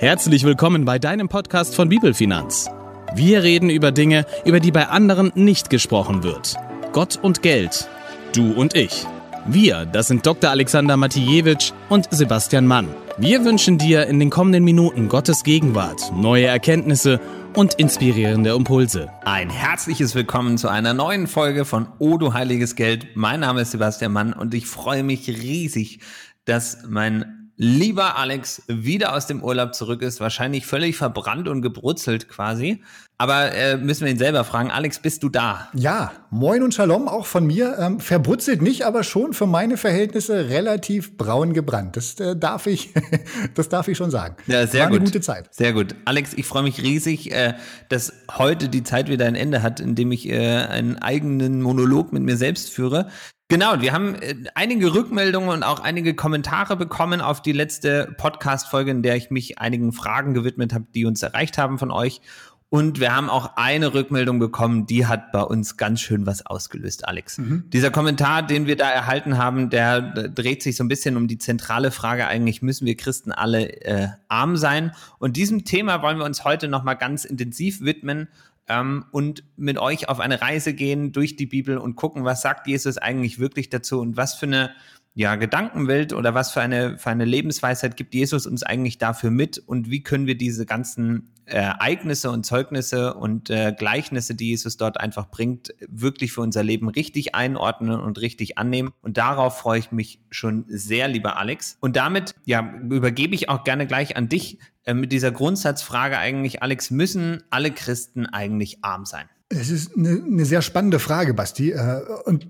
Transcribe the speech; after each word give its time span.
Herzlich 0.00 0.44
willkommen 0.44 0.86
bei 0.86 0.98
deinem 0.98 1.28
Podcast 1.28 1.74
von 1.74 1.90
Bibelfinanz. 1.90 2.70
Wir 3.14 3.42
reden 3.42 3.68
über 3.68 3.92
Dinge, 3.92 4.24
über 4.46 4.58
die 4.58 4.70
bei 4.72 4.88
anderen 4.88 5.30
nicht 5.34 5.68
gesprochen 5.68 6.22
wird. 6.22 6.54
Gott 6.92 7.18
und 7.20 7.42
Geld. 7.42 7.86
Du 8.34 8.50
und 8.54 8.74
ich. 8.74 9.04
Wir, 9.44 9.84
das 9.84 10.08
sind 10.08 10.24
Dr. 10.24 10.48
Alexander 10.48 10.96
Matijewitsch 10.96 11.72
und 11.90 12.08
Sebastian 12.10 12.66
Mann. 12.66 12.88
Wir 13.18 13.44
wünschen 13.44 13.76
dir 13.76 14.06
in 14.06 14.18
den 14.18 14.30
kommenden 14.30 14.64
Minuten 14.64 15.10
Gottes 15.10 15.44
Gegenwart, 15.44 16.10
neue 16.16 16.46
Erkenntnisse 16.46 17.20
und 17.54 17.74
inspirierende 17.74 18.54
Impulse. 18.54 19.10
Ein 19.26 19.50
herzliches 19.50 20.14
Willkommen 20.14 20.56
zu 20.56 20.68
einer 20.68 20.94
neuen 20.94 21.26
Folge 21.26 21.66
von 21.66 21.88
O 21.98 22.16
du 22.16 22.32
heiliges 22.32 22.74
Geld. 22.74 23.08
Mein 23.16 23.40
Name 23.40 23.60
ist 23.60 23.72
Sebastian 23.72 24.12
Mann 24.12 24.32
und 24.32 24.54
ich 24.54 24.66
freue 24.66 25.02
mich 25.02 25.28
riesig, 25.28 26.00
dass 26.46 26.84
mein 26.88 27.39
lieber 27.62 28.16
Alex 28.16 28.62
wieder 28.68 29.14
aus 29.14 29.26
dem 29.26 29.44
Urlaub 29.44 29.74
zurück 29.74 30.00
ist, 30.00 30.18
wahrscheinlich 30.18 30.64
völlig 30.64 30.96
verbrannt 30.96 31.46
und 31.46 31.60
gebrutzelt 31.60 32.26
quasi. 32.26 32.82
Aber 33.18 33.52
äh, 33.52 33.76
müssen 33.76 34.06
wir 34.06 34.10
ihn 34.10 34.16
selber 34.16 34.44
fragen. 34.44 34.70
Alex, 34.70 34.98
bist 34.98 35.22
du 35.22 35.28
da? 35.28 35.68
Ja, 35.74 36.10
moin 36.30 36.62
und 36.62 36.72
Shalom 36.72 37.06
auch 37.06 37.26
von 37.26 37.46
mir. 37.46 37.76
Ähm, 37.78 38.00
verbrutzelt 38.00 38.62
nicht, 38.62 38.86
aber 38.86 39.04
schon 39.04 39.34
für 39.34 39.46
meine 39.46 39.76
Verhältnisse 39.76 40.48
relativ 40.48 41.18
braun 41.18 41.52
gebrannt. 41.52 41.98
Das 41.98 42.18
äh, 42.18 42.34
darf 42.34 42.66
ich, 42.66 42.94
das 43.54 43.68
darf 43.68 43.88
ich 43.88 43.98
schon 43.98 44.10
sagen. 44.10 44.36
Ja, 44.46 44.66
sehr 44.66 44.84
War 44.84 44.88
gut. 44.88 45.00
eine 45.00 45.04
gute 45.04 45.20
Zeit. 45.20 45.54
Sehr 45.54 45.74
gut. 45.74 45.94
Alex, 46.06 46.32
ich 46.32 46.46
freue 46.46 46.62
mich 46.62 46.82
riesig, 46.82 47.30
äh, 47.30 47.52
dass 47.90 48.14
heute 48.38 48.70
die 48.70 48.84
Zeit 48.84 49.10
wieder 49.10 49.26
ein 49.26 49.34
Ende 49.34 49.62
hat, 49.62 49.80
indem 49.80 50.12
ich 50.12 50.26
äh, 50.30 50.38
einen 50.38 50.96
eigenen 50.96 51.60
Monolog 51.60 52.10
mit 52.14 52.22
mir 52.22 52.38
selbst 52.38 52.70
führe. 52.70 53.08
Genau, 53.50 53.80
wir 53.80 53.92
haben 53.92 54.14
äh, 54.14 54.36
einige 54.54 54.94
Rückmeldungen 54.94 55.50
und 55.50 55.64
auch 55.64 55.80
einige 55.80 56.14
Kommentare 56.14 56.76
bekommen 56.76 57.20
auf 57.20 57.42
die 57.42 57.50
letzte 57.50 58.14
Podcast-Folge, 58.16 58.92
in 58.92 59.02
der 59.02 59.16
ich 59.16 59.32
mich 59.32 59.58
einigen 59.58 59.90
Fragen 59.92 60.34
gewidmet 60.34 60.72
habe, 60.72 60.86
die 60.94 61.04
uns 61.04 61.20
erreicht 61.20 61.58
haben 61.58 61.76
von 61.76 61.90
euch. 61.90 62.20
Und 62.68 63.00
wir 63.00 63.12
haben 63.12 63.28
auch 63.28 63.56
eine 63.56 63.92
Rückmeldung 63.92 64.38
bekommen, 64.38 64.86
die 64.86 65.06
hat 65.06 65.32
bei 65.32 65.42
uns 65.42 65.76
ganz 65.76 66.00
schön 66.00 66.26
was 66.26 66.46
ausgelöst, 66.46 67.08
Alex. 67.08 67.38
Mhm. 67.38 67.64
Dieser 67.70 67.90
Kommentar, 67.90 68.44
den 68.44 68.68
wir 68.68 68.76
da 68.76 68.88
erhalten 68.88 69.36
haben, 69.36 69.68
der, 69.68 70.00
der, 70.00 70.28
dreht 70.28 70.62
sich 70.62 70.76
so 70.76 70.84
ein 70.84 70.88
bisschen 70.88 71.16
um 71.16 71.26
die 71.26 71.38
zentrale 71.38 71.90
Frage 71.90 72.28
eigentlich, 72.28 72.62
müssen 72.62 72.86
wir 72.86 72.96
Christen 72.96 73.32
alle 73.32 73.82
äh, 73.82 74.10
arm 74.28 74.56
sein? 74.56 74.92
Und 75.18 75.36
diesem 75.36 75.64
Thema 75.64 76.02
wollen 76.02 76.18
wir 76.18 76.24
uns 76.24 76.44
heute 76.44 76.68
nochmal 76.68 76.96
ganz 76.96 77.24
intensiv 77.24 77.80
widmen 77.80 78.28
ähm, 78.70 79.04
und 79.10 79.42
mit 79.56 79.78
euch 79.78 80.08
auf 80.08 80.20
eine 80.20 80.40
Reise 80.40 80.72
gehen 80.72 81.12
durch 81.12 81.36
die 81.36 81.46
Bibel 81.46 81.76
und 81.76 81.96
gucken, 81.96 82.24
was 82.24 82.40
sagt 82.40 82.68
Jesus 82.68 82.96
eigentlich 82.98 83.40
wirklich 83.40 83.68
dazu 83.68 84.00
und 84.00 84.16
was 84.16 84.34
für 84.34 84.46
eine 84.46 84.70
ja, 85.14 85.34
Gedankenwelt 85.34 86.12
oder 86.12 86.34
was 86.34 86.52
für 86.52 86.60
eine, 86.60 86.96
für 86.96 87.10
eine 87.10 87.24
Lebensweisheit 87.24 87.96
gibt 87.96 88.14
Jesus 88.14 88.46
uns 88.46 88.62
eigentlich 88.62 88.98
dafür 88.98 89.30
mit 89.30 89.58
und 89.58 89.90
wie 89.90 90.02
können 90.02 90.26
wir 90.26 90.38
diese 90.38 90.66
ganzen 90.66 91.32
äh, 91.46 91.56
Ereignisse 91.56 92.30
und 92.30 92.46
Zeugnisse 92.46 93.14
und 93.14 93.50
äh, 93.50 93.74
Gleichnisse, 93.76 94.36
die 94.36 94.48
Jesus 94.48 94.76
dort 94.76 95.00
einfach 95.00 95.28
bringt, 95.28 95.74
wirklich 95.88 96.32
für 96.32 96.42
unser 96.42 96.62
Leben 96.62 96.88
richtig 96.88 97.34
einordnen 97.34 97.98
und 98.00 98.20
richtig 98.20 98.56
annehmen. 98.56 98.92
Und 99.02 99.16
darauf 99.16 99.58
freue 99.58 99.80
ich 99.80 99.90
mich 99.90 100.20
schon 100.30 100.64
sehr, 100.68 101.08
lieber 101.08 101.38
Alex. 101.38 101.76
Und 101.80 101.96
damit, 101.96 102.36
ja, 102.44 102.72
übergebe 102.88 103.34
ich 103.34 103.48
auch 103.48 103.64
gerne 103.64 103.88
gleich 103.88 104.16
an 104.16 104.28
dich 104.28 104.58
äh, 104.84 104.94
mit 104.94 105.10
dieser 105.10 105.32
Grundsatzfrage 105.32 106.18
eigentlich, 106.18 106.62
Alex, 106.62 106.92
müssen 106.92 107.42
alle 107.50 107.72
Christen 107.72 108.26
eigentlich 108.26 108.84
arm 108.84 109.04
sein? 109.04 109.26
Es 109.48 109.70
ist 109.70 109.96
eine, 109.96 110.22
eine 110.24 110.44
sehr 110.44 110.62
spannende 110.62 111.00
Frage, 111.00 111.34
Basti. 111.34 111.72
Äh, 111.72 112.00
und 112.26 112.46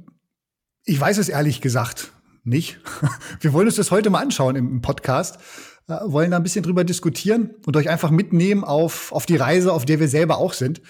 ich 0.85 1.01
weiß 1.01 1.17
es 1.17 1.31
ehrlich 1.31 1.63
gesagt 1.63 2.13
nicht. 2.45 2.81
Wir 3.41 3.53
wollen 3.53 3.67
uns 3.67 3.77
das 3.77 3.91
heute 3.91 4.11
mal 4.11 4.21
anschauen 4.21 4.57
im 4.57 4.81
Podcast, 4.81 5.39
äh, 5.89 5.95
wollen 6.05 6.31
da 6.31 6.37
ein 6.37 6.43
bisschen 6.43 6.63
drüber 6.63 6.85
diskutieren 6.85 7.51
und 7.67 7.77
euch 7.77 7.89
einfach 7.89 8.11
mitnehmen 8.11 8.65
auf, 8.65 9.13
auf 9.13 9.27
die 9.27 9.37
Reise, 9.37 9.73
auf 9.73 9.85
der 9.85 10.01
wir 10.01 10.09
selber 10.09 10.39
auch 10.39 10.53
sind. 10.53 10.81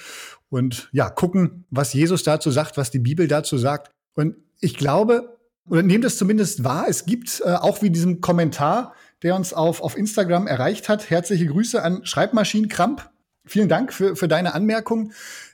Und 0.48 0.88
ja, 0.92 1.08
gucken, 1.10 1.64
was 1.70 1.92
Jesus 1.92 2.22
dazu 2.24 2.50
sagt, 2.50 2.76
was 2.76 2.90
die 2.90 2.98
Bibel 2.98 3.28
dazu 3.28 3.56
sagt. 3.56 3.90
Und 4.14 4.36
ich 4.60 4.76
glaube, 4.76 5.38
oder 5.68 5.82
nehmt 5.82 6.04
das 6.04 6.18
zumindest 6.18 6.64
wahr, 6.64 6.86
es 6.88 7.06
gibt 7.06 7.40
äh, 7.44 7.52
auch 7.52 7.82
wie 7.82 7.90
diesem 7.90 8.20
Kommentar, 8.20 8.94
der 9.22 9.36
uns 9.36 9.52
auf, 9.52 9.80
auf 9.80 9.96
Instagram 9.96 10.46
erreicht 10.46 10.88
hat. 10.88 11.10
Herzliche 11.10 11.46
Grüße 11.46 11.82
an 11.82 12.04
Schreibmaschinenkramp. 12.04 13.08
Vielen 13.44 13.68
Dank 13.68 13.92
für, 13.92 14.16
für 14.16 14.28
deine 14.28 14.54
Anmerkung. 14.54 15.12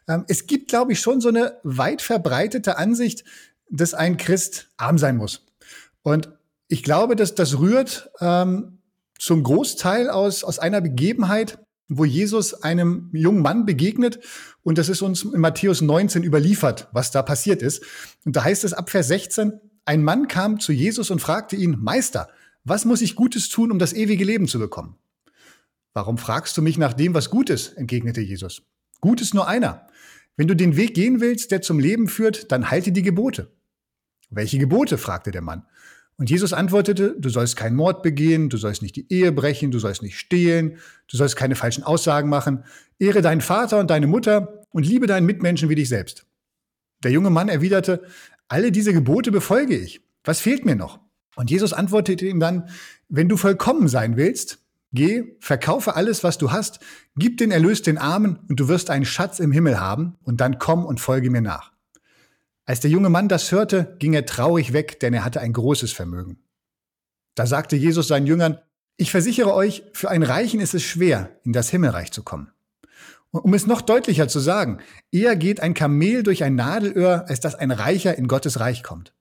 Ähm, 0.09 0.25
es 0.29 0.47
gibt, 0.47 0.69
glaube 0.69 0.93
ich, 0.93 1.01
schon 1.01 1.21
so 1.21 1.29
eine 1.29 1.59
weit 1.63 2.03
verbreitete 2.03 2.79
Ansicht, 2.79 3.25
dass 3.69 3.95
ein 3.95 4.17
Christ 4.17 4.69
arm 4.77 4.99
sein 4.99 5.17
muss. 5.17 5.46
Und 6.07 6.29
ich 6.69 6.85
glaube, 6.85 7.17
dass 7.17 7.35
das 7.35 7.59
rührt 7.59 8.13
ähm, 8.21 8.79
zum 9.19 9.43
Großteil 9.43 10.09
aus, 10.09 10.45
aus 10.45 10.61
einer 10.61 10.81
Begebenheit, 10.81 11.59
wo 11.89 12.05
Jesus 12.05 12.55
einem 12.55 13.11
jungen 13.13 13.43
Mann 13.43 13.67
begegnet. 13.67 14.21
Und 14.63 14.79
das 14.79 14.89
ist 14.89 15.03
uns 15.03 15.25
in 15.25 15.41
Matthäus 15.41 15.81
19 15.81 16.23
überliefert, 16.23 16.87
was 16.93 17.11
da 17.11 17.23
passiert 17.23 17.61
ist. 17.61 17.83
Und 18.25 18.37
da 18.37 18.45
heißt 18.45 18.63
es 18.63 18.73
ab 18.73 18.89
Vers 18.89 19.09
16, 19.09 19.55
ein 19.85 20.05
Mann 20.05 20.29
kam 20.29 20.61
zu 20.61 20.71
Jesus 20.71 21.11
und 21.11 21.19
fragte 21.19 21.57
ihn, 21.57 21.77
Meister, 21.81 22.29
was 22.63 22.85
muss 22.85 23.03
ich 23.03 23.17
Gutes 23.17 23.49
tun, 23.49 23.73
um 23.73 23.81
das 23.81 23.93
ewige 23.93 24.25
Leben 24.25 24.47
zu 24.47 24.61
bekommen? 24.61 24.97
Warum 25.93 26.19
fragst 26.19 26.57
du 26.57 26.63
mich 26.63 26.79
nach 26.79 26.93
dem, 26.93 27.15
was 27.15 27.31
gut 27.31 27.51
ist? 27.51 27.77
entgegnete 27.77 28.21
Jesus. 28.21 28.63
Gut 29.01 29.21
ist 29.21 29.35
nur 29.35 29.49
einer. 29.49 29.89
Wenn 30.37 30.47
du 30.47 30.55
den 30.55 30.77
Weg 30.77 30.95
gehen 30.95 31.21
willst, 31.21 31.51
der 31.51 31.63
zum 31.63 31.81
Leben 31.81 32.07
führt, 32.07 32.53
dann 32.53 32.71
halte 32.71 32.93
die 32.93 33.03
Gebote. 33.03 33.51
Welche 34.31 34.59
Gebote? 34.59 34.99
fragte 34.99 35.33
der 35.33 35.43
Mann. 35.43 35.67
Und 36.19 36.31
Jesus 36.31 36.55
antwortete, 36.55 37.15
du 37.19 37.29
sollst 37.29 37.57
keinen 37.57 37.77
Mord 37.77 38.03
begehen, 38.03 38.49
du 38.49 38.57
sollst 38.57 38.81
nicht 38.81 38.97
die 38.97 39.13
Ehe 39.13 39.33
brechen, 39.33 39.71
du 39.71 39.79
sollst 39.79 40.03
nicht 40.03 40.19
stehlen, 40.19 40.79
du 41.09 41.17
sollst 41.17 41.37
keine 41.37 41.57
falschen 41.57 41.85
Aussagen 41.85 42.31
machen, 42.31 42.65
ehre 42.99 43.21
deinen 43.21 43.43
Vater 43.43 43.79
und 43.79 43.91
deine 43.91 44.07
Mutter 44.07 44.63
und 44.71 44.87
liebe 44.87 45.07
deinen 45.07 45.27
Mitmenschen 45.27 45.69
wie 45.69 45.75
dich 45.75 45.91
selbst. 45.91 46.27
Der 47.05 47.11
junge 47.11 47.29
Mann 47.29 47.51
erwiderte, 47.51 48.03
alle 48.49 48.73
diese 48.73 48.95
Gebote 48.95 49.31
befolge 49.31 49.77
ich. 49.77 50.01
Was 50.25 50.41
fehlt 50.41 50.65
mir 50.65 50.77
noch? 50.77 51.01
Und 51.35 51.51
Jesus 51.51 51.75
antwortete 51.75 52.27
ihm 52.27 52.41
dann, 52.41 52.71
wenn 53.09 53.29
du 53.29 53.37
vollkommen 53.37 53.89
sein 53.89 54.17
willst, 54.17 54.59
geh, 54.93 55.37
verkaufe 55.41 55.97
alles, 55.97 56.25
was 56.25 56.39
du 56.39 56.51
hast, 56.51 56.81
gib 57.17 57.37
den 57.37 57.51
Erlös 57.51 57.83
den 57.83 57.99
Armen 57.99 58.39
und 58.49 58.59
du 58.59 58.69
wirst 58.69 58.89
einen 58.89 59.05
Schatz 59.05 59.39
im 59.39 59.53
Himmel 59.53 59.79
haben 59.79 60.17
und 60.25 60.41
dann 60.41 60.59
komm 60.59 60.87
und 60.87 60.99
folge 60.99 61.29
mir 61.31 61.43
nach. 61.43 61.76
Als 62.67 62.81
der 62.81 62.91
junge 62.91 63.09
Mann 63.09 63.29
das 63.29 63.53
hörte, 63.53 63.97
ging 64.01 64.13
er 64.13 64.27
traurig 64.27 64.73
weg, 64.73 64.99
denn 65.01 65.15
er 65.15 65.25
hatte 65.25 65.41
ein 65.41 65.53
großes 65.53 65.93
Vermögen. 65.93 66.39
Da 67.37 67.47
sagte 67.47 67.77
Jesus 67.77 68.09
seinen 68.09 68.27
Jüngern, 68.27 68.59
ich 68.97 69.11
versichere 69.11 69.55
euch, 69.55 69.85
für 69.93 70.11
einen 70.11 70.25
Reichen 70.25 70.59
ist 70.59 70.75
es 70.75 70.83
schwer, 70.83 71.39
in 71.45 71.53
das 71.53 71.71
Himmelreich 71.71 72.11
zu 72.11 72.25
kommen. 72.25 72.51
Und 73.31 73.43
um 73.43 73.55
es 73.55 73.67
noch 73.67 73.83
deutlicher 73.83 74.27
zu 74.27 74.41
sagen, 74.41 74.79
eher 75.13 75.37
geht 75.37 75.61
ein 75.61 75.75
Kamel 75.75 76.23
durch 76.23 76.43
ein 76.43 76.55
Nadelöhr, 76.55 77.27
als 77.29 77.41
dass 77.41 77.55
ein 77.55 77.71
Reicher 77.71 78.17
in 78.17 78.27
Gottes 78.27 78.59
Reich 78.59 78.83
kommt. 78.83 79.13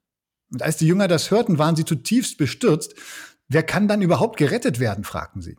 Und 0.50 0.62
als 0.62 0.78
die 0.78 0.86
Jünger 0.86 1.06
das 1.06 1.30
hörten, 1.30 1.58
waren 1.58 1.76
sie 1.76 1.84
zutiefst 1.84 2.38
bestürzt. 2.38 2.94
Wer 3.48 3.62
kann 3.62 3.86
dann 3.86 4.02
überhaupt 4.02 4.38
gerettet 4.38 4.80
werden? 4.80 5.04
fragten 5.04 5.42
sie. 5.42 5.56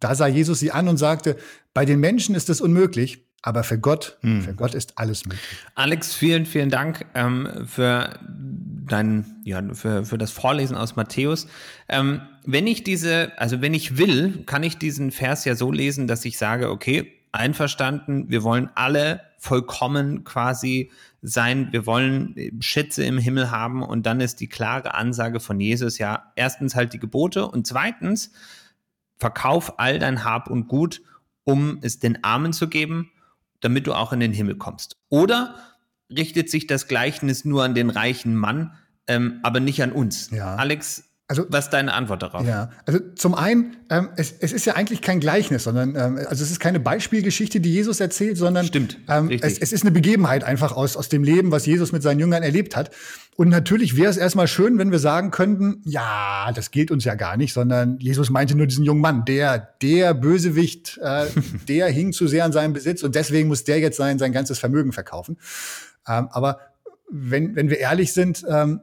Da 0.00 0.14
sah 0.14 0.26
Jesus 0.26 0.58
sie 0.58 0.72
an 0.72 0.88
und 0.88 0.96
sagte, 0.96 1.36
bei 1.74 1.84
den 1.84 2.00
Menschen 2.00 2.34
ist 2.34 2.48
es 2.48 2.60
unmöglich, 2.60 3.28
aber 3.46 3.62
für 3.62 3.78
Gott, 3.78 4.16
hm. 4.22 4.40
für 4.40 4.54
Gott 4.54 4.74
ist 4.74 4.96
alles 4.96 5.26
möglich. 5.26 5.44
Alex, 5.74 6.14
vielen, 6.14 6.46
vielen 6.46 6.70
Dank 6.70 7.04
ähm, 7.14 7.46
für 7.66 8.18
dein, 8.26 9.36
ja, 9.44 9.62
für, 9.74 10.06
für 10.06 10.16
das 10.16 10.30
Vorlesen 10.30 10.78
aus 10.78 10.96
Matthäus. 10.96 11.46
Ähm, 11.86 12.22
wenn 12.46 12.66
ich 12.66 12.84
diese, 12.84 13.38
also 13.38 13.60
wenn 13.60 13.74
ich 13.74 13.98
will, 13.98 14.44
kann 14.46 14.62
ich 14.62 14.78
diesen 14.78 15.10
Vers 15.10 15.44
ja 15.44 15.56
so 15.56 15.70
lesen, 15.70 16.06
dass 16.06 16.24
ich 16.24 16.38
sage, 16.38 16.70
okay, 16.70 17.12
einverstanden, 17.32 18.30
wir 18.30 18.44
wollen 18.44 18.70
alle 18.76 19.20
vollkommen 19.36 20.24
quasi 20.24 20.90
sein, 21.20 21.68
wir 21.70 21.84
wollen 21.84 22.34
Schätze 22.60 23.04
im 23.04 23.18
Himmel 23.18 23.50
haben 23.50 23.82
und 23.82 24.06
dann 24.06 24.22
ist 24.22 24.40
die 24.40 24.48
klare 24.48 24.94
Ansage 24.94 25.38
von 25.38 25.60
Jesus 25.60 25.98
ja 25.98 26.32
erstens 26.34 26.74
halt 26.74 26.94
die 26.94 26.98
Gebote 26.98 27.46
und 27.46 27.66
zweitens 27.66 28.32
verkauf 29.18 29.78
all 29.78 29.98
dein 29.98 30.24
Hab 30.24 30.48
und 30.48 30.66
Gut, 30.66 31.02
um 31.44 31.78
es 31.82 31.98
den 31.98 32.24
Armen 32.24 32.54
zu 32.54 32.68
geben 32.68 33.10
damit 33.64 33.86
du 33.86 33.94
auch 33.94 34.12
in 34.12 34.20
den 34.20 34.32
Himmel 34.32 34.56
kommst. 34.56 34.96
Oder 35.08 35.54
richtet 36.14 36.50
sich 36.50 36.66
das 36.66 36.86
Gleichnis 36.86 37.44
nur 37.44 37.64
an 37.64 37.74
den 37.74 37.90
reichen 37.90 38.36
Mann, 38.36 38.72
ähm, 39.08 39.40
aber 39.42 39.60
nicht 39.60 39.82
an 39.82 39.92
uns? 39.92 40.30
Ja. 40.30 40.56
Alex, 40.56 41.04
also, 41.26 41.46
was 41.48 41.66
ist 41.66 41.70
deine 41.70 41.94
Antwort 41.94 42.22
darauf? 42.22 42.46
Ja, 42.46 42.70
also 42.84 43.00
zum 43.16 43.34
einen, 43.34 43.76
ähm, 43.88 44.10
es, 44.16 44.30
es 44.30 44.52
ist 44.52 44.66
ja 44.66 44.74
eigentlich 44.74 45.00
kein 45.00 45.20
Gleichnis, 45.20 45.64
sondern 45.64 45.96
ähm, 45.96 46.18
also 46.28 46.44
es 46.44 46.50
ist 46.50 46.60
keine 46.60 46.80
Beispielgeschichte, 46.80 47.60
die 47.60 47.72
Jesus 47.72 47.98
erzählt, 48.00 48.36
sondern 48.36 48.66
Stimmt, 48.66 48.98
ähm, 49.08 49.30
es, 49.30 49.58
es, 49.58 49.72
ist 49.72 49.84
eine 49.84 49.90
Begebenheit 49.90 50.44
einfach 50.44 50.72
aus, 50.72 50.98
aus 50.98 51.08
dem 51.08 51.24
Leben, 51.24 51.50
was 51.50 51.64
Jesus 51.64 51.92
mit 51.92 52.02
seinen 52.02 52.20
Jüngern 52.20 52.42
erlebt 52.42 52.76
hat. 52.76 52.90
Und 53.36 53.48
natürlich 53.48 53.96
wäre 53.96 54.10
es 54.10 54.16
erstmal 54.16 54.46
schön, 54.46 54.78
wenn 54.78 54.92
wir 54.92 55.00
sagen 55.00 55.30
könnten, 55.30 55.80
ja, 55.84 56.52
das 56.54 56.70
gilt 56.70 56.90
uns 56.90 57.04
ja 57.04 57.16
gar 57.16 57.36
nicht, 57.36 57.52
sondern 57.52 57.98
Jesus 57.98 58.30
meinte 58.30 58.56
nur 58.56 58.66
diesen 58.66 58.84
jungen 58.84 59.00
Mann, 59.00 59.24
der, 59.24 59.74
der 59.82 60.14
Bösewicht, 60.14 60.98
äh, 61.02 61.26
der 61.68 61.88
hing 61.88 62.12
zu 62.12 62.28
sehr 62.28 62.44
an 62.44 62.52
seinem 62.52 62.72
Besitz 62.72 63.02
und 63.02 63.14
deswegen 63.14 63.48
muss 63.48 63.64
der 63.64 63.80
jetzt 63.80 63.96
sein, 63.96 64.18
sein 64.18 64.32
ganzes 64.32 64.58
Vermögen 64.58 64.92
verkaufen. 64.92 65.38
Ähm, 66.06 66.28
aber 66.30 66.60
wenn, 67.10 67.56
wenn 67.56 67.70
wir 67.70 67.78
ehrlich 67.78 68.12
sind, 68.12 68.44
ähm, 68.48 68.80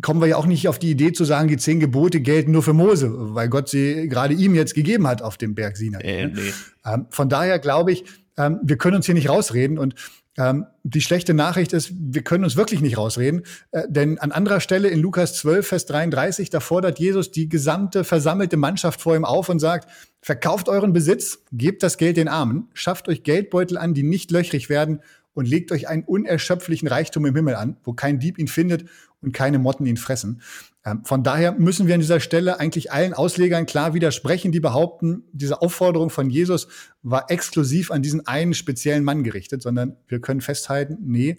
kommen 0.00 0.20
wir 0.20 0.28
ja 0.28 0.36
auch 0.36 0.46
nicht 0.46 0.66
auf 0.68 0.78
die 0.78 0.90
Idee 0.90 1.12
zu 1.12 1.24
sagen, 1.24 1.48
die 1.48 1.58
zehn 1.58 1.78
Gebote 1.78 2.20
gelten 2.20 2.52
nur 2.52 2.62
für 2.62 2.72
Mose, 2.72 3.12
weil 3.12 3.48
Gott 3.48 3.68
sie 3.68 4.08
gerade 4.08 4.32
ihm 4.32 4.54
jetzt 4.54 4.74
gegeben 4.74 5.06
hat 5.06 5.20
auf 5.20 5.36
dem 5.36 5.54
Berg 5.54 5.76
Sinai. 5.76 6.00
Äh, 6.00 6.26
nee. 6.28 6.40
ähm, 6.86 7.06
von 7.10 7.28
daher 7.28 7.58
glaube 7.58 7.92
ich, 7.92 8.04
ähm, 8.38 8.60
wir 8.62 8.78
können 8.78 8.96
uns 8.96 9.06
hier 9.06 9.14
nicht 9.14 9.28
rausreden 9.28 9.78
und 9.78 9.94
ähm, 10.36 10.66
die 10.82 11.00
schlechte 11.00 11.32
Nachricht 11.32 11.72
ist, 11.72 11.92
wir 11.96 12.22
können 12.22 12.44
uns 12.44 12.56
wirklich 12.56 12.80
nicht 12.80 12.98
rausreden, 12.98 13.42
äh, 13.70 13.82
denn 13.88 14.18
an 14.18 14.32
anderer 14.32 14.60
Stelle 14.60 14.88
in 14.88 15.00
Lukas 15.00 15.34
12, 15.34 15.66
Vers 15.66 15.86
33, 15.86 16.50
da 16.50 16.60
fordert 16.60 16.98
Jesus 16.98 17.30
die 17.30 17.48
gesamte 17.48 18.04
versammelte 18.04 18.56
Mannschaft 18.56 19.00
vor 19.00 19.14
ihm 19.14 19.24
auf 19.24 19.48
und 19.48 19.60
sagt, 19.60 19.88
verkauft 20.20 20.68
euren 20.68 20.92
Besitz, 20.92 21.44
gebt 21.52 21.82
das 21.82 21.98
Geld 21.98 22.16
den 22.16 22.28
Armen, 22.28 22.68
schafft 22.74 23.08
euch 23.08 23.22
Geldbeutel 23.22 23.78
an, 23.78 23.94
die 23.94 24.02
nicht 24.02 24.30
löchrig 24.30 24.68
werden 24.68 25.00
und 25.34 25.48
legt 25.48 25.70
euch 25.70 25.88
einen 25.88 26.04
unerschöpflichen 26.04 26.88
Reichtum 26.88 27.26
im 27.26 27.36
Himmel 27.36 27.54
an, 27.54 27.76
wo 27.84 27.92
kein 27.92 28.18
Dieb 28.18 28.38
ihn 28.38 28.48
findet 28.48 28.86
und 29.20 29.32
keine 29.32 29.58
Motten 29.58 29.86
ihn 29.86 29.96
fressen. 29.96 30.40
Ähm, 30.84 31.04
von 31.04 31.22
daher 31.22 31.52
müssen 31.52 31.86
wir 31.86 31.94
an 31.94 32.00
dieser 32.00 32.20
Stelle 32.20 32.60
eigentlich 32.60 32.92
allen 32.92 33.14
Auslegern 33.14 33.66
klar 33.66 33.94
widersprechen, 33.94 34.52
die 34.52 34.60
behaupten, 34.60 35.24
diese 35.32 35.62
Aufforderung 35.62 36.10
von 36.10 36.28
Jesus 36.28 36.68
war 37.02 37.30
exklusiv 37.30 37.90
an 37.90 38.02
diesen 38.02 38.26
einen 38.26 38.54
speziellen 38.54 39.04
Mann 39.04 39.24
gerichtet, 39.24 39.62
sondern 39.62 39.96
wir 40.08 40.20
können 40.20 40.40
festhalten, 40.40 40.98
nee, 41.00 41.38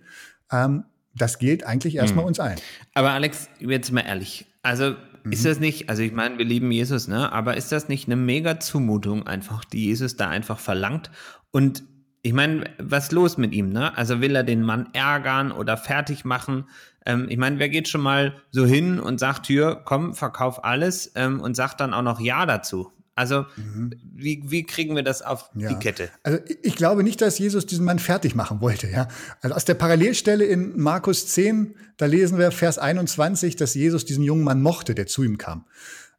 ähm, 0.51 0.85
das 1.15 1.39
gilt 1.39 1.63
eigentlich 1.65 1.95
erstmal 1.95 2.23
mhm. 2.23 2.29
uns 2.29 2.39
allen. 2.39 2.59
Aber 2.93 3.11
Alex, 3.11 3.49
jetzt 3.59 3.91
mal 3.91 4.01
ehrlich, 4.01 4.47
also 4.63 4.95
mhm. 5.23 5.31
ist 5.31 5.45
das 5.45 5.59
nicht, 5.59 5.89
also 5.89 6.01
ich 6.01 6.11
meine, 6.11 6.37
wir 6.37 6.45
lieben 6.45 6.71
Jesus, 6.71 7.07
ne? 7.07 7.31
Aber 7.31 7.55
ist 7.55 7.71
das 7.71 7.87
nicht 7.87 8.07
eine 8.07 8.15
mega 8.15 8.59
Zumutung 8.59 9.25
einfach, 9.25 9.63
die 9.63 9.85
Jesus 9.85 10.17
da 10.17 10.27
einfach 10.27 10.59
verlangt? 10.59 11.11
Und 11.51 11.83
ich 12.21 12.33
meine, 12.33 12.65
was 12.79 13.05
ist 13.05 13.11
los 13.11 13.37
mit 13.37 13.53
ihm, 13.53 13.69
ne? 13.69 13.95
Also 13.97 14.19
will 14.19 14.35
er 14.35 14.43
den 14.43 14.63
Mann 14.63 14.89
ärgern 14.93 15.51
oder 15.51 15.77
fertig 15.77 16.25
machen? 16.25 16.65
Ähm, 17.05 17.27
ich 17.29 17.37
meine, 17.37 17.59
wer 17.59 17.69
geht 17.69 17.87
schon 17.87 18.01
mal 18.01 18.41
so 18.51 18.65
hin 18.65 18.99
und 18.99 19.19
sagt, 19.19 19.47
hier, 19.47 19.81
komm, 19.85 20.13
verkauf 20.13 20.63
alles 20.63 21.11
ähm, 21.15 21.39
und 21.39 21.55
sagt 21.55 21.79
dann 21.79 21.93
auch 21.93 22.01
noch 22.01 22.19
Ja 22.19 22.45
dazu? 22.45 22.91
Also, 23.17 23.45
mhm. 23.55 23.91
wie, 24.13 24.43
wie 24.45 24.63
kriegen 24.63 24.95
wir 24.95 25.03
das 25.03 25.21
auf 25.21 25.49
ja. 25.55 25.69
die 25.69 25.75
Kette? 25.75 26.09
Also, 26.23 26.39
ich 26.63 26.75
glaube 26.75 27.01
nicht, 27.01 27.21
dass 27.21 27.39
Jesus 27.39 27.65
diesen 27.65 27.85
Mann 27.85 27.97
fertig 27.97 28.35
machen 28.35 28.59
wollte, 28.59 28.89
ja. 28.89 29.07
Also, 29.41 29.55
aus 29.55 29.63
der 29.63 29.75
Parallelstelle 29.75 30.43
in 30.43 30.77
Markus 30.77 31.27
10, 31.27 31.75
da 31.95 32.07
lesen 32.07 32.37
wir 32.37 32.51
Vers 32.51 32.77
21, 32.77 33.55
dass 33.55 33.73
Jesus 33.73 34.03
diesen 34.03 34.23
jungen 34.23 34.43
Mann 34.43 34.61
mochte, 34.61 34.95
der 34.95 35.07
zu 35.07 35.23
ihm 35.23 35.37
kam. 35.37 35.65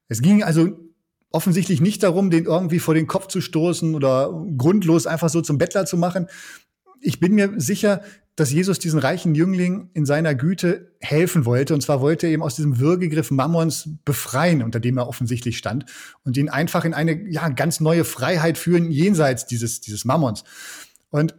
Es 0.09 0.23
ging 0.23 0.43
also 0.43 0.71
offensichtlich 1.33 1.83
nicht 1.83 2.03
darum, 2.03 2.31
den 2.31 2.47
irgendwie 2.47 2.79
vor 2.79 2.95
den 2.95 3.07
Kopf 3.07 3.27
zu 3.27 3.43
stoßen 3.43 3.95
oder 3.95 4.31
grundlos 4.57 5.07
einfach 5.07 5.29
so 5.29 5.43
zum 5.43 5.59
Bettler 5.59 5.85
zu 5.85 5.99
machen. 5.99 6.29
Ich 7.01 7.21
bin 7.21 7.35
mir 7.35 7.53
sicher, 7.57 8.03
dass 8.37 8.53
Jesus 8.53 8.79
diesen 8.79 8.99
reichen 8.99 9.35
Jüngling 9.35 9.89
in 9.95 10.05
seiner 10.05 10.35
Güte 10.35 10.93
helfen 11.01 11.47
wollte. 11.47 11.73
Und 11.73 11.81
zwar 11.81 12.03
wollte 12.03 12.27
er 12.27 12.35
ihm 12.35 12.43
aus 12.43 12.55
diesem 12.55 12.79
Würgegriff 12.79 13.31
Mammons 13.31 13.89
befreien, 14.05 14.63
unter 14.63 14.79
dem 14.79 14.99
er 14.99 15.09
offensichtlich 15.09 15.57
stand, 15.57 15.87
und 16.23 16.37
ihn 16.37 16.51
einfach 16.51 16.85
in 16.85 16.93
eine 16.93 17.29
ja, 17.31 17.49
ganz 17.49 17.81
neue 17.81 18.05
Freiheit 18.05 18.59
führen, 18.59 18.91
jenseits 18.91 19.47
dieses, 19.47 19.81
dieses 19.81 20.05
Mammons. 20.05 20.45
Und 21.09 21.35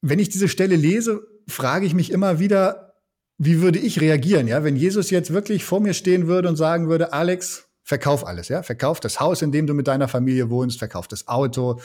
wenn 0.00 0.20
ich 0.20 0.28
diese 0.28 0.48
Stelle 0.48 0.76
lese, 0.76 1.26
frage 1.48 1.86
ich 1.86 1.94
mich 1.94 2.12
immer 2.12 2.38
wieder, 2.38 2.94
wie 3.38 3.60
würde 3.60 3.80
ich 3.80 4.00
reagieren, 4.00 4.46
ja, 4.46 4.64
wenn 4.64 4.76
Jesus 4.76 5.10
jetzt 5.10 5.32
wirklich 5.32 5.64
vor 5.64 5.80
mir 5.80 5.92
stehen 5.92 6.28
würde 6.28 6.48
und 6.48 6.56
sagen 6.56 6.88
würde, 6.88 7.12
Alex, 7.12 7.68
verkauf 7.82 8.26
alles, 8.26 8.48
ja. 8.48 8.62
Verkauf 8.62 9.00
das 9.00 9.20
Haus, 9.20 9.42
in 9.42 9.52
dem 9.52 9.66
du 9.66 9.74
mit 9.74 9.88
deiner 9.88 10.08
Familie 10.08 10.50
wohnst, 10.50 10.78
verkauf 10.78 11.08
das 11.08 11.26
Auto, 11.28 11.80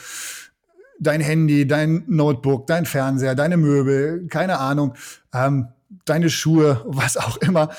dein 1.02 1.20
Handy, 1.20 1.66
dein 1.66 2.04
Notebook, 2.06 2.66
dein 2.66 2.86
Fernseher, 2.86 3.34
deine 3.34 3.56
Möbel, 3.56 4.26
keine 4.28 4.58
Ahnung, 4.58 4.94
ähm, 5.34 5.68
deine 6.04 6.30
Schuhe, 6.30 6.82
was 6.86 7.16
auch 7.16 7.36
immer. 7.38 7.70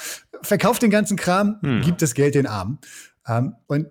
Verkauf 0.42 0.80
den 0.80 0.92
ganzen 0.92 1.18
Kram, 1.18 1.60
hm. 1.62 1.82
gib 1.84 1.98
das 1.98 2.14
Geld 2.14 2.36
den 2.36 2.48
Armen. 2.48 2.80
Ähm, 3.28 3.56
und 3.68 3.88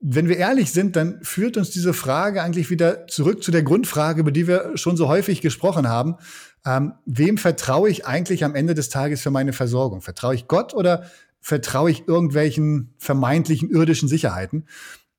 wenn 0.00 0.28
wir 0.28 0.36
ehrlich 0.36 0.72
sind, 0.72 0.94
dann 0.94 1.18
führt 1.22 1.56
uns 1.56 1.70
diese 1.70 1.92
Frage 1.92 2.42
eigentlich 2.42 2.70
wieder 2.70 3.08
zurück 3.08 3.42
zu 3.42 3.50
der 3.50 3.64
Grundfrage, 3.64 4.20
über 4.20 4.30
die 4.30 4.46
wir 4.46 4.76
schon 4.76 4.96
so 4.96 5.08
häufig 5.08 5.40
gesprochen 5.40 5.88
haben. 5.88 6.16
Ähm, 6.64 6.92
wem 7.04 7.36
vertraue 7.36 7.88
ich 7.88 8.06
eigentlich 8.06 8.44
am 8.44 8.54
Ende 8.54 8.74
des 8.74 8.90
Tages 8.90 9.22
für 9.22 9.30
meine 9.30 9.52
Versorgung? 9.52 10.00
Vertraue 10.00 10.34
ich 10.34 10.46
Gott 10.46 10.72
oder 10.72 11.04
vertraue 11.40 11.90
ich 11.90 12.06
irgendwelchen 12.06 12.94
vermeintlichen 12.98 13.70
irdischen 13.70 14.08
Sicherheiten? 14.08 14.66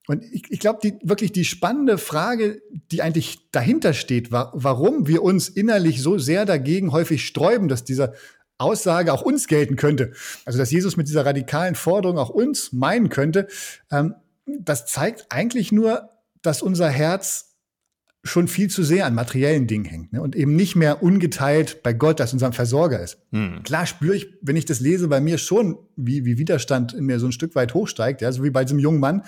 Und 0.10 0.24
ich, 0.24 0.50
ich 0.50 0.60
glaube, 0.60 0.80
die, 0.82 0.98
wirklich 1.04 1.34
die 1.34 1.46
spannende 1.46 2.00
Frage, 2.00 2.64
die 2.92 3.04
eigentlich 3.04 3.52
dahinter 3.52 3.94
steht, 3.94 4.32
war, 4.32 4.52
warum 4.56 5.06
wir 5.06 5.22
uns 5.22 5.50
innerlich 5.50 6.02
so 6.02 6.18
sehr 6.18 6.46
dagegen 6.46 6.92
häufig 6.92 7.24
sträuben, 7.24 7.68
dass 7.68 7.84
diese 7.84 8.14
Aussage 8.58 9.14
auch 9.14 9.22
uns 9.22 9.46
gelten 9.46 9.76
könnte. 9.76 10.14
Also, 10.46 10.58
dass 10.58 10.72
Jesus 10.72 10.98
mit 10.98 11.08
dieser 11.08 11.28
radikalen 11.28 11.76
Forderung 11.76 12.18
auch 12.18 12.32
uns 12.32 12.74
meinen 12.74 13.10
könnte, 13.10 13.50
ähm, 13.92 14.16
das 14.48 14.88
zeigt 14.88 15.28
eigentlich 15.30 15.72
nur, 15.72 16.10
dass 16.42 16.64
unser 16.64 16.90
Herz 16.90 17.50
schon 18.24 18.48
viel 18.48 18.70
zu 18.70 18.84
sehr 18.84 19.06
an 19.06 19.16
materiellen 19.16 19.68
Dingen 19.68 19.86
hängt 19.86 20.14
ne? 20.14 20.22
und 20.22 20.36
eben 20.36 20.56
nicht 20.56 20.76
mehr 20.76 21.02
ungeteilt 21.02 21.84
bei 21.84 21.94
Gott 21.94 22.20
als 22.20 22.34
unserem 22.34 22.52
Versorger 22.52 23.02
ist. 23.02 23.18
Hm. 23.32 23.64
Klar 23.64 23.86
spüre 23.86 24.16
ich, 24.16 24.28
wenn 24.42 24.58
ich 24.58 24.66
das 24.66 24.82
lese, 24.82 25.08
bei 25.08 25.22
mir 25.22 25.38
schon, 25.38 25.78
wie, 25.96 26.26
wie 26.26 26.38
Widerstand 26.38 26.94
in 26.94 27.06
mir 27.06 27.20
so 27.20 27.28
ein 27.28 27.32
Stück 27.32 27.56
weit 27.56 27.74
hochsteigt, 27.74 28.22
ja, 28.22 28.32
so 28.32 28.44
wie 28.44 28.50
bei 28.50 28.66
diesem 28.66 28.80
jungen 28.80 29.00
Mann. 29.00 29.24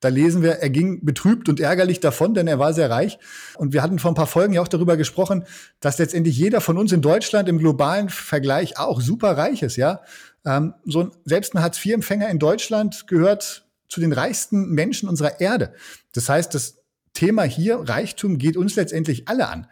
Da 0.00 0.08
lesen 0.08 0.42
wir, 0.42 0.56
er 0.56 0.68
ging 0.68 1.04
betrübt 1.04 1.48
und 1.48 1.58
ärgerlich 1.58 2.00
davon, 2.00 2.34
denn 2.34 2.46
er 2.46 2.58
war 2.58 2.74
sehr 2.74 2.90
reich. 2.90 3.18
Und 3.56 3.72
wir 3.72 3.82
hatten 3.82 3.98
vor 3.98 4.10
ein 4.10 4.14
paar 4.14 4.26
Folgen 4.26 4.52
ja 4.52 4.60
auch 4.60 4.68
darüber 4.68 4.96
gesprochen, 4.96 5.44
dass 5.80 5.98
letztendlich 5.98 6.36
jeder 6.36 6.60
von 6.60 6.76
uns 6.76 6.92
in 6.92 7.00
Deutschland 7.00 7.48
im 7.48 7.58
globalen 7.58 8.10
Vergleich 8.10 8.78
auch 8.78 9.00
super 9.00 9.36
reich 9.36 9.62
ist, 9.62 9.76
ja. 9.76 10.02
Ähm, 10.44 10.74
so 10.84 11.00
ein, 11.00 11.10
selbst 11.24 11.54
ein 11.54 11.62
Hartz-IV-Empfänger 11.62 12.28
in 12.28 12.38
Deutschland 12.38 13.06
gehört 13.08 13.66
zu 13.88 14.00
den 14.00 14.12
reichsten 14.12 14.70
Menschen 14.70 15.08
unserer 15.08 15.40
Erde. 15.40 15.72
Das 16.12 16.28
heißt, 16.28 16.54
das 16.54 16.78
Thema 17.14 17.44
hier, 17.44 17.76
Reichtum, 17.76 18.38
geht 18.38 18.56
uns 18.56 18.76
letztendlich 18.76 19.28
alle 19.28 19.48
an. 19.48 19.66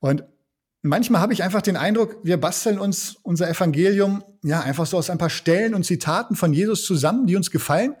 Und 0.00 0.24
manchmal 0.82 1.20
habe 1.20 1.32
ich 1.32 1.42
einfach 1.42 1.62
den 1.62 1.76
Eindruck, 1.76 2.18
wir 2.22 2.38
basteln 2.38 2.78
uns 2.78 3.16
unser 3.22 3.48
Evangelium 3.48 4.24
ja 4.42 4.60
einfach 4.60 4.86
so 4.86 4.96
aus 4.96 5.10
ein 5.10 5.18
paar 5.18 5.30
Stellen 5.30 5.74
und 5.74 5.84
Zitaten 5.84 6.34
von 6.34 6.52
Jesus 6.52 6.84
zusammen, 6.84 7.26
die 7.26 7.36
uns 7.36 7.50
gefallen. 7.50 7.94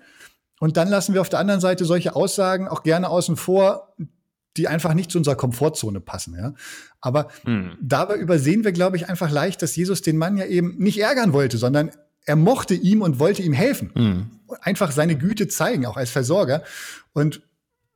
Und 0.58 0.76
dann 0.76 0.88
lassen 0.88 1.14
wir 1.14 1.20
auf 1.20 1.28
der 1.28 1.38
anderen 1.38 1.60
Seite 1.60 1.84
solche 1.84 2.16
Aussagen 2.16 2.68
auch 2.68 2.82
gerne 2.82 3.08
außen 3.08 3.36
vor, 3.36 3.94
die 4.56 4.68
einfach 4.68 4.94
nicht 4.94 5.10
zu 5.10 5.18
unserer 5.18 5.34
Komfortzone 5.34 6.00
passen. 6.00 6.34
Ja? 6.34 6.54
Aber 7.00 7.28
mhm. 7.44 7.76
dabei 7.80 8.16
übersehen 8.16 8.64
wir, 8.64 8.72
glaube 8.72 8.96
ich, 8.96 9.08
einfach 9.08 9.30
leicht, 9.30 9.62
dass 9.62 9.76
Jesus 9.76 10.02
den 10.02 10.16
Mann 10.16 10.36
ja 10.36 10.46
eben 10.46 10.76
nicht 10.78 10.98
ärgern 10.98 11.32
wollte, 11.32 11.58
sondern 11.58 11.90
er 12.24 12.36
mochte 12.36 12.74
ihm 12.74 13.02
und 13.02 13.18
wollte 13.18 13.42
ihm 13.42 13.52
helfen. 13.52 13.90
Mhm. 13.94 14.30
Einfach 14.60 14.92
seine 14.92 15.16
Güte 15.16 15.48
zeigen, 15.48 15.86
auch 15.86 15.96
als 15.96 16.10
Versorger. 16.10 16.62
Und 17.12 17.42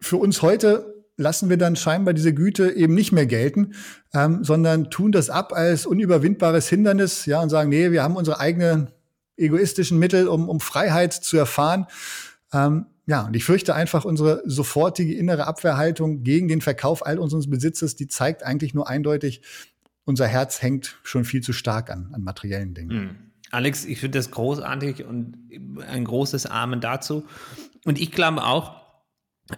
für 0.01 0.17
uns 0.17 0.43
heute 0.43 0.95
lassen 1.17 1.51
wir 1.51 1.59
dann 1.59 1.77
scheinbar 1.77 2.15
diese 2.15 2.33
Güte 2.33 2.71
eben 2.71 2.95
nicht 2.95 3.13
mehr 3.13 3.27
gelten, 3.27 3.75
ähm, 4.15 4.43
sondern 4.43 4.91
tun 4.91 5.13
das 5.13 5.29
ab 5.29 5.53
als 5.53 5.85
unüberwindbares 5.85 6.69
Hindernis, 6.69 7.27
ja, 7.27 7.41
und 7.41 7.51
sagen, 7.51 7.69
nee, 7.69 7.91
wir 7.91 8.03
haben 8.03 8.17
unsere 8.17 8.41
eigenen 8.41 8.91
egoistischen 9.37 9.99
Mittel, 9.99 10.29
um, 10.29 10.49
um 10.49 10.61
Freiheit 10.61 11.13
zu 11.13 11.37
erfahren. 11.37 11.87
Ähm, 12.53 12.87
ja, 13.07 13.27
und 13.27 13.35
ich 13.35 13.45
fürchte 13.45 13.75
einfach, 13.75 14.05
unsere 14.05 14.43
sofortige 14.45 15.15
innere 15.15 15.47
Abwehrhaltung 15.47 16.23
gegen 16.23 16.49
den 16.49 16.61
Verkauf 16.61 17.05
all 17.05 17.19
unseres 17.19 17.51
Besitzes, 17.51 17.97
die 17.97 18.07
zeigt 18.07 18.45
eigentlich 18.45 18.73
nur 18.75 18.89
eindeutig, 18.89 19.43
unser 20.05 20.27
Herz 20.27 20.63
hängt 20.63 20.99
schon 21.03 21.25
viel 21.25 21.41
zu 21.41 21.53
stark 21.53 21.91
an, 21.91 22.11
an 22.13 22.23
materiellen 22.23 22.75
Dingen. 22.75 22.97
Mhm. 22.97 23.17
Alex, 23.51 23.85
ich 23.85 23.99
finde 23.99 24.19
das 24.19 24.31
großartig 24.31 25.05
und 25.05 25.37
ein 25.89 26.05
großes 26.05 26.47
Amen 26.47 26.81
dazu. 26.81 27.25
Und 27.85 28.01
ich 28.01 28.13
glaube 28.13 28.45
auch, 28.45 28.80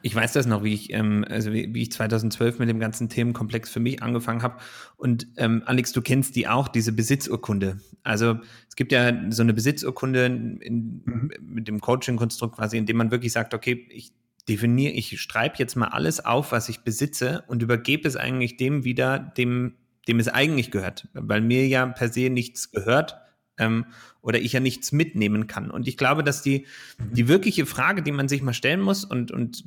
ich 0.00 0.14
weiß 0.14 0.32
das 0.32 0.46
noch, 0.46 0.64
wie 0.64 0.72
ich, 0.72 0.92
ähm, 0.92 1.24
also 1.28 1.52
wie, 1.52 1.74
wie, 1.74 1.82
ich 1.82 1.92
2012 1.92 2.58
mit 2.58 2.68
dem 2.68 2.80
ganzen 2.80 3.08
Themenkomplex 3.08 3.70
für 3.70 3.80
mich 3.80 4.02
angefangen 4.02 4.42
habe. 4.42 4.56
Und 4.96 5.26
ähm, 5.36 5.62
Alex, 5.66 5.92
du 5.92 6.00
kennst 6.00 6.34
die 6.36 6.48
auch, 6.48 6.68
diese 6.68 6.92
Besitzurkunde. 6.92 7.80
Also 8.02 8.38
es 8.68 8.76
gibt 8.76 8.92
ja 8.92 9.12
so 9.30 9.42
eine 9.42 9.52
Besitzurkunde 9.52 10.26
in, 10.26 11.02
mhm. 11.04 11.30
mit 11.40 11.68
dem 11.68 11.80
Coaching-Konstrukt 11.80 12.56
quasi, 12.56 12.78
in 12.78 12.86
dem 12.86 12.96
man 12.96 13.10
wirklich 13.10 13.32
sagt, 13.32 13.54
okay, 13.54 13.86
ich 13.90 14.12
definiere, 14.48 14.92
ich 14.92 15.20
schreibe 15.20 15.56
jetzt 15.58 15.76
mal 15.76 15.88
alles 15.88 16.24
auf, 16.24 16.52
was 16.52 16.68
ich 16.68 16.80
besitze 16.80 17.44
und 17.46 17.62
übergebe 17.62 18.08
es 18.08 18.16
eigentlich 18.16 18.56
dem 18.56 18.84
wieder, 18.84 19.18
dem, 19.18 19.74
dem 20.08 20.18
es 20.18 20.28
eigentlich 20.28 20.70
gehört. 20.70 21.08
Weil 21.12 21.42
mir 21.42 21.66
ja 21.68 21.86
per 21.86 22.08
se 22.08 22.30
nichts 22.30 22.72
gehört, 22.72 23.18
ähm, 23.58 23.86
oder 24.20 24.40
ich 24.40 24.52
ja 24.52 24.60
nichts 24.60 24.92
mitnehmen 24.92 25.46
kann. 25.46 25.70
Und 25.70 25.88
ich 25.88 25.96
glaube, 25.96 26.22
dass 26.22 26.42
die, 26.42 26.66
mhm. 26.98 27.14
die 27.14 27.28
wirkliche 27.28 27.66
Frage, 27.66 28.02
die 28.02 28.12
man 28.12 28.28
sich 28.28 28.42
mal 28.42 28.54
stellen 28.54 28.80
muss 28.80 29.04
und, 29.04 29.30
und 29.30 29.64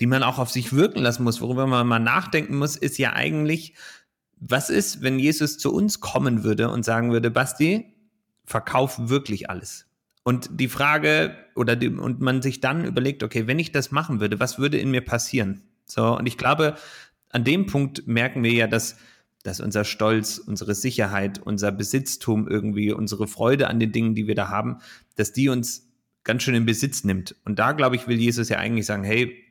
die 0.00 0.06
man 0.06 0.22
auch 0.22 0.38
auf 0.38 0.50
sich 0.50 0.72
wirken 0.72 1.00
lassen 1.00 1.24
muss, 1.24 1.40
worüber 1.40 1.66
man 1.66 1.86
mal 1.86 1.98
nachdenken 1.98 2.56
muss, 2.56 2.76
ist 2.76 2.98
ja 2.98 3.12
eigentlich, 3.12 3.74
was 4.36 4.70
ist, 4.70 5.02
wenn 5.02 5.18
Jesus 5.18 5.58
zu 5.58 5.72
uns 5.72 6.00
kommen 6.00 6.44
würde 6.44 6.70
und 6.70 6.84
sagen 6.84 7.12
würde, 7.12 7.30
Basti, 7.30 7.94
verkauf 8.44 9.08
wirklich 9.08 9.48
alles. 9.50 9.86
Und 10.22 10.48
die 10.52 10.68
Frage, 10.68 11.36
oder 11.54 11.76
die, 11.76 11.88
und 11.88 12.20
man 12.20 12.42
sich 12.42 12.60
dann 12.60 12.84
überlegt, 12.84 13.22
okay, 13.22 13.46
wenn 13.46 13.58
ich 13.58 13.72
das 13.72 13.90
machen 13.90 14.20
würde, 14.20 14.40
was 14.40 14.58
würde 14.58 14.78
in 14.78 14.90
mir 14.90 15.02
passieren? 15.02 15.62
So, 15.86 16.16
und 16.16 16.26
ich 16.26 16.38
glaube, 16.38 16.76
an 17.30 17.44
dem 17.44 17.66
Punkt 17.66 18.06
merken 18.06 18.42
wir 18.42 18.52
ja, 18.52 18.66
dass 18.66 18.96
dass 19.44 19.60
unser 19.60 19.84
Stolz, 19.84 20.38
unsere 20.38 20.74
Sicherheit, 20.74 21.38
unser 21.38 21.70
Besitztum 21.70 22.48
irgendwie, 22.48 22.92
unsere 22.92 23.28
Freude 23.28 23.68
an 23.68 23.78
den 23.78 23.92
Dingen, 23.92 24.14
die 24.14 24.26
wir 24.26 24.34
da 24.34 24.48
haben, 24.48 24.78
dass 25.16 25.32
die 25.32 25.50
uns 25.50 25.86
ganz 26.24 26.42
schön 26.42 26.54
in 26.54 26.64
Besitz 26.64 27.04
nimmt. 27.04 27.36
Und 27.44 27.58
da, 27.58 27.72
glaube 27.72 27.94
ich, 27.94 28.08
will 28.08 28.18
Jesus 28.18 28.48
ja 28.48 28.56
eigentlich 28.56 28.86
sagen, 28.86 29.04
hey, 29.04 29.43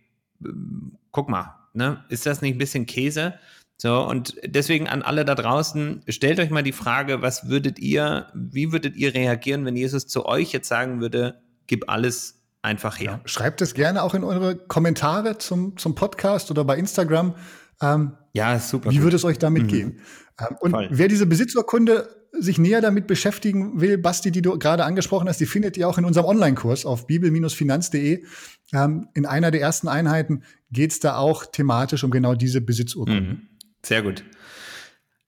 guck 1.11 1.29
mal, 1.29 1.55
ne, 1.73 2.03
ist 2.09 2.25
das 2.25 2.41
nicht 2.41 2.55
ein 2.55 2.59
bisschen 2.59 2.85
Käse? 2.85 3.35
So, 3.77 4.01
und 4.07 4.35
deswegen 4.45 4.87
an 4.87 5.01
alle 5.01 5.25
da 5.25 5.35
draußen, 5.35 6.03
stellt 6.07 6.39
euch 6.39 6.49
mal 6.49 6.63
die 6.63 6.71
Frage, 6.71 7.21
was 7.21 7.49
würdet 7.49 7.79
ihr, 7.79 8.27
wie 8.33 8.71
würdet 8.71 8.95
ihr 8.95 9.13
reagieren, 9.13 9.65
wenn 9.65 9.75
Jesus 9.75 10.07
zu 10.07 10.25
euch 10.25 10.53
jetzt 10.53 10.67
sagen 10.67 11.01
würde, 11.01 11.41
gib 11.67 11.89
alles 11.89 12.41
einfach 12.61 12.99
her? 12.99 13.19
Ja, 13.21 13.21
schreibt 13.25 13.61
es 13.61 13.73
gerne 13.73 14.03
auch 14.03 14.13
in 14.13 14.23
eure 14.23 14.55
Kommentare 14.55 15.37
zum, 15.37 15.75
zum 15.77 15.95
Podcast 15.95 16.49
oder 16.49 16.63
bei 16.63 16.77
Instagram. 16.77 17.35
Ähm, 17.81 18.13
ja, 18.31 18.57
super. 18.59 18.91
Wie 18.91 19.01
würde 19.01 19.17
es 19.17 19.25
euch 19.25 19.39
damit 19.39 19.63
mhm. 19.63 19.67
gehen? 19.67 19.99
Ähm, 20.39 20.55
und 20.61 20.71
Voll. 20.71 20.87
wer 20.91 21.07
diese 21.07 21.25
Besitzurkunde 21.25 22.07
sich 22.31 22.57
näher 22.57 22.81
damit 22.81 23.05
beschäftigen 23.05 23.79
will, 23.79 23.97
Basti, 23.97 24.31
die 24.31 24.41
du 24.41 24.57
gerade 24.57 24.85
angesprochen 24.85 25.29
hast, 25.29 25.39
die 25.39 25.45
findet 25.45 25.77
ihr 25.77 25.87
auch 25.87 25.97
in 25.97 26.05
unserem 26.05 26.25
Online-Kurs 26.25 26.85
auf 26.85 27.05
bibel-finanz.de. 27.05 28.23
Ähm, 28.73 29.07
in 29.13 29.25
einer 29.25 29.51
der 29.51 29.61
ersten 29.61 29.87
Einheiten 29.87 30.43
geht 30.71 30.91
es 30.91 30.99
da 30.99 31.15
auch 31.17 31.45
thematisch 31.45 32.03
um 32.03 32.11
genau 32.11 32.35
diese 32.35 32.59
Besitzurkunden. 32.59 33.27
Mhm. 33.27 33.47
Sehr 33.85 34.01
gut. 34.01 34.23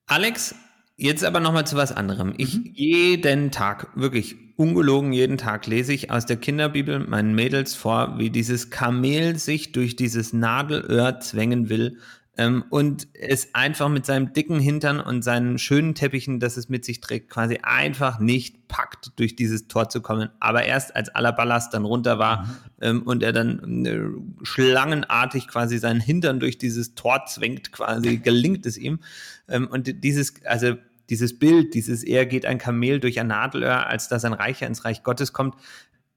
Alex, 0.06 0.54
jetzt 0.96 1.24
aber 1.24 1.40
noch 1.40 1.52
mal 1.52 1.66
zu 1.66 1.76
was 1.76 1.92
anderem. 1.92 2.34
Ich 2.36 2.56
mhm. 2.56 2.70
jeden 2.74 3.50
Tag, 3.50 3.88
wirklich 3.94 4.36
ungelogen 4.56 5.12
jeden 5.12 5.36
Tag 5.36 5.66
lese 5.66 5.92
ich 5.92 6.10
aus 6.10 6.26
der 6.26 6.38
Kinderbibel 6.38 6.98
meinen 7.00 7.34
Mädels 7.34 7.74
vor, 7.74 8.18
wie 8.18 8.30
dieses 8.30 8.70
Kamel 8.70 9.38
sich 9.38 9.72
durch 9.72 9.96
dieses 9.96 10.32
Nadelöhr 10.32 11.20
zwängen 11.20 11.68
will, 11.68 11.98
ähm, 12.38 12.64
und 12.68 13.08
es 13.14 13.54
einfach 13.54 13.88
mit 13.88 14.04
seinem 14.04 14.32
dicken 14.32 14.60
Hintern 14.60 15.00
und 15.00 15.22
seinen 15.22 15.58
schönen 15.58 15.94
Teppichen, 15.94 16.38
das 16.38 16.56
es 16.56 16.68
mit 16.68 16.84
sich 16.84 17.00
trägt, 17.00 17.30
quasi 17.30 17.60
einfach 17.62 18.18
nicht 18.18 18.68
packt, 18.68 19.12
durch 19.16 19.36
dieses 19.36 19.68
Tor 19.68 19.88
zu 19.88 20.02
kommen. 20.02 20.28
Aber 20.38 20.64
erst 20.64 20.94
als 20.94 21.08
aller 21.08 21.32
Ballast 21.32 21.72
dann 21.72 21.84
runter 21.84 22.18
war 22.18 22.44
mhm. 22.44 22.50
ähm, 22.82 23.02
und 23.02 23.22
er 23.22 23.32
dann 23.32 23.86
äh, 23.86 24.44
schlangenartig 24.44 25.48
quasi 25.48 25.78
seinen 25.78 26.00
Hintern 26.00 26.38
durch 26.38 26.58
dieses 26.58 26.94
Tor 26.94 27.24
zwängt, 27.26 27.72
quasi 27.72 28.18
gelingt 28.18 28.66
es 28.66 28.76
ihm. 28.76 29.00
Ähm, 29.48 29.66
und 29.68 30.04
dieses, 30.04 30.44
also 30.44 30.74
dieses 31.08 31.38
Bild, 31.38 31.72
dieses 31.72 32.02
eher 32.02 32.26
geht 32.26 32.44
ein 32.44 32.58
Kamel 32.58 33.00
durch 33.00 33.18
ein 33.18 33.28
Nadelöhr, 33.28 33.86
als 33.86 34.08
dass 34.08 34.24
ein 34.24 34.34
Reicher 34.34 34.66
ins 34.66 34.84
Reich 34.84 35.02
Gottes 35.02 35.32
kommt. 35.32 35.54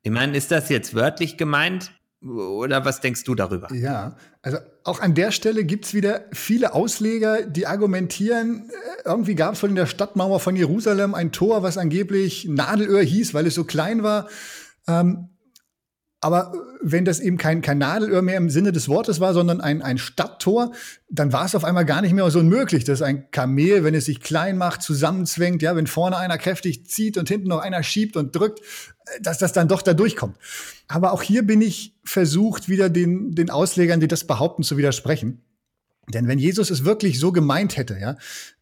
Ich 0.02 0.12
meine, 0.12 0.36
ist 0.36 0.52
das 0.52 0.70
jetzt 0.70 0.96
wörtlich 0.96 1.38
gemeint? 1.38 1.92
Oder 2.22 2.84
was 2.84 3.00
denkst 3.00 3.24
du 3.24 3.34
darüber? 3.34 3.74
Ja, 3.74 4.18
also 4.42 4.58
auch 4.84 5.00
an 5.00 5.16
der 5.16 5.32
Stelle 5.32 5.64
gibt 5.64 5.86
es 5.86 5.94
wieder 5.94 6.26
viele 6.34 6.74
Ausleger, 6.74 7.44
die 7.44 7.66
argumentieren, 7.66 8.70
äh, 8.70 9.08
irgendwie 9.08 9.36
gab 9.36 9.54
es 9.54 9.60
von 9.60 9.74
der 9.74 9.86
Stadtmauer 9.86 10.42
von 10.42 10.56
Jerusalem 10.56 11.16
ein 11.16 11.32
Tor, 11.32 11.64
was 11.64 11.78
angeblich 11.78 12.46
Nadelöhr 12.46 13.02
hieß, 13.02 13.34
weil 13.34 13.48
es 13.48 13.56
so 13.56 13.64
klein 13.64 14.04
war. 14.04 14.28
Ähm, 14.88 15.30
aber 16.22 16.52
wenn 16.82 17.06
das 17.06 17.22
eben 17.22 17.38
kein, 17.38 17.62
kein 17.62 17.78
Nadelöhr 17.78 18.22
mehr 18.22 18.38
im 18.38 18.50
Sinne 18.50 18.74
des 18.74 18.90
Wortes 18.90 19.22
war, 19.22 19.34
sondern 19.34 19.62
ein, 19.62 19.82
ein 19.82 19.98
Stadttor, 19.98 20.74
dann 21.10 21.32
war 21.32 21.46
es 21.46 21.56
auf 21.56 21.64
einmal 21.64 21.86
gar 21.86 22.02
nicht 22.02 22.14
mehr 22.14 22.30
so 22.30 22.40
unmöglich, 22.40 22.84
dass 22.84 23.02
ein 23.02 23.32
Kamel, 23.32 23.86
wenn 23.86 23.96
es 23.96 24.06
sich 24.06 24.20
klein 24.20 24.58
macht, 24.58 24.82
zusammenzwängt, 24.82 25.62
ja, 25.62 25.76
wenn 25.78 25.88
vorne 25.88 26.18
einer 26.18 26.38
kräftig 26.38 26.88
zieht 26.88 27.18
und 27.18 27.30
hinten 27.30 27.48
noch 27.48 27.60
einer 27.60 27.84
schiebt 27.84 28.18
und 28.18 28.36
drückt, 28.36 28.60
äh, 28.60 29.22
dass 29.22 29.38
das 29.38 29.54
dann 29.54 29.70
doch 29.70 29.82
da 29.82 29.94
durchkommt. 29.94 30.38
Aber 30.90 31.14
auch 31.14 31.22
hier 31.22 31.44
bin 31.44 31.62
ich 31.62 31.96
versucht, 32.04 32.68
wieder 32.68 32.90
den, 32.90 33.32
den 33.32 33.50
Auslegern, 33.50 34.02
die 34.02 34.10
das 34.10 34.26
behaupten, 34.26 34.64
zu 34.64 34.76
widersprechen. 34.76 35.42
Denn 36.10 36.28
wenn 36.28 36.40
Jesus 36.40 36.70
es 36.70 36.84
wirklich 36.84 37.20
so 37.20 37.32
gemeint 37.32 37.78
hätte, 37.78 37.98
ja, 37.98 38.18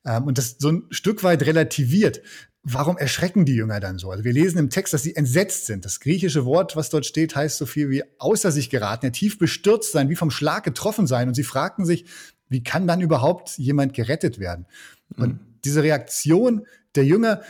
ähm, 0.05 0.25
und 0.25 0.37
das 0.37 0.57
so 0.59 0.69
ein 0.69 0.83
Stück 0.91 1.23
weit 1.23 1.43
relativiert, 1.43 2.21
warum 2.69 2.97
erschrecken 2.97 3.45
die 3.45 3.55
Jünger 3.55 3.79
dann 3.79 3.97
so? 3.97 4.11
Also 4.11 4.25
wir 4.25 4.33
lesen 4.33 4.57
im 4.57 4.69
Text, 4.69 4.93
dass 4.93 5.01
sie 5.01 5.15
entsetzt 5.15 5.67
sind. 5.67 5.85
Das 5.85 6.01
griechische 6.01 6.43
Wort, 6.43 6.75
was 6.75 6.89
dort 6.89 7.05
steht, 7.05 7.35
heißt 7.35 7.57
so 7.57 7.65
viel 7.65 7.89
wie 7.89 8.03
außer 8.17 8.51
sich 8.51 8.69
geraten, 8.69 9.05
ja, 9.05 9.11
tief 9.11 9.39
bestürzt 9.39 9.93
sein, 9.93 10.09
wie 10.09 10.15
vom 10.15 10.31
Schlag 10.31 10.65
getroffen 10.65 11.07
sein. 11.07 11.29
Und 11.29 11.33
sie 11.33 11.43
fragten 11.43 11.85
sich, 11.85 12.05
wie 12.49 12.63
kann 12.63 12.85
dann 12.85 12.99
überhaupt 12.99 13.57
jemand 13.57 13.93
gerettet 13.93 14.37
werden? 14.37 14.65
Und 15.15 15.33
mhm. 15.33 15.39
diese 15.63 15.81
Reaktion 15.81 16.65
der 16.95 17.05
Jünger, 17.05 17.41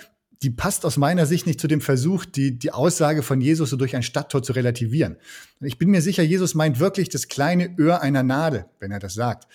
die 0.44 0.52
passt 0.52 0.86
aus 0.86 0.98
meiner 0.98 1.26
Sicht 1.26 1.48
nicht 1.48 1.60
zu 1.60 1.68
dem 1.68 1.82
Versuch, 1.82 2.26
die, 2.26 2.60
die 2.60 2.72
Aussage 2.72 3.24
von 3.24 3.42
Jesus 3.42 3.72
so 3.72 3.76
durch 3.76 3.96
ein 3.96 4.04
Stadttor 4.04 4.44
zu 4.44 4.54
relativieren. 4.54 5.18
Ich 5.62 5.80
bin 5.80 5.90
mir 5.90 6.04
sicher, 6.04 6.22
Jesus 6.22 6.54
meint 6.54 6.80
wirklich 6.80 7.10
das 7.10 7.28
kleine 7.28 7.76
Öhr 7.80 8.02
einer 8.02 8.22
Nadel, 8.22 8.66
wenn 8.80 8.92
er 8.92 9.00
das 9.00 9.16
sagt. 9.16 9.48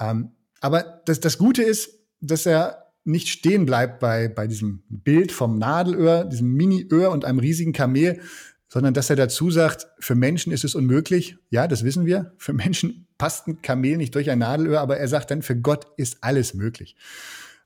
Ähm, 0.00 0.30
aber 0.60 1.02
das, 1.04 1.20
das 1.20 1.36
Gute 1.36 1.62
ist, 1.62 1.90
dass 2.22 2.46
er 2.46 2.83
nicht 3.04 3.28
stehen 3.28 3.66
bleibt 3.66 4.00
bei, 4.00 4.28
bei 4.28 4.46
diesem 4.46 4.82
Bild 4.88 5.32
vom 5.32 5.58
Nadelöhr, 5.58 6.24
diesem 6.24 6.52
Mini-Öhr 6.52 7.10
und 7.10 7.24
einem 7.24 7.38
riesigen 7.38 7.72
Kamel, 7.72 8.20
sondern 8.68 8.94
dass 8.94 9.10
er 9.10 9.16
dazu 9.16 9.50
sagt, 9.50 9.86
für 10.00 10.14
Menschen 10.14 10.52
ist 10.52 10.64
es 10.64 10.74
unmöglich. 10.74 11.36
Ja, 11.50 11.68
das 11.68 11.84
wissen 11.84 12.06
wir. 12.06 12.34
Für 12.38 12.52
Menschen 12.52 13.06
passt 13.18 13.46
ein 13.46 13.62
Kamel 13.62 13.96
nicht 13.96 14.14
durch 14.14 14.30
ein 14.30 14.40
Nadelöhr, 14.40 14.80
aber 14.80 14.96
er 14.96 15.06
sagt 15.08 15.30
dann, 15.30 15.42
für 15.42 15.56
Gott 15.56 15.86
ist 15.96 16.18
alles 16.22 16.54
möglich. 16.54 16.96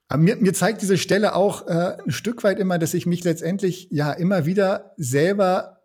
Aber 0.09 0.23
mir, 0.23 0.37
mir 0.37 0.54
zeigt 0.54 0.83
diese 0.83 0.99
Stelle 0.99 1.35
auch 1.35 1.66
äh, 1.66 1.97
ein 2.04 2.11
Stück 2.11 2.42
weit 2.45 2.59
immer, 2.59 2.78
dass 2.78 2.95
ich 2.95 3.07
mich 3.07 3.25
letztendlich 3.25 3.88
ja 3.90 4.12
immer 4.12 4.45
wieder 4.47 4.92
selber 4.97 5.78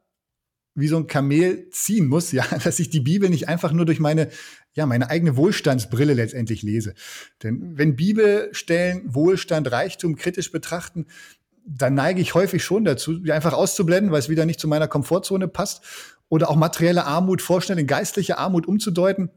wie 0.76 0.88
so 0.88 0.98
ein 0.98 1.08
Kamel 1.08 1.70
ziehen 1.70 2.08
muss, 2.08 2.32
ja, 2.32 2.46
dass 2.64 2.80
ich 2.80 2.90
die 2.90 3.02
Bibel 3.02 3.30
nicht 3.30 3.48
einfach 3.48 3.72
nur 3.72 3.86
durch 3.86 4.00
meine, 4.00 4.30
ja, 4.76 4.86
meine 4.86 5.10
eigene 5.10 5.38
Wohlstandsbrille 5.38 6.14
letztendlich 6.14 6.64
lese. 6.64 6.96
Denn 7.44 7.78
wenn 7.78 7.96
Bibelstellen 7.96 9.14
Wohlstand, 9.14 9.72
Reichtum 9.72 10.16
kritisch 10.16 10.52
betrachten, 10.52 11.06
dann 11.66 11.94
neige 11.94 12.22
ich 12.22 12.34
häufig 12.34 12.64
schon 12.64 12.84
dazu, 12.84 13.20
die 13.20 13.32
einfach 13.32 13.54
auszublenden, 13.54 14.12
weil 14.12 14.20
es 14.20 14.30
wieder 14.30 14.46
nicht 14.46 14.60
zu 14.60 14.68
meiner 14.68 14.88
Komfortzone 14.88 15.48
passt. 15.48 15.84
Oder 16.28 16.50
auch 16.50 16.56
materielle 16.56 17.06
Armut 17.06 17.42
vorstellen, 17.42 17.80
in 17.80 17.88
geistliche 17.88 18.38
Armut 18.38 18.68
umzudeuten. 18.68 19.30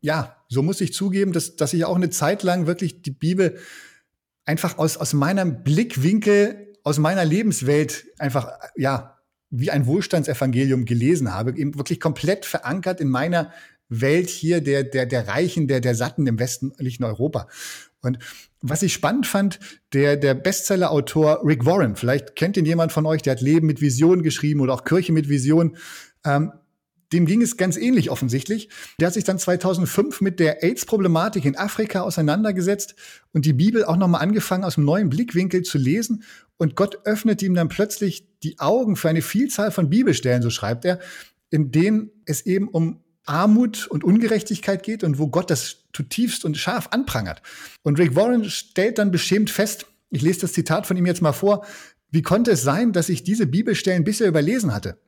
Ja, 0.00 0.36
so 0.48 0.62
muss 0.62 0.80
ich 0.80 0.92
zugeben, 0.92 1.32
dass, 1.32 1.56
dass 1.56 1.72
ich 1.72 1.84
auch 1.84 1.96
eine 1.96 2.10
Zeit 2.10 2.42
lang 2.42 2.66
wirklich 2.66 3.02
die 3.02 3.10
Bibel 3.10 3.58
einfach 4.44 4.78
aus, 4.78 4.96
aus 4.96 5.12
meinem 5.12 5.62
Blickwinkel, 5.62 6.74
aus 6.84 6.98
meiner 6.98 7.24
Lebenswelt 7.24 8.06
einfach, 8.18 8.52
ja, 8.76 9.18
wie 9.50 9.70
ein 9.70 9.86
Wohlstandsevangelium 9.86 10.84
gelesen 10.84 11.32
habe, 11.32 11.56
eben 11.56 11.76
wirklich 11.76 12.00
komplett 12.00 12.44
verankert 12.44 13.00
in 13.00 13.08
meiner 13.08 13.52
Welt 14.00 14.30
hier 14.30 14.60
der, 14.60 14.84
der, 14.84 15.06
der 15.06 15.28
Reichen, 15.28 15.68
der, 15.68 15.80
der 15.80 15.94
Satten 15.94 16.26
im 16.26 16.38
westlichen 16.38 17.04
Europa. 17.04 17.48
Und 18.00 18.18
was 18.60 18.82
ich 18.82 18.92
spannend 18.92 19.26
fand, 19.26 19.60
der, 19.92 20.16
der 20.16 20.34
Bestseller-Autor 20.34 21.42
Rick 21.44 21.64
Warren, 21.64 21.96
vielleicht 21.96 22.36
kennt 22.36 22.56
ihn 22.56 22.64
jemand 22.64 22.92
von 22.92 23.06
euch, 23.06 23.22
der 23.22 23.32
hat 23.32 23.40
Leben 23.40 23.66
mit 23.66 23.80
Vision 23.80 24.22
geschrieben 24.22 24.60
oder 24.60 24.74
auch 24.74 24.84
Kirche 24.84 25.12
mit 25.12 25.28
Vision. 25.28 25.76
Ähm, 26.24 26.52
dem 27.12 27.26
ging 27.26 27.42
es 27.42 27.56
ganz 27.56 27.76
ähnlich 27.76 28.10
offensichtlich. 28.10 28.70
Der 28.98 29.08
hat 29.08 29.14
sich 29.14 29.24
dann 29.24 29.38
2005 29.38 30.22
mit 30.22 30.40
der 30.40 30.62
AIDS-Problematik 30.62 31.44
in 31.44 31.56
Afrika 31.56 32.00
auseinandergesetzt 32.00 32.94
und 33.32 33.44
die 33.44 33.52
Bibel 33.52 33.84
auch 33.84 33.96
nochmal 33.96 34.22
angefangen 34.22 34.64
aus 34.64 34.78
einem 34.78 34.86
neuen 34.86 35.10
Blickwinkel 35.10 35.62
zu 35.62 35.76
lesen. 35.76 36.24
Und 36.56 36.74
Gott 36.74 37.00
öffnet 37.04 37.42
ihm 37.42 37.54
dann 37.54 37.68
plötzlich 37.68 38.26
die 38.42 38.58
Augen 38.58 38.96
für 38.96 39.10
eine 39.10 39.22
Vielzahl 39.22 39.70
von 39.70 39.90
Bibelstellen, 39.90 40.42
so 40.42 40.50
schreibt 40.50 40.84
er, 40.84 41.00
in 41.50 41.70
denen 41.70 42.10
es 42.24 42.46
eben 42.46 42.68
um 42.68 43.02
Armut 43.24 43.86
und 43.86 44.04
Ungerechtigkeit 44.04 44.82
geht 44.82 45.04
und 45.04 45.18
wo 45.18 45.28
Gott 45.28 45.50
das 45.50 45.84
zutiefst 45.92 46.44
und 46.44 46.56
scharf 46.56 46.88
anprangert. 46.90 47.42
Und 47.82 47.98
Rick 47.98 48.16
Warren 48.16 48.48
stellt 48.48 48.98
dann 48.98 49.10
beschämt 49.10 49.50
fest, 49.50 49.86
ich 50.10 50.22
lese 50.22 50.40
das 50.40 50.52
Zitat 50.52 50.86
von 50.86 50.96
ihm 50.96 51.06
jetzt 51.06 51.22
mal 51.22 51.32
vor, 51.32 51.64
wie 52.10 52.22
konnte 52.22 52.50
es 52.50 52.62
sein, 52.62 52.92
dass 52.92 53.08
ich 53.08 53.22
diese 53.22 53.46
Bibelstellen 53.46 54.04
bisher 54.04 54.28
überlesen 54.28 54.74
hatte? 54.74 54.98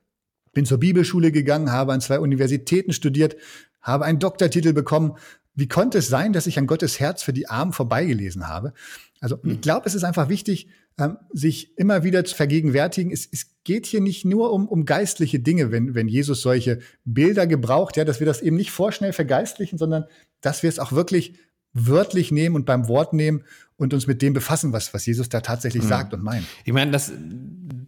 bin 0.55 0.65
zur 0.65 0.79
Bibelschule 0.79 1.31
gegangen, 1.31 1.71
habe 1.71 1.93
an 1.93 2.01
zwei 2.01 2.19
Universitäten 2.19 2.93
studiert, 2.93 3.35
habe 3.81 4.05
einen 4.05 4.17
Doktortitel 4.17 4.73
bekommen. 4.73 5.13
Wie 5.53 5.67
konnte 5.67 5.99
es 5.99 6.07
sein, 6.07 6.33
dass 6.33 6.47
ich 6.47 6.57
an 6.57 6.65
Gottes 6.65 6.99
Herz 6.99 7.21
für 7.21 7.33
die 7.33 7.47
Armen 7.47 7.73
vorbeigelesen 7.73 8.47
habe? 8.47 8.73
Also 9.19 9.37
ich 9.43 9.61
glaube, 9.61 9.85
es 9.85 9.93
ist 9.93 10.03
einfach 10.03 10.27
wichtig, 10.27 10.67
ähm, 10.97 11.17
sich 11.33 11.77
immer 11.77 12.03
wieder 12.03 12.23
zu 12.23 12.35
vergegenwärtigen. 12.35 13.11
Es, 13.11 13.27
es 13.31 13.55
geht 13.63 13.85
hier 13.85 14.01
nicht 14.01 14.23
nur 14.23 14.53
um, 14.53 14.67
um 14.67 14.85
geistliche 14.85 15.39
Dinge, 15.39 15.71
wenn, 15.71 15.93
wenn 15.93 16.07
Jesus 16.07 16.41
solche 16.41 16.79
Bilder 17.03 17.47
gebraucht, 17.47 17.97
ja, 17.97 18.05
dass 18.05 18.19
wir 18.19 18.27
das 18.27 18.41
eben 18.41 18.55
nicht 18.55 18.71
vorschnell 18.71 19.11
vergeistlichen, 19.11 19.77
sondern 19.77 20.05
dass 20.41 20.63
wir 20.63 20.69
es 20.69 20.79
auch 20.79 20.93
wirklich 20.93 21.37
wörtlich 21.73 22.31
nehmen 22.31 22.55
und 22.55 22.65
beim 22.65 22.87
Wort 22.87 23.11
nehmen 23.11 23.43
und 23.75 23.93
uns 23.93 24.07
mit 24.07 24.21
dem 24.21 24.33
befassen, 24.33 24.71
was, 24.71 24.93
was 24.93 25.05
Jesus 25.05 25.27
da 25.27 25.41
tatsächlich 25.41 25.83
mhm. 25.83 25.87
sagt 25.89 26.13
und 26.13 26.23
meint. 26.23 26.45
Ich 26.63 26.71
meine, 26.71 26.91
das, 26.91 27.11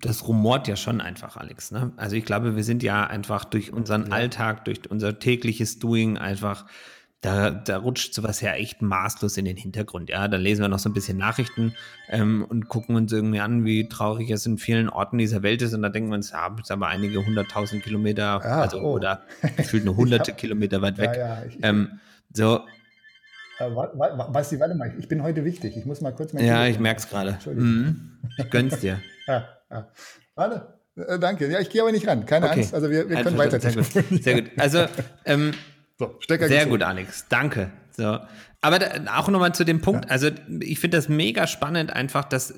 das 0.01 0.27
rumort 0.27 0.67
ja 0.67 0.75
schon 0.75 0.99
einfach, 0.99 1.37
Alex. 1.37 1.71
Ne? 1.71 1.93
Also 1.95 2.17
ich 2.17 2.25
glaube, 2.25 2.57
wir 2.57 2.63
sind 2.65 2.83
ja 2.83 3.07
einfach 3.07 3.45
durch 3.45 3.71
unseren 3.71 4.07
ja. 4.07 4.11
Alltag, 4.11 4.65
durch 4.65 4.81
unser 4.89 5.19
tägliches 5.19 5.79
Doing 5.79 6.17
einfach, 6.17 6.65
da, 7.21 7.50
da 7.50 7.77
rutscht 7.77 8.13
sowas 8.13 8.41
ja 8.41 8.53
echt 8.53 8.81
maßlos 8.81 9.38
in 9.38 9.45
den 9.45 9.57
Hintergrund. 9.57 10.09
Ja, 10.09 10.27
da 10.27 10.38
lesen 10.38 10.62
wir 10.62 10.67
noch 10.67 10.79
so 10.79 10.89
ein 10.89 10.93
bisschen 10.93 11.17
Nachrichten 11.17 11.74
ähm, 12.09 12.45
und 12.47 12.67
gucken 12.67 12.95
uns 12.95 13.12
irgendwie 13.12 13.39
an, 13.39 13.65
wie 13.65 13.89
traurig 13.89 14.29
es 14.29 14.45
in 14.45 14.57
vielen 14.57 14.88
Orten 14.88 15.17
dieser 15.17 15.41
Welt 15.41 15.62
ist. 15.63 15.74
Und 15.74 15.81
da 15.81 15.89
denken 15.89 16.09
wir 16.09 16.15
uns, 16.15 16.31
ja, 16.31 16.55
es 16.62 16.69
aber 16.69 16.88
einige 16.88 17.25
hunderttausend 17.25 17.83
Kilometer, 17.83 18.39
ja, 18.43 18.62
also 18.62 18.79
oh. 18.79 18.93
oder 18.93 19.24
gefühlt 19.57 19.86
nur 19.86 19.97
hunderte 19.97 20.31
hab, 20.31 20.38
Kilometer 20.38 20.81
weit 20.81 21.00
weg. 21.00 21.15
Ja, 21.17 21.43
ich, 21.43 21.57
ähm, 21.63 22.00
so, 22.33 22.62
Äh, 23.59 23.69
Basti, 24.31 24.59
warte 24.59 24.75
mal, 24.75 24.93
ich 25.00 25.07
bin 25.07 25.24
heute 25.24 25.43
wichtig. 25.43 25.75
Ich 25.75 25.86
muss 25.86 26.01
mal 26.01 26.13
kurz 26.13 26.33
mein. 26.33 26.45
Ja, 26.45 26.67
ich 26.67 26.79
merke 26.79 27.00
es 27.00 27.09
gerade. 27.09 27.31
Entschuldigung. 27.31 27.69
Mhm. 27.69 28.17
Ich 28.38 28.50
gönn's 28.51 28.79
dir. 28.79 29.01
ja, 29.27 29.47
ja. 29.71 29.88
Warte. 30.36 30.77
Äh, 30.95 31.17
danke. 31.17 31.50
Ja, 31.51 31.59
ich 31.59 31.71
gehe 31.71 31.81
aber 31.81 31.91
nicht 31.91 32.07
ran. 32.07 32.27
Keine 32.27 32.45
okay. 32.45 32.59
Angst. 32.59 32.75
Also 32.75 32.91
wir, 32.91 33.09
wir 33.09 33.24
können 33.24 33.38
weiter. 33.39 33.59
Sehr 33.59 33.74
gut. 33.74 34.24
Sehr 34.24 34.41
gut. 34.41 34.51
Also 34.57 34.86
ähm, 35.25 35.53
so, 35.99 36.19
sehr 36.27 36.37
gezogen. 36.37 36.69
gut, 36.69 36.83
Alex. 36.83 37.25
Danke. 37.29 37.71
So. 37.91 38.19
Aber 38.61 38.79
da, 38.79 39.17
auch 39.17 39.27
nochmal 39.29 39.53
zu 39.55 39.63
dem 39.63 39.81
Punkt. 39.81 40.05
Ja. 40.05 40.11
Also 40.11 40.29
ich 40.59 40.79
finde 40.79 40.97
das 40.97 41.09
mega 41.09 41.47
spannend, 41.47 41.91
einfach, 41.91 42.25
dass 42.25 42.53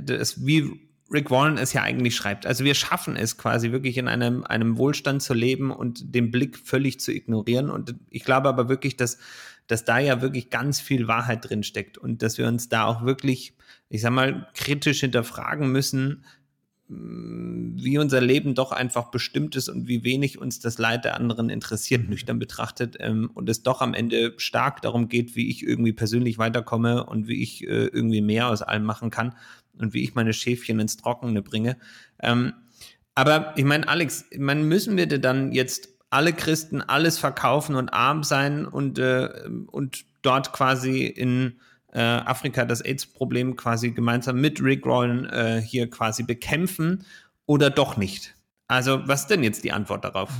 das 0.00 0.46
wie 0.46 0.70
Rick 1.12 1.30
Warren 1.30 1.58
es 1.58 1.72
ja 1.72 1.82
eigentlich 1.82 2.16
schreibt. 2.16 2.46
Also 2.46 2.64
wir 2.64 2.74
schaffen 2.74 3.16
es 3.16 3.36
quasi 3.36 3.72
wirklich 3.72 3.98
in 3.98 4.08
einem, 4.08 4.44
einem 4.44 4.78
Wohlstand 4.78 5.22
zu 5.22 5.34
leben 5.34 5.70
und 5.70 6.14
den 6.14 6.30
Blick 6.30 6.58
völlig 6.58 6.98
zu 7.00 7.12
ignorieren. 7.12 7.70
Und 7.70 7.94
ich 8.10 8.24
glaube 8.24 8.48
aber 8.48 8.68
wirklich, 8.68 8.96
dass, 8.96 9.18
dass 9.66 9.84
da 9.84 9.98
ja 9.98 10.22
wirklich 10.22 10.50
ganz 10.50 10.80
viel 10.80 11.06
Wahrheit 11.06 11.48
drin 11.48 11.62
steckt 11.62 11.98
und 11.98 12.22
dass 12.22 12.38
wir 12.38 12.46
uns 12.48 12.68
da 12.68 12.84
auch 12.84 13.04
wirklich, 13.04 13.54
ich 13.88 14.00
sag 14.00 14.12
mal, 14.12 14.48
kritisch 14.54 15.00
hinterfragen 15.00 15.70
müssen, 15.70 16.24
wie 16.86 17.98
unser 17.98 18.20
Leben 18.20 18.54
doch 18.54 18.70
einfach 18.70 19.10
bestimmt 19.10 19.56
ist 19.56 19.68
und 19.68 19.88
wie 19.88 20.04
wenig 20.04 20.38
uns 20.38 20.60
das 20.60 20.76
Leid 20.76 21.04
der 21.04 21.16
anderen 21.16 21.48
interessiert, 21.48 22.02
mhm. 22.02 22.10
nüchtern 22.10 22.38
betrachtet, 22.38 22.96
ähm, 23.00 23.30
und 23.32 23.48
es 23.48 23.62
doch 23.62 23.80
am 23.80 23.94
Ende 23.94 24.34
stark 24.36 24.82
darum 24.82 25.08
geht, 25.08 25.34
wie 25.34 25.48
ich 25.48 25.62
irgendwie 25.62 25.94
persönlich 25.94 26.36
weiterkomme 26.36 27.04
und 27.04 27.26
wie 27.26 27.42
ich 27.42 27.62
äh, 27.62 27.86
irgendwie 27.86 28.20
mehr 28.20 28.48
aus 28.48 28.62
allem 28.62 28.84
machen 28.84 29.10
kann 29.10 29.34
und 29.78 29.94
wie 29.94 30.02
ich 30.02 30.14
meine 30.14 30.34
Schäfchen 30.34 30.78
ins 30.78 30.98
Trockene 30.98 31.40
bringe. 31.40 31.78
Ähm, 32.20 32.52
aber 33.14 33.54
ich 33.56 33.64
meine, 33.64 33.88
Alex, 33.88 34.26
ich 34.30 34.38
mein, 34.38 34.68
müssen 34.68 34.96
wir 34.96 35.06
dann 35.06 35.52
jetzt 35.52 35.88
alle 36.10 36.32
Christen 36.32 36.82
alles 36.82 37.18
verkaufen 37.18 37.76
und 37.76 37.88
arm 37.88 38.22
sein 38.24 38.66
und, 38.66 38.98
äh, 38.98 39.30
und 39.66 40.04
dort 40.22 40.52
quasi 40.52 41.06
in 41.06 41.60
äh, 41.94 42.00
Afrika 42.00 42.64
das 42.64 42.80
AIDS-Problem 42.80 43.56
quasi 43.56 43.92
gemeinsam 43.92 44.40
mit 44.40 44.62
Rick 44.62 44.84
Rollen 44.84 45.26
äh, 45.26 45.62
hier 45.64 45.88
quasi 45.88 46.22
bekämpfen 46.22 47.04
oder 47.46 47.70
doch 47.70 47.96
nicht? 47.96 48.34
Also, 48.68 49.06
was 49.06 49.22
ist 49.22 49.30
denn 49.30 49.42
jetzt 49.42 49.64
die 49.64 49.72
Antwort 49.72 50.04
darauf? 50.04 50.30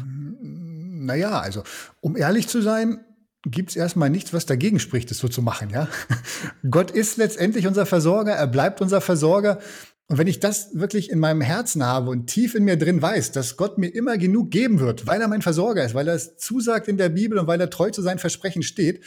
Naja, 0.40 1.38
also, 1.40 1.62
um 2.00 2.16
ehrlich 2.16 2.48
zu 2.48 2.62
sein, 2.62 3.00
gibt 3.46 3.70
es 3.70 3.76
erstmal 3.76 4.10
nichts, 4.10 4.32
was 4.32 4.46
dagegen 4.46 4.80
spricht, 4.80 5.10
es 5.10 5.18
so 5.18 5.28
zu 5.28 5.42
machen, 5.42 5.70
ja. 5.70 5.88
Gott 6.70 6.90
ist 6.90 7.18
letztendlich 7.18 7.66
unser 7.66 7.86
Versorger, 7.86 8.32
er 8.32 8.46
bleibt 8.46 8.80
unser 8.80 9.00
Versorger. 9.00 9.58
Und 10.06 10.18
wenn 10.18 10.26
ich 10.26 10.38
das 10.38 10.74
wirklich 10.74 11.10
in 11.10 11.18
meinem 11.18 11.40
Herzen 11.40 11.82
habe 11.84 12.10
und 12.10 12.26
tief 12.26 12.54
in 12.54 12.64
mir 12.64 12.76
drin 12.76 13.00
weiß, 13.00 13.32
dass 13.32 13.56
Gott 13.56 13.78
mir 13.78 13.88
immer 13.88 14.18
genug 14.18 14.50
geben 14.50 14.78
wird, 14.78 15.06
weil 15.06 15.20
er 15.20 15.28
mein 15.28 15.40
Versorger 15.40 15.84
ist, 15.84 15.94
weil 15.94 16.08
er 16.08 16.14
es 16.14 16.36
zusagt 16.36 16.88
in 16.88 16.98
der 16.98 17.08
Bibel 17.08 17.38
und 17.38 17.46
weil 17.46 17.60
er 17.60 17.70
treu 17.70 17.90
zu 17.90 18.02
seinem 18.02 18.18
Versprechen 18.18 18.62
steht, 18.62 19.02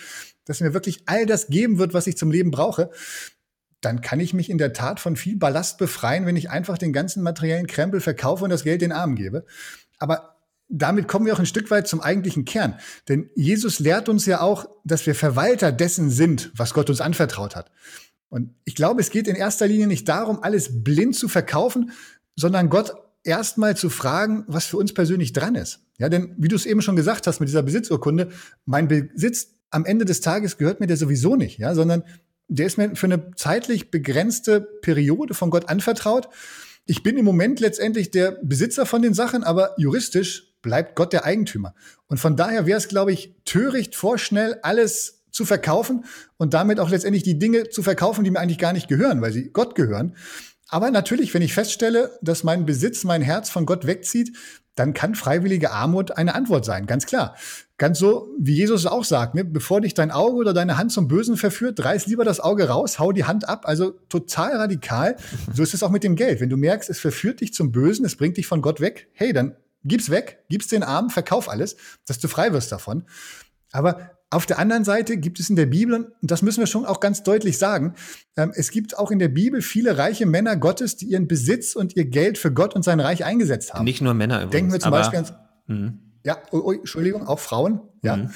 dass 0.46 0.60
er 0.60 0.68
mir 0.68 0.74
wirklich 0.74 1.04
all 1.06 1.28
das 1.28 1.48
geben 1.48 1.78
wird, 1.78 1.94
was 1.94 2.08
ich 2.08 2.18
zum 2.18 2.32
Leben 2.32 2.50
brauche, 2.50 2.90
dann 3.82 4.02
kann 4.02 4.20
ich 4.20 4.34
mich 4.34 4.50
in 4.50 4.58
der 4.58 4.74
Tat 4.74 5.00
von 5.00 5.16
viel 5.16 5.38
Ballast 5.38 5.78
befreien, 5.78 6.26
wenn 6.26 6.36
ich 6.36 6.50
einfach 6.50 6.80
den 6.80 6.94
ganzen 6.94 7.22
materiellen 7.22 7.68
Krempel 7.68 8.02
verkaufe 8.02 8.44
und 8.44 8.50
das 8.50 8.64
Geld 8.64 8.82
den 8.82 8.92
Armen 8.92 9.16
gebe. 9.16 9.46
Aber 10.00 10.38
damit 10.68 11.08
kommen 11.08 11.26
wir 11.26 11.34
auch 11.34 11.40
ein 11.40 11.46
Stück 11.46 11.70
weit 11.72 11.88
zum 11.88 12.02
eigentlichen 12.02 12.44
Kern. 12.44 12.80
Denn 13.08 13.30
Jesus 13.36 13.80
lehrt 13.80 14.10
uns 14.10 14.26
ja 14.26 14.42
auch, 14.42 14.68
dass 14.84 15.06
wir 15.06 15.16
Verwalter 15.16 15.72
dessen 15.72 16.10
sind, 16.10 16.52
was 16.56 16.74
Gott 16.74 16.90
uns 16.90 17.02
anvertraut 17.02 17.56
hat. 17.56 17.72
Und 18.30 18.54
ich 18.66 18.76
glaube, 18.76 19.02
es 19.02 19.10
geht 19.10 19.28
in 19.28 19.36
erster 19.36 19.68
Linie 19.68 19.88
nicht 19.88 20.08
darum, 20.08 20.44
alles 20.44 20.84
blind 20.84 21.16
zu 21.16 21.28
verkaufen, 21.28 21.92
sondern 22.36 22.70
Gott 22.70 22.94
erstmal 23.24 23.76
zu 23.76 23.90
fragen, 23.90 24.44
was 24.48 24.66
für 24.66 24.78
uns 24.78 24.94
persönlich 24.94 25.34
dran 25.34 25.56
ist. 25.56 25.80
Ja, 25.98 26.10
denn 26.10 26.34
wie 26.38 26.48
du 26.48 26.56
es 26.56 26.66
eben 26.66 26.82
schon 26.82 26.96
gesagt 26.96 27.28
hast 27.28 27.40
mit 27.40 27.50
dieser 27.50 27.64
Besitzurkunde, 27.64 28.30
mein 28.66 28.88
Besitz 28.88 29.50
am 29.70 29.86
Ende 29.86 30.06
des 30.06 30.22
Tages 30.22 30.58
gehört 30.58 30.80
mir 30.80 30.88
der 30.88 30.98
sowieso 30.98 31.36
nicht, 31.36 31.58
ja, 31.58 31.76
sondern 31.76 32.04
der 32.48 32.68
ist 32.68 32.78
mir 32.78 32.96
für 32.96 33.08
eine 33.08 33.32
zeitlich 33.36 33.92
begrenzte 33.92 34.62
Periode 34.62 35.34
von 35.34 35.50
Gott 35.50 35.70
anvertraut. 35.70 36.30
Ich 36.86 37.04
bin 37.04 37.18
im 37.18 37.26
Moment 37.26 37.60
letztendlich 37.60 38.12
der 38.12 38.40
Besitzer 38.44 38.86
von 38.86 39.02
den 39.02 39.14
Sachen, 39.14 39.44
aber 39.44 39.74
juristisch 39.78 40.54
bleibt 40.62 40.96
Gott 40.96 41.12
der 41.12 41.26
Eigentümer. 41.26 41.76
Und 42.08 42.20
von 42.20 42.38
daher 42.38 42.66
wäre 42.66 42.78
es, 42.78 42.88
glaube 42.88 43.12
ich, 43.12 43.36
töricht, 43.44 43.96
vorschnell 43.96 44.60
alles 44.62 45.17
zu 45.38 45.46
verkaufen 45.46 46.04
und 46.38 46.54
damit 46.56 46.80
auch 46.80 46.90
letztendlich 46.90 47.24
die 47.24 47.38
Dinge 47.38 47.70
zu 47.70 47.84
verkaufen, 47.84 48.24
die 48.24 48.32
mir 48.32 48.40
eigentlich 48.40 48.58
gar 48.58 48.74
nicht 48.74 48.88
gehören, 48.88 49.22
weil 49.22 49.32
sie 49.32 49.52
Gott 49.52 49.76
gehören. 49.76 50.16
Aber 50.68 50.92
natürlich, 50.92 51.34
wenn 51.34 51.44
ich 51.44 51.54
feststelle, 51.54 52.18
dass 52.22 52.44
mein 52.44 52.66
Besitz 52.66 53.04
mein 53.04 53.22
Herz 53.22 53.50
von 53.50 53.66
Gott 53.66 53.86
wegzieht, 53.86 54.36
dann 54.76 54.94
kann 54.94 55.16
freiwillige 55.16 55.72
Armut 55.72 56.18
eine 56.18 56.36
Antwort 56.36 56.66
sein, 56.66 56.86
ganz 56.88 57.06
klar. 57.06 57.36
Ganz 57.78 58.00
so, 58.00 58.30
wie 58.40 58.56
Jesus 58.56 58.88
auch 58.88 59.04
sagt, 59.04 59.36
ne? 59.36 59.46
bevor 59.46 59.82
dich 59.82 59.94
dein 59.94 60.12
Auge 60.12 60.38
oder 60.38 60.54
deine 60.54 60.78
Hand 60.78 60.92
zum 60.92 61.08
Bösen 61.08 61.38
verführt, 61.38 61.84
reiß 61.84 62.08
lieber 62.08 62.26
das 62.26 62.40
Auge 62.40 62.68
raus, 62.68 62.98
hau 62.98 63.12
die 63.12 63.26
Hand 63.26 63.48
ab. 63.48 63.62
Also 63.66 63.92
total 64.10 64.56
radikal. 64.56 65.16
So 65.54 65.62
ist 65.62 65.76
es 65.76 65.84
auch 65.84 65.92
mit 65.92 66.04
dem 66.04 66.16
Geld. 66.16 66.42
Wenn 66.42 66.50
du 66.50 66.58
merkst, 66.58 66.90
es 66.90 67.00
verführt 67.00 67.42
dich 67.42 67.54
zum 67.54 67.72
Bösen, 67.72 68.06
es 68.06 68.16
bringt 68.16 68.38
dich 68.38 68.48
von 68.48 68.62
Gott 68.62 68.82
weg, 68.82 69.10
hey, 69.14 69.34
dann 69.34 69.56
gib's 69.84 70.10
weg, 70.10 70.44
gib's 70.50 70.68
den 70.68 70.84
Armen, 70.84 71.12
verkauf 71.12 71.50
alles, 71.50 71.78
dass 72.06 72.20
du 72.20 72.28
frei 72.28 72.52
wirst 72.54 72.72
davon. 72.72 73.06
Aber 73.72 74.17
auf 74.30 74.46
der 74.46 74.60
anderen 74.60 74.84
Seite 74.84 75.18
gibt 75.18 75.40
es 75.40 75.50
in 75.50 75.56
der 75.56 75.68
Bibel, 75.68 75.96
und 75.96 76.32
das 76.32 76.42
müssen 76.42 76.60
wir 76.60 76.68
schon 76.68 76.86
auch 76.86 77.00
ganz 77.00 77.24
deutlich 77.24 77.58
sagen, 77.58 77.96
ähm, 78.36 78.52
es 78.56 78.72
gibt 78.72 78.98
auch 78.98 79.10
in 79.10 79.20
der 79.20 79.30
Bibel 79.30 79.62
viele 79.62 79.98
reiche 79.98 80.26
Männer 80.26 80.58
Gottes, 80.58 80.98
die 80.98 81.06
ihren 81.06 81.28
Besitz 81.28 81.76
und 81.76 81.96
ihr 81.96 82.06
Geld 82.06 82.38
für 82.38 82.52
Gott 82.52 82.76
und 82.76 82.84
sein 82.84 83.00
Reich 83.00 83.24
eingesetzt 83.24 83.74
haben. 83.74 83.86
Nicht 83.86 84.02
nur 84.02 84.14
Männer 84.14 84.38
übrigens. 84.38 84.52
Denken 84.52 84.74
wir 84.74 84.80
zum 84.82 84.92
Beispiel 84.92 85.18
ans, 85.20 85.34
mh. 85.68 85.94
ja, 86.26 86.38
oh, 86.52 86.62
oh, 86.66 86.72
Entschuldigung, 86.74 87.26
auch 87.26 87.40
Frauen, 87.40 87.80
ja. 88.02 88.18
Mhm. 88.18 88.30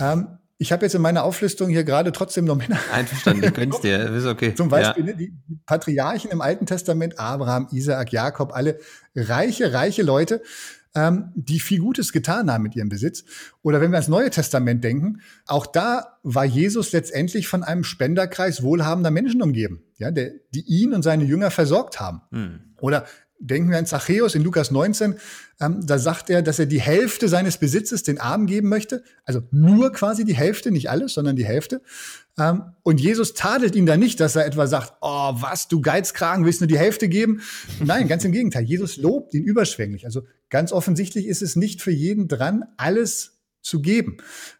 Ähm, 0.00 0.26
ich 0.58 0.70
habe 0.70 0.84
jetzt 0.84 0.94
in 0.94 1.02
meiner 1.02 1.24
Auflistung 1.24 1.70
hier 1.70 1.82
gerade 1.82 2.12
trotzdem 2.12 2.44
noch 2.44 2.54
Männer. 2.54 2.78
Einverstanden, 2.92 3.42
ich 3.42 3.52
gönn's 3.54 3.80
dir, 3.80 3.98
ist 4.12 4.26
okay. 4.26 4.54
Zum 4.54 4.68
Beispiel 4.68 5.04
ja. 5.04 5.10
ne, 5.10 5.16
die 5.16 5.34
Patriarchen 5.66 6.30
im 6.30 6.40
Alten 6.40 6.66
Testament, 6.66 7.18
Abraham, 7.18 7.66
Isaak, 7.72 8.12
Jakob, 8.12 8.52
alle 8.54 8.78
reiche, 9.16 9.72
reiche 9.72 10.02
Leute 10.02 10.40
ähm, 10.94 11.30
die 11.34 11.60
viel 11.60 11.80
Gutes 11.80 12.12
getan 12.12 12.50
haben 12.50 12.62
mit 12.62 12.76
ihrem 12.76 12.88
Besitz. 12.88 13.24
Oder 13.62 13.80
wenn 13.80 13.90
wir 13.90 13.96
ans 13.96 14.08
Neue 14.08 14.30
Testament 14.30 14.84
denken, 14.84 15.20
auch 15.46 15.66
da 15.66 16.18
war 16.22 16.44
Jesus 16.44 16.92
letztendlich 16.92 17.48
von 17.48 17.62
einem 17.62 17.84
Spenderkreis 17.84 18.62
wohlhabender 18.62 19.10
Menschen 19.10 19.42
umgeben, 19.42 19.82
ja, 19.98 20.10
der, 20.10 20.32
die 20.54 20.64
ihn 20.66 20.92
und 20.92 21.02
seine 21.02 21.24
Jünger 21.24 21.50
versorgt 21.50 22.00
haben. 22.00 22.22
Hm. 22.30 22.60
Oder 22.80 23.06
denken 23.42 23.70
wir 23.70 23.78
an 23.78 23.86
Zachäus 23.86 24.34
in 24.34 24.42
Lukas 24.42 24.70
19, 24.70 25.16
ähm, 25.60 25.84
da 25.84 25.98
sagt 25.98 26.30
er, 26.30 26.42
dass 26.42 26.58
er 26.58 26.66
die 26.66 26.80
Hälfte 26.80 27.28
seines 27.28 27.58
Besitzes 27.58 28.02
den 28.02 28.18
Armen 28.18 28.46
geben 28.46 28.68
möchte. 28.68 29.02
Also 29.24 29.42
nur 29.50 29.92
quasi 29.92 30.24
die 30.24 30.34
Hälfte, 30.34 30.70
nicht 30.70 30.88
alles, 30.90 31.14
sondern 31.14 31.36
die 31.36 31.44
Hälfte. 31.44 31.82
Ähm, 32.38 32.62
und 32.82 33.00
Jesus 33.00 33.34
tadelt 33.34 33.74
ihn 33.74 33.86
da 33.86 33.96
nicht, 33.96 34.20
dass 34.20 34.36
er 34.36 34.46
etwa 34.46 34.66
sagt, 34.66 34.94
oh, 35.00 35.32
was, 35.34 35.68
du 35.68 35.80
Geizkragen, 35.80 36.44
willst 36.44 36.60
nur 36.60 36.68
die 36.68 36.78
Hälfte 36.78 37.08
geben? 37.08 37.42
Nein, 37.84 38.08
ganz 38.08 38.24
im 38.24 38.32
Gegenteil. 38.32 38.64
Jesus 38.64 38.96
lobt 38.96 39.34
ihn 39.34 39.44
überschwänglich. 39.44 40.04
Also 40.04 40.22
ganz 40.48 40.72
offensichtlich 40.72 41.26
ist 41.26 41.42
es 41.42 41.56
nicht 41.56 41.82
für 41.82 41.92
jeden 41.92 42.28
dran, 42.28 42.64
alles 42.76 43.38
zu 43.60 43.82
geben. 43.82 44.18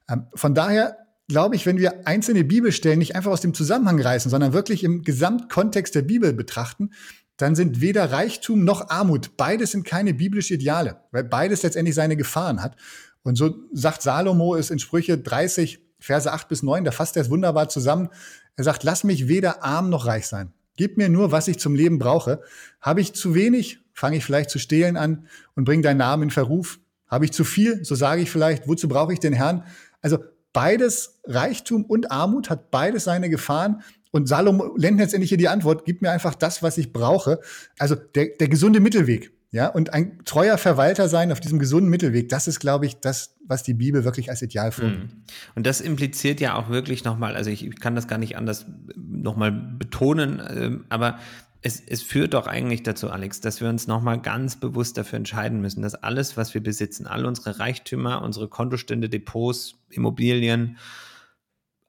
Ähm, 0.09 0.27
von 0.35 0.55
daher 0.55 0.97
glaube 1.29 1.57
ich, 1.57 1.65
wenn 1.67 1.79
wir 1.79 2.07
einzelne 2.07 2.45
Bibelstellen 2.45 2.99
nicht 2.99 3.17
einfach 3.17 3.31
aus 3.31 3.41
dem 3.41 3.55
Zusammenhang 3.55 4.01
reißen, 4.01 4.31
sondern 4.31 4.53
wirklich 4.53 4.85
im 4.85 5.03
Gesamtkontext 5.03 5.95
der 5.95 6.03
Bibel 6.03 6.33
betrachten, 6.33 6.91
dann 7.37 7.55
sind 7.55 7.81
weder 7.81 8.13
Reichtum 8.13 8.65
noch 8.65 8.91
Armut, 8.91 9.37
beides 9.37 9.73
sind 9.73 9.85
keine 9.85 10.15
biblischen 10.15 10.55
Ideale, 10.55 11.03
weil 11.11 11.25
beides 11.25 11.63
letztendlich 11.63 11.95
seine 11.95 12.17
Gefahren 12.17 12.63
hat. 12.63 12.77
Und 13.23 13.37
so 13.37 13.55
sagt 13.73 14.03
Salomo 14.03 14.55
es 14.57 14.71
in 14.71 14.79
Sprüche 14.79 15.19
30, 15.19 15.81
Verse 15.99 16.31
8 16.31 16.49
bis 16.49 16.63
9, 16.63 16.85
da 16.85 16.91
fasst 16.91 17.17
er 17.17 17.23
es 17.23 17.31
wunderbar 17.31 17.69
zusammen. 17.69 18.09
Er 18.57 18.65
sagt, 18.65 18.83
lass 18.83 19.05
mich 19.05 19.29
weder 19.29 19.63
arm 19.63 19.89
noch 19.89 20.07
reich 20.07 20.27
sein. 20.27 20.53
Gib 20.77 20.97
mir 20.97 21.09
nur, 21.09 21.33
was 21.33 21.49
ich 21.49 21.59
zum 21.59 21.75
Leben 21.75 21.99
brauche. 21.99 22.41
Habe 22.81 23.01
ich 23.01 23.13
zu 23.13 23.35
wenig, 23.35 23.81
fange 23.93 24.17
ich 24.17 24.25
vielleicht 24.25 24.51
zu 24.51 24.59
stehlen 24.59 24.97
an 24.97 25.27
und 25.55 25.65
bringe 25.65 25.83
deinen 25.83 25.99
Namen 25.99 26.25
in 26.25 26.31
Verruf. 26.31 26.81
Habe 27.07 27.25
ich 27.27 27.33
zu 27.33 27.45
viel, 27.45 27.85
so 27.85 27.95
sage 27.95 28.23
ich 28.23 28.31
vielleicht, 28.31 28.67
wozu 28.67 28.89
brauche 28.89 29.13
ich 29.13 29.21
den 29.21 29.33
Herrn? 29.33 29.65
Also 30.01 30.19
beides, 30.53 31.21
Reichtum 31.25 31.85
und 31.85 32.11
Armut, 32.11 32.51
hat 32.51 32.71
beides 32.71 33.05
seine 33.05 33.31
Gefahren. 33.31 33.83
Und 34.13 34.29
Salomo 34.29 34.77
lenkt 34.77 35.01
letztendlich 35.01 35.31
hier 35.31 35.39
die 35.39 35.49
Antwort, 35.49 35.85
gib 35.85 36.03
mir 36.03 36.13
einfach 36.13 36.35
das, 36.35 36.63
was 36.63 36.79
ich 36.79 36.93
brauche. 36.93 37.41
Also 37.79 37.97
der, 37.97 38.29
der 38.39 38.49
gesunde 38.49 38.79
Mittelweg. 38.79 39.33
Ja, 39.55 39.69
und 39.69 39.93
ein 39.93 40.25
treuer 40.25 40.57
Verwalter 40.57 41.11
sein 41.11 41.31
auf 41.31 41.39
diesem 41.39 41.59
gesunden 41.59 41.91
Mittelweg, 41.91 42.31
das 42.31 42.49
ist, 42.49 42.59
glaube 42.59 42.87
ich, 42.87 43.01
das, 43.01 43.37
was 43.47 43.63
die 43.63 43.75
Bibel 43.75 44.03
wirklich 44.03 44.31
als 44.31 44.41
Ideal 44.41 44.73
vorgibt. 44.73 45.13
Mhm. 45.13 45.23
Und 45.55 45.67
das 45.67 45.83
impliziert 45.83 46.41
ja 46.41 46.55
auch 46.55 46.71
wirklich 46.71 47.05
nochmal, 47.05 47.37
also 47.37 47.51
ich, 47.51 47.67
ich 47.67 47.79
kann 47.79 47.95
das 47.95 48.09
gar 48.09 48.17
nicht 48.17 48.39
anders 48.39 48.65
nochmal 48.97 49.53
betonen, 49.53 50.41
äh, 50.41 50.71
aber 50.89 51.19
es, 51.61 51.83
es 51.87 52.03
führt 52.03 52.33
doch 52.33 52.47
eigentlich 52.47 52.83
dazu, 52.83 53.11
Alex, 53.11 53.43
dass 53.43 53.61
wir 53.61 53.69
uns 53.69 53.87
nochmal 53.87 54.21
ganz 54.23 54.57
bewusst 54.57 54.97
dafür 54.97 55.19
entscheiden 55.19 55.61
müssen, 55.61 55.83
dass 55.83 55.95
alles, 55.95 56.39
was 56.39 56.55
wir 56.55 56.63
besitzen, 56.63 57.07
all 57.07 57.27
unsere 57.27 57.59
Reichtümer, 57.59 58.23
unsere 58.23 58.49
Kontostände, 58.49 59.11
Depots, 59.11 59.75
Immobilien, 59.91 60.79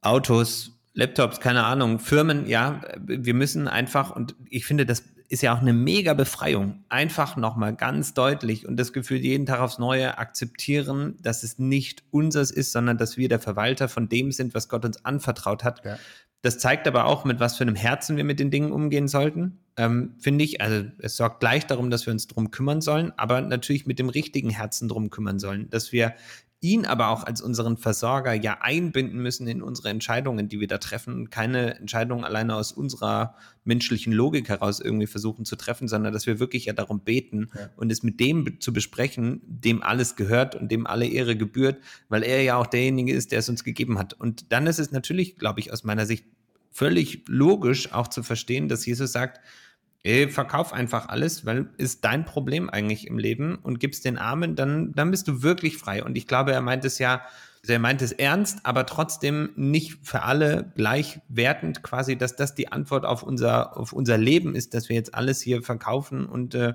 Autos, 0.02 0.73
Laptops, 0.94 1.40
keine 1.40 1.66
Ahnung, 1.66 2.00
Firmen, 2.00 2.46
ja, 2.48 2.82
wir 3.00 3.34
müssen 3.34 3.68
einfach, 3.68 4.16
und 4.16 4.36
ich 4.50 4.66
finde, 4.66 4.86
das 4.86 5.04
ist 5.34 5.42
ja 5.42 5.56
auch 5.56 5.62
eine 5.62 5.74
mega 5.74 6.14
Befreiung. 6.14 6.84
Einfach 6.90 7.36
nochmal 7.36 7.76
ganz 7.76 8.14
deutlich 8.14 8.68
und 8.68 8.78
das 8.78 8.94
Gefühl 8.94 9.18
jeden 9.18 9.48
Tag 9.48 9.62
aufs 9.62 9.80
Neue 9.80 10.20
akzeptieren, 10.20 11.16
dass 11.22 11.42
es 11.42 11.58
nicht 11.58 12.04
unseres 12.12 12.52
ist, 12.52 12.72
sondern 12.72 13.00
dass 13.00 13.18
wir 13.18 13.30
der 13.30 13.40
Verwalter 13.40 13.90
von 13.90 14.10
dem 14.10 14.32
sind, 14.32 14.54
was 14.54 14.70
Gott 14.70 14.86
uns 14.86 15.04
anvertraut 15.04 15.64
hat. 15.64 15.84
Ja. 15.84 15.98
Das 16.44 16.60
zeigt 16.60 16.88
aber 16.88 17.06
auch, 17.06 17.26
mit 17.26 17.40
was 17.40 17.58
für 17.58 17.64
einem 17.64 17.74
Herzen 17.74 18.16
wir 18.16 18.26
mit 18.26 18.40
den 18.40 18.52
Dingen 18.52 18.72
umgehen 18.72 19.08
sollten, 19.08 19.60
ähm, 19.78 20.14
finde 20.20 20.44
ich. 20.44 20.62
Also 20.62 20.86
es 21.00 21.16
sorgt 21.16 21.40
gleich 21.40 21.66
darum, 21.66 21.90
dass 21.90 22.06
wir 22.06 22.14
uns 22.14 22.28
drum 22.28 22.52
kümmern 22.52 22.82
sollen, 22.82 23.12
aber 23.18 23.42
natürlich 23.42 23.88
mit 23.88 23.98
dem 23.98 24.10
richtigen 24.10 24.52
Herzen 24.52 24.88
drum 24.88 25.10
kümmern 25.10 25.40
sollen, 25.40 25.68
dass 25.72 25.92
wir 25.92 26.14
ihn 26.64 26.86
aber 26.86 27.10
auch 27.10 27.24
als 27.24 27.42
unseren 27.42 27.76
Versorger 27.76 28.34
ja 28.34 28.60
einbinden 28.62 29.22
müssen 29.22 29.48
in 29.48 29.62
unsere 29.62 29.90
Entscheidungen, 29.90 30.48
die 30.48 30.62
wir 30.62 30.68
da 30.68 30.78
treffen 30.78 31.14
und 31.14 31.30
keine 31.30 31.76
Entscheidungen 31.76 32.24
alleine 32.24 32.56
aus 32.56 32.72
unserer 32.72 33.36
menschlichen 33.66 34.14
Logik 34.14 34.48
heraus 34.48 34.80
irgendwie 34.80 35.08
versuchen 35.08 35.44
zu 35.44 35.58
treffen, 35.58 35.90
sondern 35.90 36.14
dass 36.14 36.26
wir 36.26 36.40
wirklich 36.40 36.66
ja 36.66 36.74
darum 36.74 37.02
beten 37.02 37.50
ja. 37.54 37.70
und 37.76 37.92
es 37.92 38.02
mit 38.02 38.22
dem 38.22 38.62
zu 38.62 38.72
besprechen, 38.72 39.42
dem 39.46 39.84
alles 39.84 40.16
gehört 40.16 40.56
und 40.56 40.72
dem 40.72 40.88
alle 40.88 41.06
Ehre 41.06 41.36
gebührt, 41.36 41.82
weil 42.08 42.24
er 42.24 42.42
ja 42.42 42.56
auch 42.56 42.68
derjenige 42.68 43.14
ist, 43.14 43.34
der 43.34 43.40
es 43.40 43.50
uns 43.50 43.66
gegeben 43.66 44.00
hat. 44.00 44.14
Und 44.14 44.52
dann 44.54 44.66
ist 44.66 44.80
es 44.80 44.92
natürlich, 44.92 45.36
glaube 45.36 45.60
ich, 45.60 45.74
aus 45.74 45.84
meiner 45.84 46.06
Sicht 46.06 46.26
völlig 46.72 47.26
logisch 47.28 47.92
auch 47.92 48.08
zu 48.08 48.24
verstehen, 48.24 48.70
dass 48.70 48.86
Jesus 48.86 49.12
sagt, 49.12 49.42
verkauf 50.04 50.74
einfach 50.74 51.08
alles, 51.08 51.46
weil 51.46 51.70
ist 51.78 52.04
dein 52.04 52.26
Problem 52.26 52.70
eigentlich 52.70 53.08
im 53.08 53.18
Leben 53.18 53.56
und 53.56 53.80
gibst 53.80 54.04
den 54.04 54.18
Armen, 54.18 54.56
dann, 54.56 54.92
dann 54.94 55.12
bist 55.12 55.28
du 55.30 55.44
wirklich 55.44 55.78
frei. 55.78 56.04
Und 56.04 56.18
ich 56.18 56.28
glaube, 56.28 56.52
er 56.52 56.62
meint 56.62 56.84
es 56.84 57.00
ja, 57.00 57.22
er 57.66 57.80
meint 57.80 58.02
es 58.02 58.12
ernst, 58.12 58.60
aber 58.64 58.86
trotzdem 58.86 59.52
nicht 59.56 60.06
für 60.06 60.24
alle 60.24 60.74
gleich 60.76 61.22
wertend 61.30 61.84
quasi, 61.84 62.18
dass 62.18 62.36
das 62.36 62.54
die 62.54 62.70
Antwort 62.70 63.06
auf 63.06 63.24
unser, 63.24 63.78
auf 63.78 63.94
unser 63.94 64.18
Leben 64.18 64.56
ist, 64.56 64.74
dass 64.74 64.90
wir 64.90 64.98
jetzt 64.98 65.16
alles 65.16 65.40
hier 65.42 65.64
verkaufen 65.64 66.26
und 66.26 66.54
äh, 66.54 66.74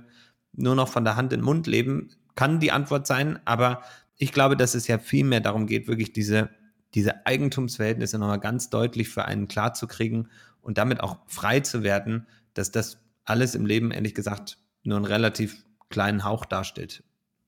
nur 0.54 0.74
noch 0.74 0.88
von 0.88 1.04
der 1.04 1.16
Hand 1.16 1.34
in 1.34 1.40
den 1.40 1.44
Mund 1.44 1.66
leben, 1.66 2.08
kann 2.34 2.60
die 2.60 2.72
Antwort 2.72 3.06
sein, 3.06 3.38
aber 3.44 3.82
ich 4.16 4.32
glaube, 4.32 4.56
dass 4.56 4.74
es 4.74 4.88
ja 4.88 4.98
viel 4.98 5.24
mehr 5.24 5.40
darum 5.40 5.66
geht, 5.66 5.86
wirklich 5.86 6.14
diese, 6.14 6.48
diese 6.94 7.26
Eigentumsverhältnisse 7.26 8.18
nochmal 8.18 8.40
ganz 8.40 8.70
deutlich 8.70 9.10
für 9.10 9.26
einen 9.26 9.48
klarzukriegen 9.48 10.30
und 10.62 10.78
damit 10.78 11.02
auch 11.02 11.18
frei 11.26 11.60
zu 11.60 11.82
werden, 11.82 12.26
dass 12.54 12.72
das 12.72 12.98
alles 13.28 13.54
im 13.54 13.66
Leben, 13.66 13.90
ehrlich 13.90 14.14
gesagt, 14.14 14.58
nur 14.82 14.96
einen 14.96 15.04
relativ 15.04 15.64
kleinen 15.90 16.24
Hauch 16.24 16.44
darstellt 16.44 17.02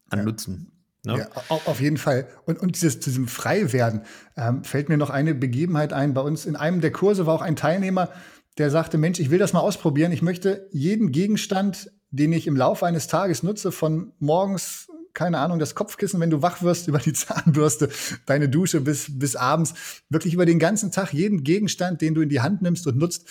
an 0.08 0.20
ja. 0.20 0.24
Nutzen. 0.24 0.72
Ne? 1.04 1.18
Ja, 1.18 1.28
auf 1.48 1.80
jeden 1.80 1.96
Fall. 1.96 2.28
Und, 2.44 2.58
und 2.60 2.76
dieses, 2.76 3.00
diesem 3.00 3.26
Freiwerden 3.26 4.02
ähm, 4.36 4.64
fällt 4.64 4.88
mir 4.88 4.98
noch 4.98 5.10
eine 5.10 5.34
Begebenheit 5.34 5.92
ein. 5.92 6.12
Bei 6.12 6.20
uns 6.20 6.44
in 6.44 6.56
einem 6.56 6.80
der 6.80 6.92
Kurse 6.92 7.26
war 7.26 7.34
auch 7.34 7.42
ein 7.42 7.56
Teilnehmer, 7.56 8.10
der 8.58 8.70
sagte, 8.70 8.98
Mensch, 8.98 9.18
ich 9.18 9.30
will 9.30 9.38
das 9.38 9.52
mal 9.52 9.60
ausprobieren. 9.60 10.12
Ich 10.12 10.20
möchte 10.20 10.68
jeden 10.72 11.12
Gegenstand, 11.12 11.90
den 12.10 12.32
ich 12.32 12.46
im 12.46 12.56
Laufe 12.56 12.84
eines 12.84 13.06
Tages 13.06 13.42
nutze, 13.42 13.72
von 13.72 14.12
morgens, 14.18 14.88
keine 15.14 15.38
Ahnung, 15.38 15.58
das 15.58 15.74
Kopfkissen, 15.74 16.20
wenn 16.20 16.30
du 16.30 16.42
wach 16.42 16.60
wirst, 16.60 16.88
über 16.88 16.98
die 16.98 17.14
Zahnbürste, 17.14 17.88
deine 18.26 18.50
Dusche 18.50 18.82
bis, 18.82 19.18
bis 19.18 19.36
abends, 19.36 20.02
wirklich 20.10 20.34
über 20.34 20.44
den 20.44 20.58
ganzen 20.58 20.92
Tag 20.92 21.14
jeden 21.14 21.44
Gegenstand, 21.44 22.02
den 22.02 22.14
du 22.14 22.20
in 22.20 22.28
die 22.28 22.40
Hand 22.40 22.60
nimmst 22.60 22.86
und 22.86 22.98
nutzt, 22.98 23.26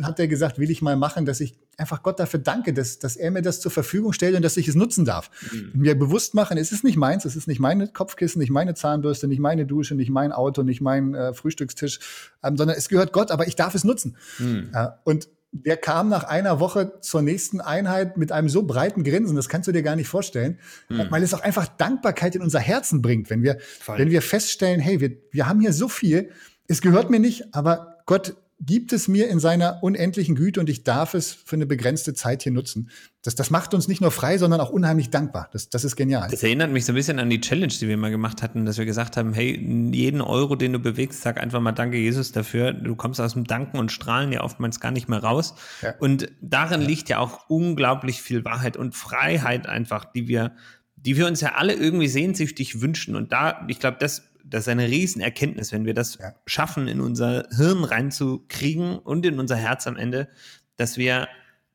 hat 0.00 0.20
er 0.20 0.28
gesagt, 0.28 0.58
will 0.58 0.70
ich 0.70 0.82
mal 0.82 0.96
machen, 0.96 1.24
dass 1.24 1.40
ich 1.40 1.58
einfach 1.78 2.02
Gott 2.02 2.20
dafür 2.20 2.40
danke, 2.40 2.72
dass, 2.72 2.98
dass 2.98 3.16
er 3.16 3.30
mir 3.30 3.42
das 3.42 3.60
zur 3.60 3.70
Verfügung 3.70 4.12
stellt 4.12 4.36
und 4.36 4.42
dass 4.42 4.56
ich 4.56 4.68
es 4.68 4.74
nutzen 4.74 5.04
darf. 5.04 5.30
Mhm. 5.52 5.72
Mir 5.74 5.98
bewusst 5.98 6.34
machen, 6.34 6.58
es 6.58 6.72
ist 6.72 6.84
nicht 6.84 6.96
meins, 6.96 7.24
es 7.24 7.36
ist 7.36 7.48
nicht 7.48 7.60
meine 7.60 7.88
Kopfkissen, 7.88 8.38
nicht 8.38 8.50
meine 8.50 8.74
Zahnbürste, 8.74 9.28
nicht 9.28 9.40
meine 9.40 9.66
Dusche, 9.66 9.94
nicht 9.94 10.10
mein 10.10 10.32
Auto, 10.32 10.62
nicht 10.62 10.80
mein 10.80 11.14
äh, 11.14 11.34
Frühstückstisch, 11.34 12.00
ähm, 12.42 12.56
sondern 12.56 12.76
es 12.76 12.88
gehört 12.88 13.12
Gott, 13.12 13.30
aber 13.30 13.46
ich 13.46 13.56
darf 13.56 13.74
es 13.74 13.84
nutzen. 13.84 14.16
Mhm. 14.38 14.70
Äh, 14.72 14.88
und 15.04 15.28
der 15.52 15.76
kam 15.76 16.08
nach 16.08 16.24
einer 16.24 16.58
Woche 16.58 16.94
zur 17.00 17.22
nächsten 17.22 17.60
Einheit 17.60 18.16
mit 18.16 18.32
einem 18.32 18.48
so 18.48 18.64
breiten 18.64 19.04
Grinsen, 19.04 19.36
das 19.36 19.48
kannst 19.48 19.68
du 19.68 19.72
dir 19.72 19.82
gar 19.82 19.94
nicht 19.94 20.08
vorstellen, 20.08 20.58
mhm. 20.88 21.06
weil 21.10 21.22
es 21.22 21.32
auch 21.32 21.40
einfach 21.40 21.68
Dankbarkeit 21.68 22.34
in 22.34 22.42
unser 22.42 22.58
Herzen 22.58 23.02
bringt, 23.02 23.30
wenn 23.30 23.44
wir, 23.44 23.58
wenn 23.86 24.10
wir 24.10 24.20
feststellen, 24.20 24.80
hey, 24.80 25.00
wir, 25.00 25.16
wir 25.30 25.46
haben 25.46 25.60
hier 25.60 25.72
so 25.72 25.88
viel, 25.88 26.30
es 26.66 26.80
gehört 26.80 27.10
mir 27.10 27.20
nicht, 27.20 27.54
aber 27.54 27.98
Gott 28.06 28.36
gibt 28.60 28.92
es 28.92 29.08
mir 29.08 29.28
in 29.28 29.40
seiner 29.40 29.82
unendlichen 29.82 30.34
Güte 30.34 30.60
und 30.60 30.68
ich 30.70 30.84
darf 30.84 31.14
es 31.14 31.32
für 31.32 31.56
eine 31.56 31.66
begrenzte 31.66 32.14
Zeit 32.14 32.42
hier 32.42 32.52
nutzen. 32.52 32.90
Das, 33.22 33.34
das 33.34 33.50
macht 33.50 33.74
uns 33.74 33.88
nicht 33.88 34.00
nur 34.00 34.10
frei, 34.10 34.38
sondern 34.38 34.60
auch 34.60 34.70
unheimlich 34.70 35.10
dankbar. 35.10 35.48
Das, 35.52 35.70
das 35.70 35.84
ist 35.84 35.96
genial. 35.96 36.28
Das 36.30 36.42
erinnert 36.42 36.70
mich 36.70 36.84
so 36.84 36.92
ein 36.92 36.94
bisschen 36.94 37.18
an 37.18 37.30
die 37.30 37.40
Challenge, 37.40 37.72
die 37.72 37.88
wir 37.88 37.96
mal 37.96 38.10
gemacht 38.10 38.42
hatten, 38.42 38.64
dass 38.64 38.78
wir 38.78 38.84
gesagt 38.84 39.16
haben, 39.16 39.32
hey, 39.34 39.58
jeden 39.92 40.20
Euro, 40.20 40.56
den 40.56 40.72
du 40.72 40.78
bewegst, 40.78 41.22
sag 41.22 41.40
einfach 41.40 41.60
mal 41.60 41.72
Danke 41.72 41.96
Jesus 41.96 42.32
dafür. 42.32 42.72
Du 42.72 42.94
kommst 42.94 43.20
aus 43.20 43.32
dem 43.32 43.44
Danken 43.44 43.78
und 43.78 43.90
Strahlen 43.90 44.32
ja 44.32 44.42
oftmals 44.42 44.78
gar 44.78 44.92
nicht 44.92 45.08
mehr 45.08 45.22
raus. 45.22 45.54
Ja. 45.82 45.94
Und 45.98 46.30
darin 46.40 46.82
ja. 46.82 46.86
liegt 46.86 47.08
ja 47.08 47.18
auch 47.18 47.48
unglaublich 47.48 48.22
viel 48.22 48.44
Wahrheit 48.44 48.76
und 48.76 48.94
Freiheit 48.94 49.66
einfach, 49.66 50.04
die 50.04 50.28
wir, 50.28 50.52
die 50.96 51.16
wir 51.16 51.26
uns 51.26 51.40
ja 51.40 51.54
alle 51.56 51.74
irgendwie 51.74 52.08
sehnsüchtig 52.08 52.80
wünschen. 52.80 53.16
Und 53.16 53.32
da, 53.32 53.66
ich 53.68 53.80
glaube, 53.80 53.96
das 53.98 54.33
das 54.44 54.62
ist 54.62 54.68
eine 54.68 54.88
Riesenerkenntnis, 54.88 55.72
wenn 55.72 55.84
wir 55.84 55.94
das 55.94 56.18
ja. 56.18 56.34
schaffen, 56.46 56.86
in 56.86 57.00
unser 57.00 57.48
Hirn 57.56 57.84
reinzukriegen 57.84 58.98
und 58.98 59.24
in 59.26 59.38
unser 59.38 59.56
Herz 59.56 59.86
am 59.86 59.96
Ende, 59.96 60.28
dass 60.76 60.98
wir, 60.98 61.28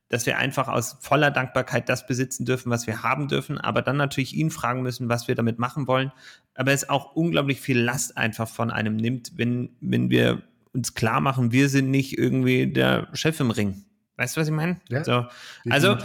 dass 0.08 0.26
wir 0.26 0.38
einfach 0.38 0.68
aus 0.68 0.98
voller 1.02 1.32
Dankbarkeit 1.32 1.90
das 1.90 2.06
besitzen 2.06 2.46
dürfen, 2.46 2.70
was 2.70 2.88
wir 2.88 3.04
haben 3.04 3.28
dürfen, 3.28 3.58
aber 3.58 3.82
dann 3.82 3.98
natürlich 3.98 4.36
ihn 4.36 4.52
fragen 4.52 4.84
müssen, 4.84 5.10
was 5.10 5.28
wir 5.28 5.36
damit 5.36 5.60
machen 5.60 5.88
wollen. 5.88 6.12
Aber 6.54 6.72
es 6.72 6.90
auch 6.90 7.16
unglaublich 7.16 7.60
viel 7.60 7.80
Last 7.80 8.18
einfach 8.18 8.48
von 8.48 8.72
einem 8.72 8.96
nimmt, 8.96 9.34
wenn, 9.36 9.72
wenn 9.82 10.10
wir 10.10 10.44
uns 10.74 10.94
klar 10.94 11.22
machen, 11.22 11.52
wir 11.52 11.70
sind 11.70 11.90
nicht 11.90 12.18
irgendwie 12.18 12.72
der 12.72 13.08
Chef 13.14 13.40
im 13.40 13.52
Ring. 13.52 13.84
Weißt 14.18 14.36
du, 14.36 14.42
was 14.42 14.48
ich 14.48 14.54
meine? 14.54 14.80
Ja, 14.90 15.04
so. 15.04 15.26
Also, 15.70 15.98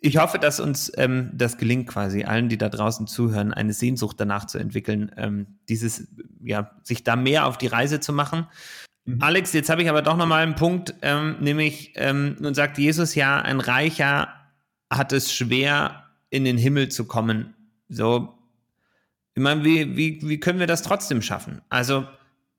ich 0.00 0.18
hoffe, 0.18 0.38
dass 0.38 0.60
uns 0.60 0.92
ähm, 0.96 1.30
das 1.32 1.58
gelingt, 1.58 1.88
quasi 1.88 2.24
allen, 2.24 2.48
die 2.48 2.58
da 2.58 2.68
draußen 2.68 3.06
zuhören, 3.06 3.52
eine 3.52 3.72
Sehnsucht 3.72 4.16
danach 4.20 4.46
zu 4.46 4.58
entwickeln, 4.58 5.10
ähm, 5.16 5.58
dieses, 5.68 6.08
ja, 6.42 6.70
sich 6.82 7.02
da 7.02 7.16
mehr 7.16 7.46
auf 7.46 7.58
die 7.58 7.66
Reise 7.66 8.00
zu 8.00 8.12
machen. 8.12 8.46
Mhm. 9.04 9.22
Alex, 9.22 9.52
jetzt 9.52 9.70
habe 9.70 9.82
ich 9.82 9.88
aber 9.88 10.02
doch 10.02 10.16
nochmal 10.16 10.42
einen 10.42 10.54
Punkt, 10.54 10.94
ähm, 11.02 11.36
nämlich, 11.40 11.92
ähm, 11.96 12.36
nun 12.40 12.54
sagt 12.54 12.78
Jesus 12.78 13.14
ja, 13.14 13.40
ein 13.40 13.60
Reicher 13.60 14.28
hat 14.90 15.12
es 15.12 15.32
schwer, 15.32 16.04
in 16.28 16.44
den 16.44 16.58
Himmel 16.58 16.88
zu 16.88 17.06
kommen. 17.06 17.54
So, 17.88 18.36
ich 19.34 19.42
meine, 19.42 19.64
wie, 19.64 19.96
wie, 19.96 20.20
wie 20.22 20.40
können 20.40 20.58
wir 20.58 20.66
das 20.66 20.82
trotzdem 20.82 21.22
schaffen? 21.22 21.62
Also, 21.68 22.06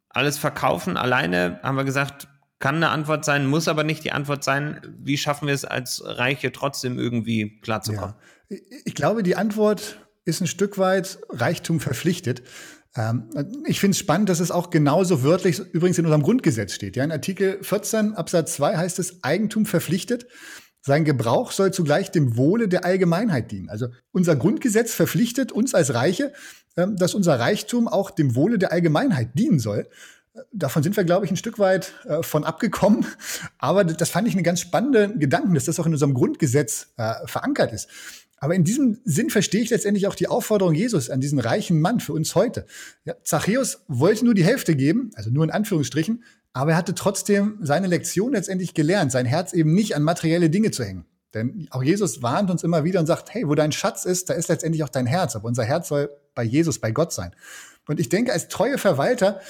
alles 0.10 0.38
verkaufen 0.38 0.97
alleine, 0.97 1.60
haben 1.63 1.76
wir 1.76 1.84
gesagt, 1.84 2.28
kann 2.60 2.76
eine 2.76 2.89
Antwort 2.89 3.24
sein, 3.24 3.46
muss 3.48 3.67
aber 3.67 3.84
nicht 3.84 4.04
die 4.04 4.12
Antwort 4.12 4.43
sein. 4.43 4.82
Wie 5.00 5.17
schaffen 5.17 5.48
wir 5.48 5.54
es 5.54 5.65
als 5.65 6.02
Reiche 6.04 6.52
trotzdem 6.52 6.98
irgendwie 6.98 7.60
klarzukommen? 7.62 8.15
Ja. 8.50 8.58
Ich 8.86 8.96
glaube, 8.96 9.24
die 9.24 9.36
Antwort 9.36 10.00
ist 10.26 10.41
ein 10.41 10.48
Stück 10.48 10.78
weit 10.78 11.20
Reichtum 11.30 11.80
verpflichtet. 11.80 12.41
Ähm, 12.96 13.30
ich 13.65 13.80
finde 13.80 13.93
es 13.93 14.00
spannend, 14.00 14.30
dass 14.30 14.39
es 14.39 14.52
auch 14.52 14.70
genauso 14.70 15.24
wörtlich 15.24 15.60
übrigens 15.60 16.00
in 16.00 16.06
unserem 16.06 16.24
Grundgesetz 16.24 16.74
steht. 16.74 16.96
Ja, 16.96 17.04
in 17.04 17.12
Artikel 17.12 17.60
14 17.62 18.15
Absatz 18.15 18.56
2 18.56 18.78
heißt 18.78 19.00
es 19.00 19.24
Eigentum 19.24 19.65
verpflichtet. 19.65 20.28
Sein 20.82 21.06
Gebrauch 21.06 21.52
soll 21.52 21.74
zugleich 21.74 22.12
dem 22.12 22.38
Wohle 22.38 22.67
der 22.67 22.86
Allgemeinheit 22.86 23.52
dienen. 23.52 23.70
Also 23.70 23.88
unser 24.12 24.36
Grundgesetz 24.36 24.93
verpflichtet 24.93 25.52
uns 25.52 25.76
als 25.76 25.93
Reiche, 25.93 26.34
ähm, 26.76 26.96
dass 26.96 27.13
unser 27.13 27.39
Reichtum 27.39 27.88
auch 27.88 28.10
dem 28.10 28.36
Wohle 28.36 28.58
der 28.58 28.72
Allgemeinheit 28.72 29.32
dienen 29.36 29.60
soll. 29.60 29.88
Davon 30.52 30.84
sind 30.84 30.95
wir, 30.97 31.04
glaube 31.04 31.26
ich, 31.26 31.32
ein 31.32 31.38
Stück 31.38 31.60
weit 31.60 31.93
äh, 32.06 32.23
von 32.23 32.43
abgekommen. 32.43 33.06
Aber 33.58 33.84
das 33.84 34.10
fand 34.10 34.28
ich 34.28 34.34
einen 34.34 34.43
ganz 34.43 34.60
spannenden 34.62 35.19
Gedanken, 35.19 35.54
dass 35.54 35.65
das 35.65 35.80
auch 35.80 35.86
in 35.86 35.93
unserem 35.93 36.13
Grundgesetz 36.13 36.93
äh, 36.97 37.13
verankert 37.26 37.73
ist. 37.73 37.89
Aber 38.39 38.54
in 38.54 38.63
diesem 38.63 39.00
Sinn 39.04 39.30
verstehe 39.30 39.62
ich 39.62 39.71
letztendlich 39.71 40.08
auch 40.08 40.15
die 40.15 40.28
Aufforderung 40.28 40.76
Jesus 40.76 41.10
an 41.10 41.19
diesen 41.19 41.39
reichen 41.39 41.82
Mann 41.82 42.00
für 42.00 42.13
uns 42.13 42.36
heute. 42.36 42.65
Ja, 43.04 43.15
Zachäus 43.23 43.84
wollte 43.88 44.26
nur 44.26 44.36
die 44.36 44.43
Hälfte 44.43 44.76
geben, 44.76 45.10
also 45.15 45.32
nur 45.32 45.43
in 45.43 45.50
Anführungsstrichen, 45.50 46.23
aber 46.54 46.71
er 46.71 46.78
hatte 46.78 46.93
trotzdem 46.93 47.58
seine 47.62 47.88
Lektion 47.88 48.34
letztendlich 48.34 48.73
gelernt, 48.73 49.12
sein 49.12 49.26
Herz 49.26 49.54
eben 49.54 49.73
nicht 49.73 49.95
an 49.95 50.04
materielle 50.04 50.50
Dinge 50.50 50.71
zu 50.71 50.84
hängen. 50.84 51.06
Denn 51.34 51.67
auch 51.71 51.84
Jesus 51.84 52.21
warnt 52.21 52.50
uns 52.50 52.63
immer 52.63 52.84
wieder 52.84 53.00
und 53.00 53.06
sagt, 53.06 53.34
hey, 53.34 53.47
wo 53.47 53.56
dein 53.56 53.71
Schatz 53.71 54.06
ist, 54.06 54.30
da 54.30 54.34
ist 54.34 54.50
letztendlich 54.50 54.84
auch 54.84 54.89
dein 54.89 55.06
Herz. 55.06 55.36
Aber 55.36 55.47
unser 55.47 55.63
Herz 55.63 55.88
soll 55.88 56.10
bei 56.38 56.43
Jesus, 56.43 56.80
bei 56.80 56.91
Gott 56.91 57.12
sein. 57.12 57.32
Und 57.88 58.00
ich 58.00 58.08
denke, 58.08 58.32
als 58.32 58.47
treue 58.47 58.78
Verwalter, 58.78 59.41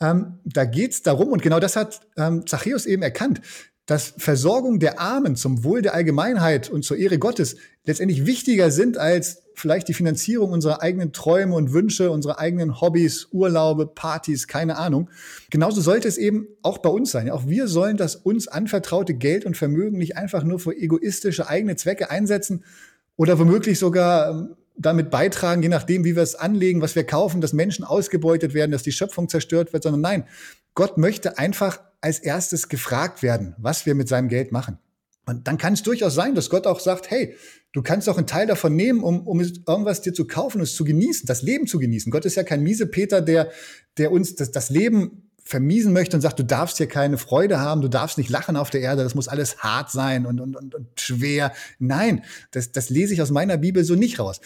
ähm, 0.00 0.38
da 0.44 0.64
geht's 0.64 1.02
darum, 1.02 1.28
und 1.28 1.42
genau 1.42 1.58
das 1.58 1.74
hat 1.74 2.00
ähm, 2.16 2.46
Zachäus 2.46 2.86
eben 2.86 3.02
erkannt, 3.02 3.40
dass 3.86 4.14
Versorgung 4.16 4.78
der 4.78 4.98
Armen 4.98 5.36
zum 5.36 5.62
Wohl 5.62 5.82
der 5.82 5.94
Allgemeinheit 5.94 6.70
und 6.70 6.84
zur 6.84 6.96
Ehre 6.96 7.18
Gottes 7.18 7.56
letztendlich 7.84 8.24
wichtiger 8.24 8.70
sind 8.70 8.96
als 8.96 9.42
vielleicht 9.54 9.88
die 9.88 9.94
Finanzierung 9.94 10.52
unserer 10.52 10.82
eigenen 10.82 11.12
Träume 11.12 11.54
und 11.54 11.72
Wünsche, 11.72 12.10
unserer 12.10 12.38
eigenen 12.38 12.80
Hobbys, 12.80 13.28
Urlaube, 13.30 13.86
Partys, 13.86 14.48
keine 14.48 14.78
Ahnung. 14.78 15.10
Genauso 15.50 15.80
sollte 15.80 16.08
es 16.08 16.16
eben 16.16 16.48
auch 16.62 16.78
bei 16.78 16.88
uns 16.88 17.10
sein. 17.10 17.30
Auch 17.30 17.46
wir 17.46 17.68
sollen 17.68 17.96
das 17.96 18.16
uns 18.16 18.48
anvertraute 18.48 19.14
Geld 19.14 19.44
und 19.44 19.56
Vermögen 19.56 19.98
nicht 19.98 20.16
einfach 20.16 20.44
nur 20.44 20.58
für 20.58 20.74
egoistische 20.74 21.48
eigene 21.48 21.76
Zwecke 21.76 22.10
einsetzen 22.10 22.64
oder 23.16 23.38
womöglich 23.38 23.78
sogar 23.78 24.30
ähm, 24.30 24.56
damit 24.76 25.10
beitragen, 25.10 25.62
je 25.62 25.68
nachdem, 25.68 26.04
wie 26.04 26.16
wir 26.16 26.22
es 26.22 26.34
anlegen, 26.34 26.80
was 26.80 26.94
wir 26.94 27.04
kaufen, 27.04 27.40
dass 27.40 27.52
Menschen 27.52 27.84
ausgebeutet 27.84 28.54
werden, 28.54 28.72
dass 28.72 28.82
die 28.82 28.92
Schöpfung 28.92 29.28
zerstört 29.28 29.72
wird, 29.72 29.82
sondern 29.82 30.00
nein, 30.00 30.24
Gott 30.74 30.98
möchte 30.98 31.38
einfach 31.38 31.80
als 32.00 32.18
erstes 32.18 32.68
gefragt 32.68 33.22
werden, 33.22 33.54
was 33.58 33.86
wir 33.86 33.94
mit 33.94 34.08
seinem 34.08 34.28
Geld 34.28 34.52
machen. 34.52 34.78
Und 35.26 35.46
dann 35.48 35.56
kann 35.56 35.72
es 35.72 35.82
durchaus 35.82 36.14
sein, 36.14 36.34
dass 36.34 36.50
Gott 36.50 36.66
auch 36.66 36.80
sagt, 36.80 37.10
hey, 37.10 37.34
du 37.72 37.82
kannst 37.82 38.08
auch 38.08 38.18
einen 38.18 38.26
Teil 38.26 38.46
davon 38.46 38.76
nehmen, 38.76 39.02
um, 39.02 39.26
um 39.26 39.40
irgendwas 39.40 40.02
dir 40.02 40.12
zu 40.12 40.26
kaufen 40.26 40.60
es 40.60 40.74
zu 40.74 40.84
genießen, 40.84 41.26
das 41.26 41.42
Leben 41.42 41.66
zu 41.66 41.78
genießen. 41.78 42.12
Gott 42.12 42.26
ist 42.26 42.34
ja 42.34 42.42
kein 42.42 42.62
miese 42.62 42.86
Peter, 42.86 43.22
der, 43.22 43.50
der 43.96 44.12
uns 44.12 44.34
das, 44.34 44.50
das 44.50 44.68
Leben 44.68 45.23
vermiesen 45.44 45.92
möchte 45.92 46.16
und 46.16 46.22
sagt, 46.22 46.38
du 46.38 46.44
darfst 46.44 46.78
hier 46.78 46.88
keine 46.88 47.18
Freude 47.18 47.60
haben, 47.60 47.82
du 47.82 47.88
darfst 47.88 48.16
nicht 48.16 48.30
lachen 48.30 48.56
auf 48.56 48.70
der 48.70 48.80
Erde, 48.80 49.04
das 49.04 49.14
muss 49.14 49.28
alles 49.28 49.58
hart 49.58 49.90
sein 49.90 50.24
und, 50.24 50.40
und, 50.40 50.56
und, 50.56 50.74
und 50.74 50.88
schwer. 50.98 51.52
Nein, 51.78 52.24
das, 52.50 52.72
das 52.72 52.88
lese 52.88 53.12
ich 53.12 53.20
aus 53.20 53.30
meiner 53.30 53.58
Bibel 53.58 53.84
so 53.84 53.94
nicht 53.94 54.18
raus. 54.18 54.40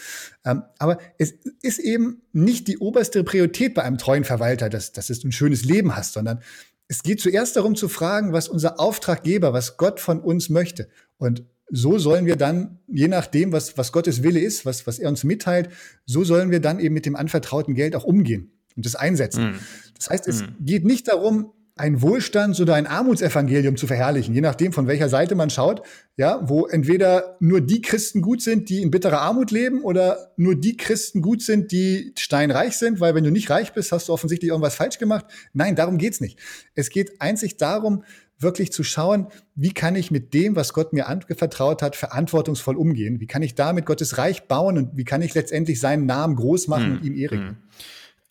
Ähm, 0.45 0.63
aber 0.77 0.99
es 1.17 1.33
ist 1.61 1.79
eben 1.79 2.21
nicht 2.33 2.67
die 2.67 2.79
oberste 2.79 3.23
Priorität 3.23 3.75
bei 3.75 3.83
einem 3.83 3.97
treuen 3.97 4.25
Verwalter, 4.25 4.69
dass, 4.69 4.91
dass 4.91 5.07
du 5.07 5.27
ein 5.27 5.31
schönes 5.31 5.63
Leben 5.63 5.95
hast, 5.95 6.13
sondern 6.13 6.41
es 6.89 7.01
geht 7.01 7.21
zuerst 7.21 7.55
darum 7.55 7.75
zu 7.75 7.87
fragen, 7.87 8.33
was 8.33 8.49
unser 8.49 8.79
Auftraggeber, 8.79 9.53
was 9.53 9.77
Gott 9.77 10.01
von 10.01 10.19
uns 10.19 10.49
möchte. 10.49 10.89
Und 11.17 11.45
so 11.71 11.97
sollen 11.97 12.25
wir 12.25 12.35
dann, 12.35 12.79
je 12.87 13.07
nachdem, 13.07 13.53
was, 13.53 13.77
was 13.77 13.93
Gottes 13.93 14.21
Wille 14.21 14.39
ist, 14.39 14.65
was, 14.65 14.85
was 14.85 14.99
er 14.99 15.07
uns 15.07 15.23
mitteilt, 15.23 15.69
so 16.05 16.25
sollen 16.25 16.51
wir 16.51 16.59
dann 16.59 16.79
eben 16.79 16.95
mit 16.95 17.05
dem 17.05 17.15
anvertrauten 17.15 17.73
Geld 17.73 17.95
auch 17.95 18.03
umgehen 18.03 18.51
und 18.75 18.85
das 18.85 18.95
einsetzen. 18.95 19.51
Mhm. 19.51 19.59
Das 19.97 20.09
heißt, 20.09 20.27
es 20.27 20.41
mhm. 20.41 20.55
geht 20.59 20.85
nicht 20.85 21.07
darum, 21.07 21.51
ein 21.79 22.01
Wohlstands- 22.01 22.59
oder 22.59 22.75
ein 22.75 22.87
Armutsevangelium 22.87 23.77
zu 23.77 23.87
verherrlichen, 23.87 24.35
je 24.35 24.41
nachdem, 24.41 24.73
von 24.73 24.85
welcher 24.87 25.07
Seite 25.07 25.35
man 25.35 25.49
schaut, 25.49 25.81
ja, 26.17 26.41
wo 26.43 26.67
entweder 26.67 27.37
nur 27.39 27.61
die 27.61 27.81
Christen 27.81 28.21
gut 28.21 28.41
sind, 28.41 28.69
die 28.69 28.81
in 28.81 28.91
bitterer 28.91 29.21
Armut 29.21 29.49
leben, 29.51 29.81
oder 29.83 30.33
nur 30.35 30.55
die 30.55 30.75
Christen 30.75 31.21
gut 31.21 31.41
sind, 31.41 31.71
die 31.71 32.13
steinreich 32.19 32.75
sind, 32.75 32.99
weil 32.99 33.15
wenn 33.15 33.23
du 33.23 33.31
nicht 33.31 33.49
reich 33.49 33.71
bist, 33.71 33.93
hast 33.93 34.09
du 34.09 34.13
offensichtlich 34.13 34.49
irgendwas 34.49 34.75
falsch 34.75 34.97
gemacht. 34.97 35.25
Nein, 35.53 35.77
darum 35.77 35.97
geht's 35.97 36.19
nicht. 36.19 36.37
Es 36.75 36.89
geht 36.89 37.21
einzig 37.21 37.55
darum, 37.55 38.03
wirklich 38.37 38.73
zu 38.73 38.83
schauen, 38.83 39.27
wie 39.55 39.73
kann 39.73 39.95
ich 39.95 40.11
mit 40.11 40.33
dem, 40.33 40.57
was 40.57 40.73
Gott 40.73 40.91
mir 40.91 41.07
anvertraut 41.07 41.81
hat, 41.81 41.95
verantwortungsvoll 41.95 42.75
umgehen? 42.75 43.21
Wie 43.21 43.27
kann 43.27 43.41
ich 43.41 43.55
damit 43.55 43.85
Gottes 43.85 44.17
Reich 44.17 44.49
bauen 44.49 44.77
und 44.77 44.97
wie 44.97 45.05
kann 45.05 45.21
ich 45.21 45.33
letztendlich 45.33 45.79
seinen 45.79 46.05
Namen 46.05 46.35
groß 46.35 46.67
machen 46.67 46.87
hm. 46.87 46.91
und 46.93 47.05
ihm 47.05 47.15
ehren? 47.15 47.39
Hm. 47.39 47.57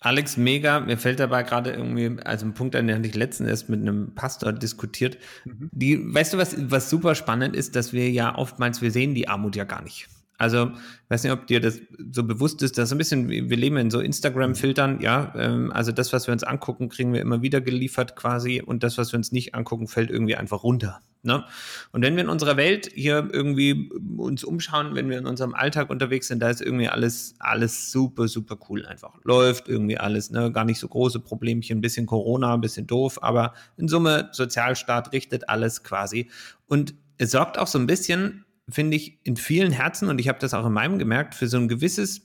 Alex, 0.01 0.37
mega. 0.37 0.81
Mir 0.81 0.97
fällt 0.97 1.19
dabei 1.19 1.43
gerade 1.43 1.73
irgendwie, 1.73 2.23
also 2.23 2.47
ein 2.47 2.55
Punkt, 2.55 2.77
an 2.77 2.87
den 2.87 3.03
ich 3.03 3.15
letztens 3.15 3.49
erst 3.49 3.69
mit 3.69 3.81
einem 3.81 4.15
Pastor 4.15 4.53
diskutiert. 4.53 5.19
Mhm. 5.45 5.71
Die, 5.73 6.15
weißt 6.15 6.35
du, 6.35 6.39
was, 6.39 6.55
was 6.71 6.89
super 6.89 7.15
spannend 7.15 7.57
ist, 7.57 7.75
dass 7.75 7.93
wir 7.93 8.11
ja 8.11 8.37
oftmals, 8.37 8.81
wir 8.81 8.93
sehen 8.93 9.15
die 9.15 9.29
Armut 9.29 9.57
ja 9.57 9.65
gar 9.65 9.83
nicht. 9.83 10.09
Also, 10.39 10.71
weiß 11.09 11.25
nicht, 11.25 11.33
ob 11.33 11.49
dir 11.49 11.61
das 11.61 11.81
so 12.13 12.23
bewusst 12.23 12.63
ist, 12.63 12.79
dass 12.79 12.93
ein 12.93 12.99
bisschen, 12.99 13.29
wir 13.29 13.57
leben 13.57 13.77
in 13.77 13.91
so 13.91 13.99
Instagram-Filtern, 13.99 15.01
ja. 15.01 15.33
Ähm, 15.37 15.73
also 15.73 15.91
das, 15.91 16.13
was 16.13 16.29
wir 16.29 16.33
uns 16.33 16.45
angucken, 16.45 16.89
kriegen 16.89 17.13
wir 17.13 17.21
immer 17.21 17.43
wieder 17.43 17.61
geliefert 17.61 18.15
quasi 18.15 18.63
und 18.65 18.85
das, 18.85 18.99
was 18.99 19.13
wir 19.13 19.17
uns 19.19 19.33
nicht 19.33 19.57
angucken, 19.57 19.89
fällt 19.89 20.11
irgendwie 20.11 20.37
einfach 20.37 20.63
runter. 20.63 21.01
Ne? 21.23 21.45
Und 21.91 22.03
wenn 22.03 22.15
wir 22.15 22.23
in 22.23 22.29
unserer 22.29 22.57
Welt 22.57 22.89
hier 22.95 23.29
irgendwie 23.33 23.91
uns 24.17 24.45
umschauen, 24.45 24.95
wenn 24.95 25.11
wir 25.11 25.19
in 25.19 25.27
unserem 25.27 25.55
Alltag 25.55 25.91
unterwegs 25.91 26.29
sind, 26.29 26.41
da 26.41 26.49
ist 26.49 26.63
irgendwie 26.63 26.89
alles, 26.89 27.35
alles 27.41 27.91
super, 27.91 28.29
super 28.29 28.57
cool 28.69 28.87
einfach. 28.87 29.19
Läuft 29.25 29.69
irgendwie 29.69 29.99
alles, 29.99 30.31
ne? 30.31 30.53
Gar 30.53 30.65
nicht 30.65 30.79
so 30.79 30.87
große 30.87 31.19
Problemchen, 31.19 31.81
bisschen 31.81 32.07
Corona, 32.07 32.57
bisschen 32.59 32.87
doof, 32.87 33.19
aber 33.21 33.55
in 33.77 33.89
Summe, 33.89 34.29
Sozialstaat 34.31 35.13
richtet 35.13 35.49
alles 35.49 35.83
quasi. 35.83 36.31
Und 36.69 36.95
es 37.17 37.33
sorgt 37.33 37.59
auch 37.59 37.67
so 37.67 37.81
ein 37.81 37.89
bisschen 37.89 38.45
finde 38.69 38.97
ich, 38.97 39.19
in 39.25 39.37
vielen 39.37 39.73
Herzen, 39.73 40.09
und 40.09 40.21
ich 40.21 40.29
habe 40.29 40.39
das 40.39 40.55
auch 40.55 40.67
in 40.67 40.73
meinem 40.73 40.99
gemerkt, 40.99 41.35
für 41.35 41.49
so 41.49 41.57
ein 41.57 41.69
gewisses, 41.69 42.23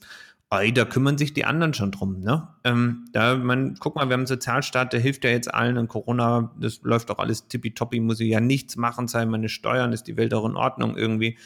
ey, 0.50 0.72
da 0.72 0.84
kümmern 0.84 1.18
sich 1.18 1.34
die 1.34 1.44
anderen 1.44 1.74
schon 1.74 1.90
drum. 1.90 2.20
Ne? 2.20 2.48
Ähm, 2.64 3.06
da, 3.12 3.36
man, 3.36 3.76
guck 3.80 3.96
mal, 3.96 4.08
wir 4.08 4.14
haben 4.14 4.20
einen 4.20 4.26
Sozialstaat, 4.26 4.92
der 4.92 5.00
hilft 5.00 5.24
ja 5.24 5.30
jetzt 5.30 5.52
allen 5.52 5.78
und 5.78 5.88
Corona, 5.88 6.54
das 6.60 6.80
läuft 6.82 7.10
doch 7.10 7.18
alles 7.18 7.48
tippitoppi, 7.48 8.00
muss 8.00 8.20
ich 8.20 8.28
ja 8.28 8.40
nichts 8.40 8.76
machen, 8.76 9.08
zahlen 9.08 9.30
meine 9.30 9.48
Steuern, 9.48 9.92
ist 9.92 10.04
die 10.04 10.16
Welt 10.16 10.34
auch 10.34 10.46
in 10.46 10.56
Ordnung 10.56 10.96
irgendwie. 10.96 11.38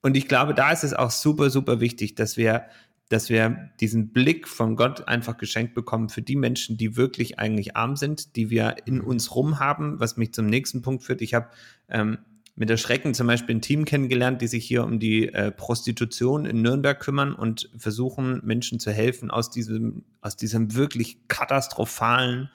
Und 0.00 0.16
ich 0.16 0.28
glaube, 0.28 0.54
da 0.54 0.72
ist 0.72 0.84
es 0.84 0.94
auch 0.94 1.10
super, 1.10 1.50
super 1.50 1.80
wichtig, 1.80 2.14
dass 2.14 2.36
wir 2.36 2.64
dass 3.08 3.30
wir 3.30 3.70
diesen 3.80 4.12
Blick 4.12 4.46
von 4.46 4.76
Gott 4.76 5.08
einfach 5.08 5.38
geschenkt 5.38 5.74
bekommen 5.74 6.08
für 6.08 6.22
die 6.22 6.36
Menschen, 6.36 6.76
die 6.76 6.96
wirklich 6.96 7.38
eigentlich 7.38 7.76
arm 7.76 7.96
sind, 7.96 8.36
die 8.36 8.50
wir 8.50 8.76
in 8.84 8.96
mhm. 8.96 9.04
uns 9.04 9.34
rum 9.34 9.58
haben, 9.58 9.98
was 9.98 10.16
mich 10.16 10.34
zum 10.34 10.46
nächsten 10.46 10.82
Punkt 10.82 11.02
führt. 11.04 11.22
Ich 11.22 11.34
habe 11.34 11.48
ähm, 11.88 12.18
mit 12.58 12.68
der 12.68 12.76
Schrecken 12.76 13.14
zum 13.14 13.28
Beispiel 13.28 13.54
ein 13.54 13.60
Team 13.60 13.84
kennengelernt, 13.84 14.42
die 14.42 14.48
sich 14.48 14.66
hier 14.66 14.82
um 14.84 14.98
die 14.98 15.32
äh, 15.32 15.52
Prostitution 15.52 16.44
in 16.44 16.60
Nürnberg 16.60 16.98
kümmern 16.98 17.32
und 17.32 17.70
versuchen, 17.76 18.40
Menschen 18.44 18.80
zu 18.80 18.90
helfen, 18.90 19.30
aus 19.30 19.50
diesem, 19.50 20.04
aus 20.20 20.36
diesem 20.36 20.74
wirklich 20.74 21.28
katastrophalen, 21.28 22.50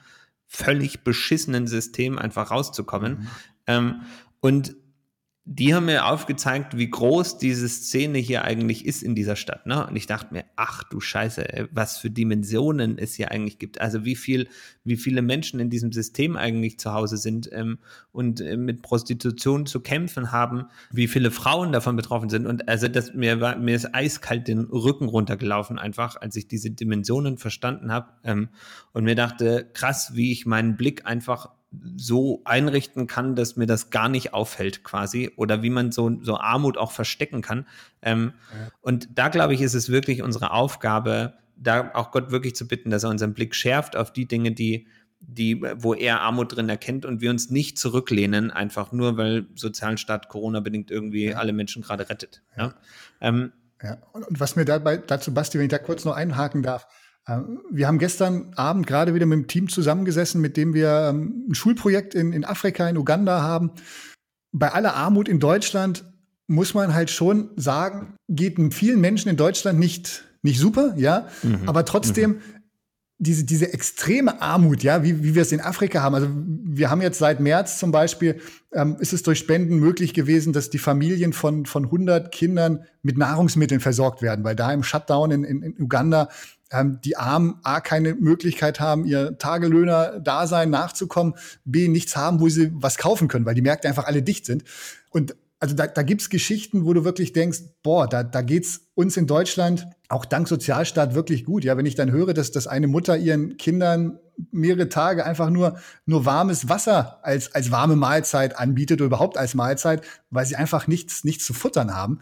völlig 0.46 1.04
beschissenen 1.04 1.66
System 1.66 2.18
einfach 2.18 2.50
rauszukommen. 2.50 3.12
Mhm. 3.12 3.28
Ähm, 3.66 4.00
und 4.40 4.76
die 5.46 5.74
haben 5.74 5.84
mir 5.84 6.06
aufgezeigt, 6.06 6.78
wie 6.78 6.88
groß 6.88 7.36
diese 7.36 7.68
Szene 7.68 8.16
hier 8.16 8.44
eigentlich 8.44 8.86
ist 8.86 9.02
in 9.02 9.14
dieser 9.14 9.36
Stadt. 9.36 9.66
Ne? 9.66 9.86
Und 9.86 9.94
ich 9.94 10.06
dachte 10.06 10.32
mir, 10.32 10.46
ach 10.56 10.84
du 10.84 11.00
Scheiße, 11.00 11.68
was 11.70 11.98
für 11.98 12.08
Dimensionen 12.08 12.96
es 12.96 13.14
hier 13.14 13.30
eigentlich 13.30 13.58
gibt. 13.58 13.78
Also 13.78 14.06
wie 14.06 14.16
viel, 14.16 14.48
wie 14.84 14.96
viele 14.96 15.20
Menschen 15.20 15.60
in 15.60 15.68
diesem 15.68 15.92
System 15.92 16.36
eigentlich 16.36 16.78
zu 16.78 16.94
Hause 16.94 17.18
sind 17.18 17.50
ähm, 17.52 17.78
und 18.10 18.40
äh, 18.40 18.56
mit 18.56 18.80
Prostitution 18.80 19.66
zu 19.66 19.80
kämpfen 19.80 20.32
haben, 20.32 20.64
wie 20.90 21.08
viele 21.08 21.30
Frauen 21.30 21.72
davon 21.72 21.94
betroffen 21.94 22.30
sind. 22.30 22.46
Und 22.46 22.66
also 22.66 22.88
das, 22.88 23.12
mir 23.12 23.42
war, 23.42 23.58
mir 23.58 23.76
ist 23.76 23.94
eiskalt 23.94 24.48
den 24.48 24.60
Rücken 24.60 25.08
runtergelaufen, 25.08 25.78
einfach, 25.78 26.16
als 26.18 26.36
ich 26.36 26.48
diese 26.48 26.70
Dimensionen 26.70 27.36
verstanden 27.36 27.92
habe. 27.92 28.08
Ähm, 28.24 28.48
und 28.92 29.04
mir 29.04 29.14
dachte, 29.14 29.68
krass, 29.74 30.12
wie 30.14 30.32
ich 30.32 30.46
meinen 30.46 30.78
Blick 30.78 31.04
einfach 31.04 31.50
so 31.96 32.42
einrichten 32.44 33.06
kann, 33.06 33.34
dass 33.36 33.56
mir 33.56 33.66
das 33.66 33.90
gar 33.90 34.08
nicht 34.08 34.34
auffällt 34.34 34.84
quasi 34.84 35.30
oder 35.36 35.62
wie 35.62 35.70
man 35.70 35.92
so, 35.92 36.18
so 36.22 36.36
Armut 36.36 36.78
auch 36.78 36.92
verstecken 36.92 37.42
kann. 37.42 37.66
Ähm, 38.02 38.32
ja. 38.52 38.68
Und 38.80 39.08
da 39.14 39.28
glaube 39.28 39.54
ich, 39.54 39.60
ist 39.60 39.74
es 39.74 39.88
wirklich 39.88 40.22
unsere 40.22 40.52
Aufgabe, 40.52 41.34
da 41.56 41.90
auch 41.94 42.10
Gott 42.10 42.30
wirklich 42.30 42.54
zu 42.54 42.66
bitten, 42.66 42.90
dass 42.90 43.04
er 43.04 43.10
unseren 43.10 43.34
Blick 43.34 43.54
schärft 43.54 43.96
auf 43.96 44.12
die 44.12 44.26
Dinge, 44.26 44.52
die, 44.52 44.86
die, 45.20 45.62
wo 45.76 45.94
er 45.94 46.20
Armut 46.20 46.56
drin 46.56 46.68
erkennt 46.68 47.06
und 47.06 47.20
wir 47.20 47.30
uns 47.30 47.50
nicht 47.50 47.78
zurücklehnen, 47.78 48.50
einfach 48.50 48.92
nur, 48.92 49.16
weil 49.16 49.46
Sozialstaat 49.54 50.28
Corona 50.28 50.60
bedingt 50.60 50.90
irgendwie 50.90 51.26
ja. 51.26 51.36
alle 51.36 51.52
Menschen 51.52 51.82
gerade 51.82 52.08
rettet. 52.08 52.42
Ja. 52.56 52.64
ja. 52.64 52.74
Ähm, 53.20 53.52
ja. 53.82 53.98
Und, 54.12 54.26
und, 54.26 54.40
was 54.40 54.56
mir 54.56 54.64
dabei 54.64 54.96
dazu, 54.96 55.32
Basti, 55.34 55.58
wenn 55.58 55.66
ich 55.66 55.70
da 55.70 55.78
kurz 55.78 56.04
noch 56.04 56.14
einhaken 56.14 56.62
darf, 56.62 56.86
wir 57.26 57.86
haben 57.86 57.98
gestern 57.98 58.52
Abend 58.54 58.86
gerade 58.86 59.14
wieder 59.14 59.24
mit 59.24 59.36
einem 59.36 59.46
Team 59.46 59.68
zusammengesessen, 59.68 60.40
mit 60.40 60.56
dem 60.56 60.74
wir 60.74 61.08
ähm, 61.10 61.46
ein 61.48 61.54
Schulprojekt 61.54 62.14
in, 62.14 62.32
in 62.32 62.44
Afrika, 62.44 62.88
in 62.88 62.98
Uganda 62.98 63.40
haben. 63.40 63.72
Bei 64.52 64.72
aller 64.72 64.94
Armut 64.94 65.28
in 65.28 65.40
Deutschland 65.40 66.04
muss 66.46 66.74
man 66.74 66.92
halt 66.94 67.10
schon 67.10 67.50
sagen, 67.56 68.16
geht 68.28 68.58
vielen 68.74 69.00
Menschen 69.00 69.30
in 69.30 69.36
Deutschland 69.36 69.78
nicht, 69.78 70.24
nicht 70.42 70.58
super, 70.58 70.94
ja. 70.98 71.28
Mhm. 71.42 71.66
Aber 71.66 71.86
trotzdem, 71.86 72.32
mhm. 72.32 72.40
diese, 73.18 73.44
diese 73.44 73.72
extreme 73.72 74.42
Armut, 74.42 74.82
ja, 74.82 75.02
wie, 75.02 75.24
wie 75.24 75.34
wir 75.34 75.42
es 75.42 75.52
in 75.52 75.62
Afrika 75.62 76.02
haben. 76.02 76.14
Also 76.14 76.28
wir 76.30 76.90
haben 76.90 77.00
jetzt 77.00 77.18
seit 77.18 77.40
März 77.40 77.78
zum 77.78 77.90
Beispiel, 77.90 78.40
ähm, 78.72 78.96
ist 79.00 79.14
es 79.14 79.22
durch 79.22 79.38
Spenden 79.38 79.78
möglich 79.78 80.12
gewesen, 80.12 80.52
dass 80.52 80.68
die 80.68 80.78
Familien 80.78 81.32
von, 81.32 81.64
von 81.64 81.86
100 81.86 82.30
Kindern 82.30 82.84
mit 83.02 83.16
Nahrungsmitteln 83.16 83.80
versorgt 83.80 84.20
werden, 84.20 84.44
weil 84.44 84.56
da 84.56 84.70
im 84.72 84.82
Shutdown 84.82 85.30
in, 85.30 85.44
in, 85.44 85.62
in 85.62 85.80
Uganda 85.80 86.28
ähm, 86.70 87.00
die 87.04 87.16
Armen 87.16 87.58
A 87.62 87.80
keine 87.80 88.14
Möglichkeit 88.14 88.80
haben, 88.80 89.04
ihr 89.04 89.38
Tagelöhner-Dasein 89.38 90.70
nachzukommen, 90.70 91.34
B 91.64 91.88
nichts 91.88 92.16
haben, 92.16 92.40
wo 92.40 92.48
sie 92.48 92.70
was 92.74 92.98
kaufen 92.98 93.28
können, 93.28 93.46
weil 93.46 93.54
die 93.54 93.62
Märkte 93.62 93.88
einfach 93.88 94.06
alle 94.06 94.22
dicht 94.22 94.46
sind. 94.46 94.64
Und 95.10 95.36
also 95.60 95.74
da, 95.74 95.86
da 95.86 96.02
gibt's 96.02 96.28
Geschichten, 96.28 96.84
wo 96.84 96.92
du 96.92 97.04
wirklich 97.04 97.32
denkst, 97.32 97.60
boah, 97.82 98.06
da, 98.06 98.22
da 98.22 98.42
geht's 98.42 98.82
uns 98.94 99.16
in 99.16 99.26
Deutschland 99.26 99.86
auch 100.08 100.26
dank 100.26 100.46
Sozialstaat 100.46 101.14
wirklich 101.14 101.44
gut. 101.44 101.64
Ja, 101.64 101.76
wenn 101.76 101.86
ich 101.86 101.94
dann 101.94 102.12
höre, 102.12 102.34
dass, 102.34 102.52
dass 102.52 102.66
eine 102.66 102.86
Mutter 102.86 103.16
ihren 103.16 103.56
Kindern 103.56 104.18
mehrere 104.50 104.88
Tage 104.88 105.24
einfach 105.24 105.48
nur, 105.48 105.78
nur 106.06 106.26
warmes 106.26 106.68
Wasser 106.68 107.18
als, 107.22 107.54
als 107.54 107.70
warme 107.70 107.96
Mahlzeit 107.96 108.58
anbietet 108.58 109.00
oder 109.00 109.06
überhaupt 109.06 109.38
als 109.38 109.54
Mahlzeit, 109.54 110.04
weil 110.30 110.44
sie 110.44 110.56
einfach 110.56 110.86
nichts, 110.86 111.24
nichts 111.24 111.44
zu 111.44 111.54
futtern 111.54 111.94
haben. 111.94 112.20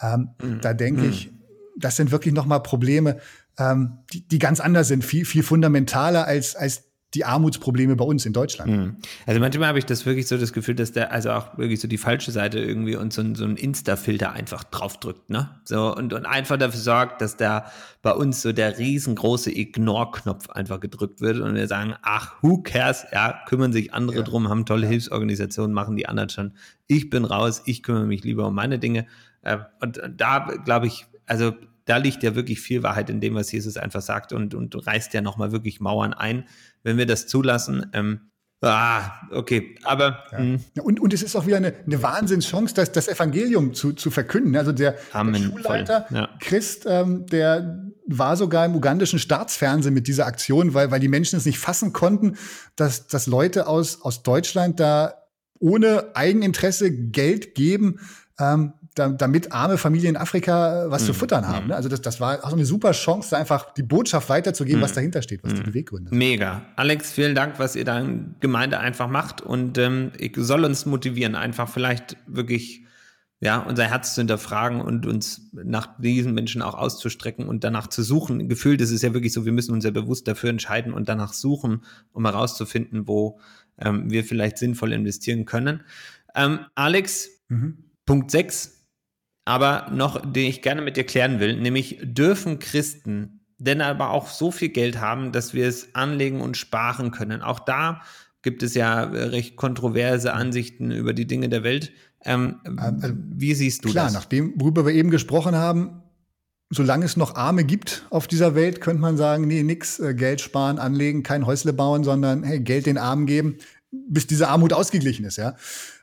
Ähm, 0.00 0.30
mhm. 0.42 0.60
Da 0.60 0.74
denke 0.74 1.02
mhm. 1.02 1.10
ich, 1.10 1.32
das 1.76 1.96
sind 1.96 2.10
wirklich 2.10 2.34
nochmal 2.34 2.62
Probleme, 2.62 3.18
ähm, 3.58 3.98
die, 4.12 4.26
die 4.26 4.38
ganz 4.38 4.60
anders 4.60 4.88
sind, 4.88 5.04
viel, 5.04 5.24
viel 5.24 5.42
fundamentaler 5.42 6.26
als, 6.26 6.56
als 6.56 6.92
die 7.14 7.26
Armutsprobleme 7.26 7.94
bei 7.94 8.04
uns 8.04 8.24
in 8.24 8.32
Deutschland. 8.32 8.70
Mhm. 8.70 8.96
Also 9.26 9.38
manchmal 9.38 9.68
habe 9.68 9.78
ich 9.78 9.84
das 9.84 10.06
wirklich 10.06 10.26
so 10.26 10.38
das 10.38 10.52
Gefühl, 10.52 10.74
dass 10.74 10.92
der, 10.92 11.12
also 11.12 11.30
auch 11.32 11.58
wirklich 11.58 11.78
so 11.78 11.86
die 11.86 11.98
falsche 11.98 12.30
Seite 12.30 12.58
irgendwie 12.58 12.96
uns 12.96 13.16
so, 13.16 13.20
ein, 13.20 13.34
so 13.34 13.44
ein 13.44 13.56
Insta-Filter 13.56 14.32
einfach 14.32 14.64
draufdrückt, 14.64 15.28
ne? 15.28 15.50
So, 15.64 15.94
und, 15.94 16.14
und 16.14 16.24
einfach 16.24 16.56
dafür 16.56 16.80
sorgt, 16.80 17.20
dass 17.20 17.36
da 17.36 17.66
bei 18.00 18.12
uns 18.12 18.40
so 18.40 18.52
der 18.52 18.78
riesengroße 18.78 19.54
Ignore-Knopf 19.54 20.48
einfach 20.50 20.80
gedrückt 20.80 21.20
wird 21.20 21.38
und 21.38 21.54
wir 21.54 21.68
sagen, 21.68 21.94
ach, 22.00 22.36
who 22.40 22.62
cares? 22.62 23.04
Ja, 23.12 23.40
kümmern 23.46 23.74
sich 23.74 23.92
andere 23.92 24.18
ja. 24.18 24.22
drum, 24.22 24.48
haben 24.48 24.64
tolle 24.64 24.84
ja. 24.84 24.88
Hilfsorganisationen, 24.88 25.74
machen 25.74 25.96
die 25.96 26.08
anderen 26.08 26.30
schon. 26.30 26.52
Ich 26.86 27.10
bin 27.10 27.26
raus, 27.26 27.62
ich 27.66 27.82
kümmere 27.82 28.06
mich 28.06 28.24
lieber 28.24 28.46
um 28.46 28.54
meine 28.54 28.78
Dinge. 28.78 29.06
Äh, 29.42 29.58
und 29.80 30.00
da 30.16 30.48
glaube 30.64 30.86
ich, 30.86 31.06
also 31.32 31.54
da 31.86 31.96
liegt 31.96 32.22
ja 32.22 32.34
wirklich 32.34 32.60
viel 32.60 32.82
Wahrheit 32.82 33.08
in 33.08 33.20
dem, 33.20 33.34
was 33.34 33.50
Jesus 33.50 33.78
einfach 33.78 34.02
sagt 34.02 34.34
und, 34.34 34.54
und 34.54 34.86
reißt 34.86 35.14
ja 35.14 35.22
nochmal 35.22 35.50
wirklich 35.50 35.80
Mauern 35.80 36.12
ein. 36.12 36.44
Wenn 36.82 36.98
wir 36.98 37.06
das 37.06 37.26
zulassen, 37.26 37.86
ähm, 37.94 38.28
Ah, 38.64 39.14
okay. 39.32 39.74
Aber. 39.82 40.22
Ja. 40.30 40.38
Hm. 40.38 40.60
Und, 40.84 41.00
und 41.00 41.12
es 41.12 41.24
ist 41.24 41.34
auch 41.34 41.48
wieder 41.48 41.56
eine, 41.56 41.74
eine 41.84 42.00
Wahnsinnschance, 42.00 42.72
das, 42.74 42.92
das 42.92 43.08
Evangelium 43.08 43.74
zu, 43.74 43.92
zu 43.92 44.12
verkünden. 44.12 44.54
Also 44.54 44.70
der, 44.70 44.94
der 45.12 45.34
Schulleiter 45.34 46.06
ja. 46.10 46.28
Christ, 46.38 46.84
ähm, 46.86 47.26
der 47.26 47.82
war 48.06 48.36
sogar 48.36 48.64
im 48.64 48.76
ugandischen 48.76 49.18
Staatsfernsehen 49.18 49.92
mit 49.92 50.06
dieser 50.06 50.26
Aktion, 50.26 50.74
weil, 50.74 50.92
weil 50.92 51.00
die 51.00 51.08
Menschen 51.08 51.38
es 51.38 51.44
nicht 51.44 51.58
fassen 51.58 51.92
konnten, 51.92 52.36
dass, 52.76 53.08
dass 53.08 53.26
Leute 53.26 53.66
aus, 53.66 54.00
aus 54.00 54.22
Deutschland 54.22 54.78
da 54.78 55.14
ohne 55.58 56.14
Eigeninteresse 56.14 56.92
Geld 56.92 57.56
geben, 57.56 57.98
ähm, 58.38 58.74
da, 58.94 59.08
damit 59.08 59.52
arme 59.52 59.78
Familien 59.78 60.14
in 60.14 60.20
Afrika 60.20 60.84
äh, 60.84 60.90
was 60.90 61.02
mhm. 61.02 61.06
zu 61.06 61.14
futtern 61.14 61.48
haben. 61.48 61.64
Mhm. 61.64 61.68
Ne? 61.70 61.76
Also 61.76 61.88
das, 61.88 62.00
das 62.02 62.20
war 62.20 62.44
auch 62.44 62.50
so 62.50 62.56
eine 62.56 62.64
super 62.64 62.92
Chance, 62.92 63.36
einfach 63.36 63.72
die 63.74 63.82
Botschaft 63.82 64.28
weiterzugeben, 64.28 64.80
mhm. 64.80 64.84
was 64.84 64.92
dahinter 64.92 65.22
steht, 65.22 65.42
was 65.42 65.54
die 65.54 65.60
mhm. 65.60 65.66
Beweggründe 65.66 66.10
sind. 66.10 66.18
Mega. 66.18 66.62
Alex, 66.76 67.12
vielen 67.12 67.34
Dank, 67.34 67.58
was 67.58 67.76
ihr 67.76 67.84
da 67.84 68.00
in 68.00 68.34
Gemeinde 68.40 68.78
einfach 68.78 69.08
macht 69.08 69.40
und 69.40 69.78
ähm, 69.78 70.12
ich 70.18 70.32
soll 70.36 70.64
uns 70.64 70.86
motivieren, 70.86 71.34
einfach 71.34 71.68
vielleicht 71.68 72.16
wirklich 72.26 72.82
ja, 73.42 73.58
unser 73.58 73.88
Herz 73.88 74.14
zu 74.14 74.20
hinterfragen 74.20 74.80
und 74.80 75.04
uns 75.04 75.50
nach 75.52 75.98
diesen 75.98 76.32
Menschen 76.32 76.62
auch 76.62 76.74
auszustrecken 76.74 77.48
und 77.48 77.64
danach 77.64 77.88
zu 77.88 78.04
suchen. 78.04 78.48
Gefühlt 78.48 78.80
ist 78.80 78.92
es 78.92 79.02
ja 79.02 79.14
wirklich 79.14 79.32
so, 79.32 79.44
wir 79.44 79.50
müssen 79.50 79.72
uns 79.72 79.84
ja 79.84 79.90
bewusst 79.90 80.28
dafür 80.28 80.50
entscheiden 80.50 80.92
und 80.92 81.08
danach 81.08 81.32
suchen, 81.32 81.82
um 82.12 82.24
herauszufinden, 82.24 83.08
wo 83.08 83.40
ähm, 83.78 84.08
wir 84.12 84.22
vielleicht 84.22 84.58
sinnvoll 84.58 84.92
investieren 84.92 85.44
können. 85.44 85.80
Ähm, 86.36 86.60
Alex, 86.76 87.30
mhm. 87.48 87.78
Punkt 88.06 88.30
6 88.30 88.81
aber 89.44 89.88
noch, 89.90 90.20
den 90.20 90.48
ich 90.48 90.62
gerne 90.62 90.82
mit 90.82 90.96
dir 90.96 91.04
klären 91.04 91.40
will, 91.40 91.60
nämlich 91.60 91.98
dürfen 92.02 92.58
Christen 92.58 93.40
denn 93.62 93.80
aber 93.80 94.10
auch 94.10 94.28
so 94.28 94.50
viel 94.50 94.70
Geld 94.70 95.00
haben, 95.00 95.30
dass 95.30 95.54
wir 95.54 95.68
es 95.68 95.94
anlegen 95.94 96.40
und 96.40 96.56
sparen 96.56 97.12
können. 97.12 97.42
Auch 97.42 97.60
da 97.60 98.02
gibt 98.42 98.62
es 98.64 98.74
ja 98.74 99.04
recht 99.04 99.54
kontroverse 99.54 100.32
Ansichten 100.32 100.90
über 100.90 101.12
die 101.12 101.28
Dinge 101.28 101.48
der 101.48 101.62
Welt. 101.62 101.92
Ähm, 102.24 102.56
also, 102.76 103.14
wie 103.16 103.54
siehst 103.54 103.84
du 103.84 103.90
klar, 103.90 104.06
das? 104.06 104.12
Klar, 104.12 104.22
nach 104.22 104.28
dem, 104.28 104.54
worüber 104.56 104.84
wir 104.84 104.92
eben 104.92 105.10
gesprochen 105.10 105.54
haben, 105.54 106.02
solange 106.70 107.04
es 107.04 107.16
noch 107.16 107.36
Arme 107.36 107.64
gibt 107.64 108.04
auf 108.10 108.26
dieser 108.26 108.56
Welt, 108.56 108.80
könnte 108.80 109.00
man 109.00 109.16
sagen, 109.16 109.46
nee, 109.46 109.62
nix, 109.62 110.00
äh, 110.00 110.14
Geld 110.14 110.40
sparen, 110.40 110.80
anlegen, 110.80 111.22
kein 111.22 111.46
Häusle 111.46 111.72
bauen, 111.72 112.02
sondern 112.02 112.42
hey, 112.42 112.58
Geld 112.58 112.86
den 112.86 112.98
Armen 112.98 113.26
geben, 113.26 113.58
bis 113.92 114.26
diese 114.26 114.48
Armut 114.48 114.72
ausgeglichen 114.72 115.24
ist, 115.24 115.36
ja. 115.36 115.50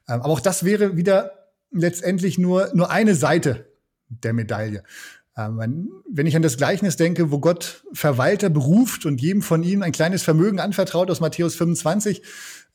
Ähm, 0.08 0.22
aber 0.22 0.28
auch 0.28 0.40
das 0.40 0.64
wäre 0.64 0.96
wieder 0.96 1.39
letztendlich 1.72 2.38
nur, 2.38 2.72
nur 2.74 2.90
eine 2.90 3.16
Seite 3.16 3.68
der 4.10 4.34
Medaille. 4.34 4.84
Ähm, 5.38 5.92
wenn 6.10 6.26
ich 6.26 6.36
an 6.36 6.42
das 6.42 6.58
Gleichnis 6.58 6.98
denke, 6.98 7.32
wo 7.32 7.40
Gott 7.40 7.84
Verwalter 7.94 8.50
beruft 8.50 9.06
und 9.06 9.22
jedem 9.22 9.42
von 9.42 9.64
ihnen 9.64 9.84
ein 9.84 9.92
kleines 9.92 10.24
Vermögen 10.24 10.60
anvertraut 10.60 11.10
aus 11.10 11.20
Matthäus 11.20 11.56
25, 11.56 12.22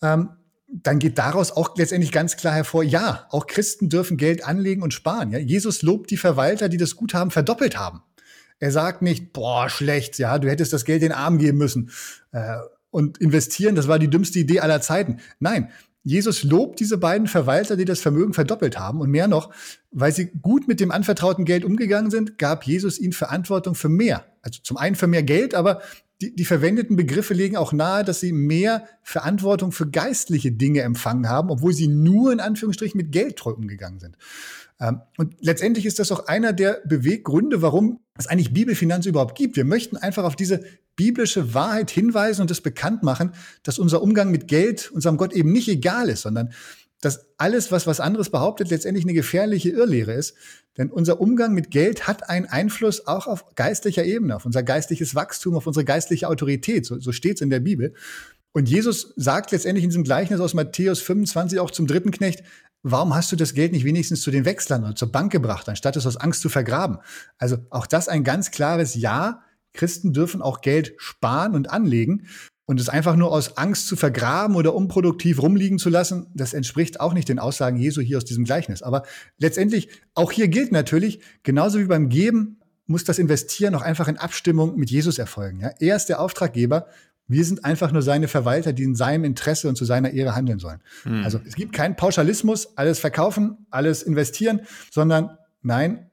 ähm, 0.03 0.31
dann 0.69 0.99
geht 0.99 1.19
daraus 1.19 1.53
auch 1.53 1.77
letztendlich 1.77 2.11
ganz 2.11 2.37
klar 2.37 2.55
hervor, 2.55 2.83
ja, 2.83 3.27
auch 3.31 3.47
Christen 3.47 3.89
dürfen 3.91 4.17
Geld 4.17 4.45
anlegen 4.45 4.83
und 4.83 4.95
sparen. 4.95 5.33
Jesus 5.33 5.83
lobt 5.83 6.11
die 6.11 6.17
Verwalter, 6.17 6.69
die 6.69 6.79
das 6.79 6.97
Guthaben 6.97 7.31
verdoppelt 7.31 7.79
haben. 7.79 8.03
Er 8.59 8.71
sagt 8.71 9.03
nicht, 9.03 9.33
boah, 9.33 9.69
schlecht, 9.69 10.19
ja, 10.19 10.39
du 10.39 10.49
hättest 10.49 10.73
das 10.73 10.85
Geld 10.85 11.03
den 11.03 11.13
Armen 11.13 11.39
geben 11.39 11.59
müssen. 11.59 11.91
Äh, 12.33 12.57
und 12.91 13.19
investieren, 13.19 13.75
das 13.75 13.89
war 13.89 13.99
die 13.99 14.09
dümmste 14.09 14.39
Idee 14.39 14.61
aller 14.61 14.81
Zeiten. 14.81 15.19
Nein, 15.41 15.71
Jesus 16.05 16.45
lobt 16.45 16.81
diese 16.81 16.99
beiden 16.99 17.27
Verwalter, 17.27 17.77
die 17.77 17.87
das 17.87 18.01
Vermögen 18.01 18.35
verdoppelt 18.35 18.79
haben. 18.79 19.01
Und 19.01 19.11
mehr 19.11 19.27
noch, 19.27 19.53
weil 19.91 20.13
sie 20.13 20.31
gut 20.43 20.69
mit 20.69 20.79
dem 20.79 20.91
anvertrauten 20.91 21.47
Geld 21.47 21.65
umgegangen 21.65 22.11
sind, 22.11 22.37
gab 22.37 22.65
Jesus 22.65 23.01
ihnen 23.01 23.15
Verantwortung 23.15 23.75
für 23.75 23.89
mehr. 23.89 24.27
Also 24.43 24.61
zum 24.63 24.77
einen 24.77 24.97
für 24.97 25.07
mehr 25.07 25.23
Geld, 25.23 25.55
aber 25.55 25.81
die, 26.21 26.35
die 26.37 26.45
verwendeten 26.45 26.97
Begriffe 26.97 27.35
legen 27.35 27.57
auch 27.57 27.73
nahe, 27.73 28.05
dass 28.05 28.21
sie 28.21 28.33
mehr 28.33 28.87
Verantwortung 29.03 29.73
für 29.73 29.91
geistliche 29.91 30.53
Dinge 30.53 30.83
empfangen 30.83 31.29
haben, 31.29 31.51
obwohl 31.51 31.73
sie 31.73 31.89
nur 31.89 32.33
in 32.33 32.41
Anführungsstrichen 32.41 32.99
mit 32.99 33.11
Geld 33.11 33.37
treu 33.37 33.53
umgegangen 33.53 33.99
sind. 33.99 34.17
Ähm, 34.81 35.01
und 35.17 35.35
letztendlich 35.41 35.87
ist 35.87 35.99
das 35.99 36.13
auch 36.13 36.27
einer 36.27 36.53
der 36.53 36.81
Beweggründe, 36.85 37.63
warum 37.63 38.01
es 38.19 38.27
eigentlich 38.27 38.53
Bibelfinanz 38.53 39.07
überhaupt 39.07 39.37
gibt. 39.37 39.57
Wir 39.57 39.65
möchten 39.65 39.97
einfach 39.97 40.25
auf 40.25 40.37
diese 40.37 40.65
biblische 40.97 41.55
Wahrheit 41.55 41.91
hinweisen 41.91 42.43
und 42.43 42.51
es 42.51 42.61
bekannt 42.61 43.03
machen, 43.03 43.33
dass 43.63 43.79
unser 43.79 44.03
Umgang 44.03 44.31
mit 44.31 44.49
Geld 44.49 44.91
unserem 44.93 45.17
Gott 45.17 45.33
eben 45.33 45.53
nicht 45.53 45.69
egal 45.69 46.09
ist, 46.09 46.23
sondern 46.23 46.53
dass 47.01 47.27
alles, 47.37 47.71
was 47.71 47.87
was 47.87 48.01
anderes 48.01 48.31
behauptet, 48.31 48.71
letztendlich 48.71 49.05
eine 49.05 49.13
gefährliche 49.13 49.71
Irrlehre 49.71 50.15
ist. 50.15 50.35
Denn 50.79 50.91
unser 50.91 51.21
Umgang 51.21 51.53
mit 51.53 51.71
Geld 51.71 52.07
hat 52.09 52.29
einen 52.29 52.47
Einfluss 52.47 53.07
auch 53.07 53.27
auf 53.27 53.55
geistlicher 53.57 54.05
Ebene, 54.05 54.35
auf 54.37 54.47
unser 54.47 54.63
geistliches 54.63 55.15
Wachstum, 55.15 55.55
auf 55.55 55.67
unsere 55.67 55.85
geistliche 55.85 56.29
Autorität. 56.29 56.87
So, 56.87 56.99
so 56.99 57.13
steht 57.13 57.37
es 57.37 57.41
in 57.43 57.51
der 57.51 57.61
Bibel. 57.61 57.95
Und 58.53 58.69
Jesus 58.69 59.13
sagt 59.17 59.51
letztendlich 59.51 59.85
in 59.85 59.91
diesem 59.91 60.05
Gleichnis 60.05 60.41
aus 60.41 60.55
Matthäus 60.55 61.01
25 61.01 61.59
auch 61.59 61.73
zum 61.73 61.89
dritten 61.89 62.13
Knecht, 62.13 62.45
warum 62.85 63.15
hast 63.15 63.33
du 63.33 63.37
das 63.37 63.55
Geld 63.55 63.73
nicht 63.73 63.85
wenigstens 63.85 64.21
zu 64.21 64.31
den 64.31 64.45
Wechslern 64.45 64.85
oder 64.85 64.95
zur 64.95 65.11
Bank 65.11 65.33
gebracht, 65.33 65.69
anstatt 65.69 65.97
es 65.97 66.07
aus 66.07 66.17
Angst 66.17 66.43
zu 66.43 66.49
vergraben? 66.49 66.99
Also 67.39 67.57
auch 67.71 67.87
das 67.87 68.09
ein 68.09 68.23
ganz 68.23 68.53
klares 68.53 68.95
Ja. 68.95 69.41
Christen 69.73 70.13
dürfen 70.13 70.41
auch 70.41 70.61
Geld 70.61 70.95
sparen 70.99 71.55
und 71.55 71.69
anlegen. 71.71 72.29
Und 72.67 72.81
es 72.81 72.89
einfach 72.89 73.17
nur 73.17 73.33
aus 73.33 73.59
Angst 73.59 73.89
zu 73.89 73.97
vergraben 73.97 74.57
oder 74.57 74.75
unproduktiv 74.75 75.43
rumliegen 75.43 75.79
zu 75.79 75.91
lassen, 75.91 76.29
das 76.35 76.55
entspricht 76.55 77.01
auch 77.01 77.13
nicht 77.13 77.29
den 77.29 77.39
Aussagen 77.39 77.77
Jesu 77.77 78.01
hier 78.01 78.17
aus 78.17 78.25
diesem 78.25 78.45
Gleichnis. 78.45 78.83
Aber 78.83 79.03
letztendlich, 79.37 79.89
auch 80.15 80.33
hier 80.33 80.49
gilt 80.49 80.73
natürlich, 80.73 81.21
genauso 81.43 81.79
wie 81.79 81.85
beim 81.85 82.09
Geben, 82.09 82.61
muss 82.87 83.05
das 83.05 83.19
Investieren 83.19 83.75
auch 83.75 83.83
einfach 83.83 84.09
in 84.09 84.17
Abstimmung 84.17 84.77
mit 84.77 84.91
Jesus 84.91 85.19
erfolgen. 85.19 85.61
Ja? 85.61 85.73
Er 85.79 85.97
ist 85.97 86.07
der 86.07 86.21
Auftraggeber 86.21 86.87
wir 87.27 87.45
sind 87.45 87.65
einfach 87.65 87.91
nur 87.91 88.03
seine 88.03 88.29
Verwalter, 88.29 88.73
die 88.73 88.83
in 88.83 88.95
seinem 88.95 89.25
Interesse 89.25 89.69
und 89.69 89.77
zu 89.77 89.85
seiner 89.85 90.11
Ehre 90.11 90.35
handeln 90.35 90.59
sollen. 90.59 90.81
Hm. 91.05 91.25
Also 91.25 91.41
es 91.47 91.55
gibt 91.55 91.73
keinen 91.73 91.97
Pauschalismus, 91.97 92.77
alles 92.77 92.99
verkaufen, 92.99 93.67
alles 93.71 94.03
investieren, 94.03 94.61
sondern 94.91 95.39
nein, 95.63 96.11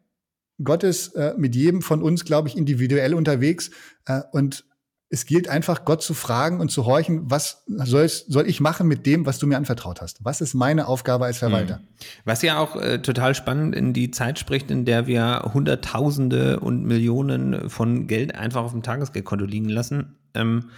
Gott 0.64 0.84
ist 0.84 1.16
äh, 1.16 1.34
mit 1.38 1.56
jedem 1.56 1.82
von 1.82 2.02
uns, 2.02 2.24
glaube 2.24 2.48
ich, 2.48 2.58
individuell 2.58 3.14
unterwegs 3.14 3.72
äh, 4.06 4.22
und 4.32 4.66
es 5.14 5.26
gilt 5.26 5.50
einfach, 5.50 5.84
Gott 5.84 6.02
zu 6.02 6.14
fragen 6.14 6.62
und 6.62 6.72
zu 6.72 6.86
horchen, 6.86 7.30
was 7.30 7.64
soll, 7.68 8.08
soll 8.08 8.48
ich 8.48 8.62
machen 8.62 8.88
mit 8.88 9.06
dem, 9.06 9.26
was 9.26 9.40
du 9.40 9.46
mir 9.46 9.58
anvertraut 9.58 10.00
hast? 10.00 10.24
Was 10.24 10.40
ist 10.40 10.54
meine 10.54 10.88
Aufgabe 10.88 11.26
als 11.26 11.40
Verwalter? 11.40 11.76
Hm. 11.76 11.84
Was 12.24 12.42
ja 12.42 12.60
auch 12.60 12.78
äh, 12.78 13.02
total 13.02 13.36
spannend 13.36 13.76
in 13.76 13.92
die 13.92 14.12
Zeit 14.12 14.40
spricht, 14.40 14.72
in 14.72 14.86
der 14.86 15.08
wir 15.08 15.52
Hunderttausende 15.54 16.62
und 16.62 16.86
Millionen 16.86 17.70
von 17.70 18.08
Geld 18.08 18.36
einfach 18.36 18.64
auf 18.64 18.72
dem 18.72 18.84
Tagesgeldkonto 18.84 19.44
liegen 19.44 19.68
lassen. 19.68 20.16
Ähm, 20.34 20.70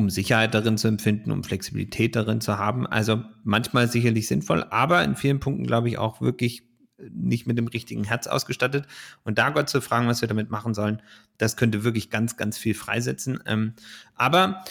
um 0.00 0.10
Sicherheit 0.10 0.54
darin 0.54 0.78
zu 0.78 0.88
empfinden, 0.88 1.30
um 1.30 1.44
Flexibilität 1.44 2.16
darin 2.16 2.40
zu 2.40 2.58
haben. 2.58 2.86
Also 2.86 3.22
manchmal 3.44 3.88
sicherlich 3.88 4.26
sinnvoll, 4.26 4.64
aber 4.70 5.04
in 5.04 5.14
vielen 5.14 5.40
Punkten 5.40 5.66
glaube 5.66 5.88
ich 5.88 5.98
auch 5.98 6.20
wirklich 6.20 6.64
nicht 7.12 7.46
mit 7.46 7.56
dem 7.56 7.68
richtigen 7.68 8.04
Herz 8.04 8.26
ausgestattet. 8.26 8.86
Und 9.24 9.38
da 9.38 9.50
Gott 9.50 9.68
zu 9.68 9.80
fragen, 9.80 10.06
was 10.06 10.20
wir 10.20 10.28
damit 10.28 10.50
machen 10.50 10.74
sollen, 10.74 11.00
das 11.38 11.56
könnte 11.56 11.84
wirklich 11.84 12.10
ganz, 12.10 12.36
ganz 12.36 12.58
viel 12.58 12.74
freisetzen. 12.74 13.40
Ähm, 13.46 13.74
aber 14.14 14.64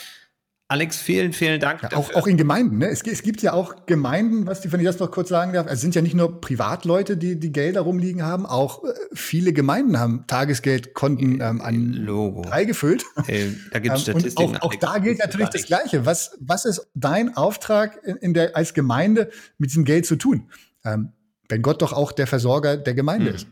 Alex, 0.71 1.01
vielen, 1.01 1.33
vielen 1.33 1.59
Dank. 1.59 1.81
Ja, 1.81 1.97
auch, 1.97 2.13
auch 2.13 2.27
in 2.27 2.37
Gemeinden. 2.37 2.77
Ne? 2.77 2.89
Es, 2.89 3.01
es, 3.01 3.23
gibt 3.23 3.41
ja 3.41 3.53
auch 3.53 3.87
Gemeinden, 3.87 4.45
was 4.45 4.61
die, 4.61 4.71
wenn 4.71 4.79
ich 4.79 4.85
das 4.85 4.99
noch 4.99 5.09
kurz 5.09 5.27
sagen 5.27 5.51
darf, 5.51 5.65
es 5.67 5.81
sind 5.81 5.95
ja 5.95 6.03
nicht 6.03 6.13
nur 6.13 6.41
Privatleute, 6.41 7.17
die 7.17 7.39
die 7.39 7.51
Gelder 7.51 7.81
rumliegen 7.81 8.21
haben, 8.21 8.45
auch 8.45 8.83
äh, 8.83 8.93
viele 9.11 9.51
Gemeinden 9.51 9.99
haben 9.99 10.25
Tagesgeldkonten 10.27 11.41
ähm, 11.41 11.61
an 11.61 11.93
Logo 11.93 12.43
gefüllt. 12.67 13.03
Hey, 13.25 13.57
da 13.71 13.79
gibt 13.79 13.95
es 13.95 14.07
ähm, 14.07 14.19
Statistiken. 14.19 14.57
auch, 14.57 14.61
auch 14.61 14.75
da 14.75 14.99
gilt 14.99 15.17
natürlich 15.17 15.49
das 15.49 15.65
Gleiche. 15.65 16.05
Was, 16.05 16.37
was 16.39 16.65
ist 16.65 16.87
dein 16.93 17.35
Auftrag 17.35 17.99
in, 18.05 18.17
in, 18.17 18.33
der, 18.35 18.55
als 18.55 18.75
Gemeinde 18.75 19.31
mit 19.57 19.71
diesem 19.71 19.85
Geld 19.85 20.05
zu 20.05 20.17
tun? 20.17 20.51
Ähm, 20.85 21.13
wenn 21.47 21.63
Gott 21.63 21.81
doch 21.81 21.93
auch 21.93 22.11
der 22.11 22.27
Versorger 22.27 22.77
der 22.77 22.93
Gemeinde 22.93 23.29
hm. 23.29 23.35
ist. 23.35 23.47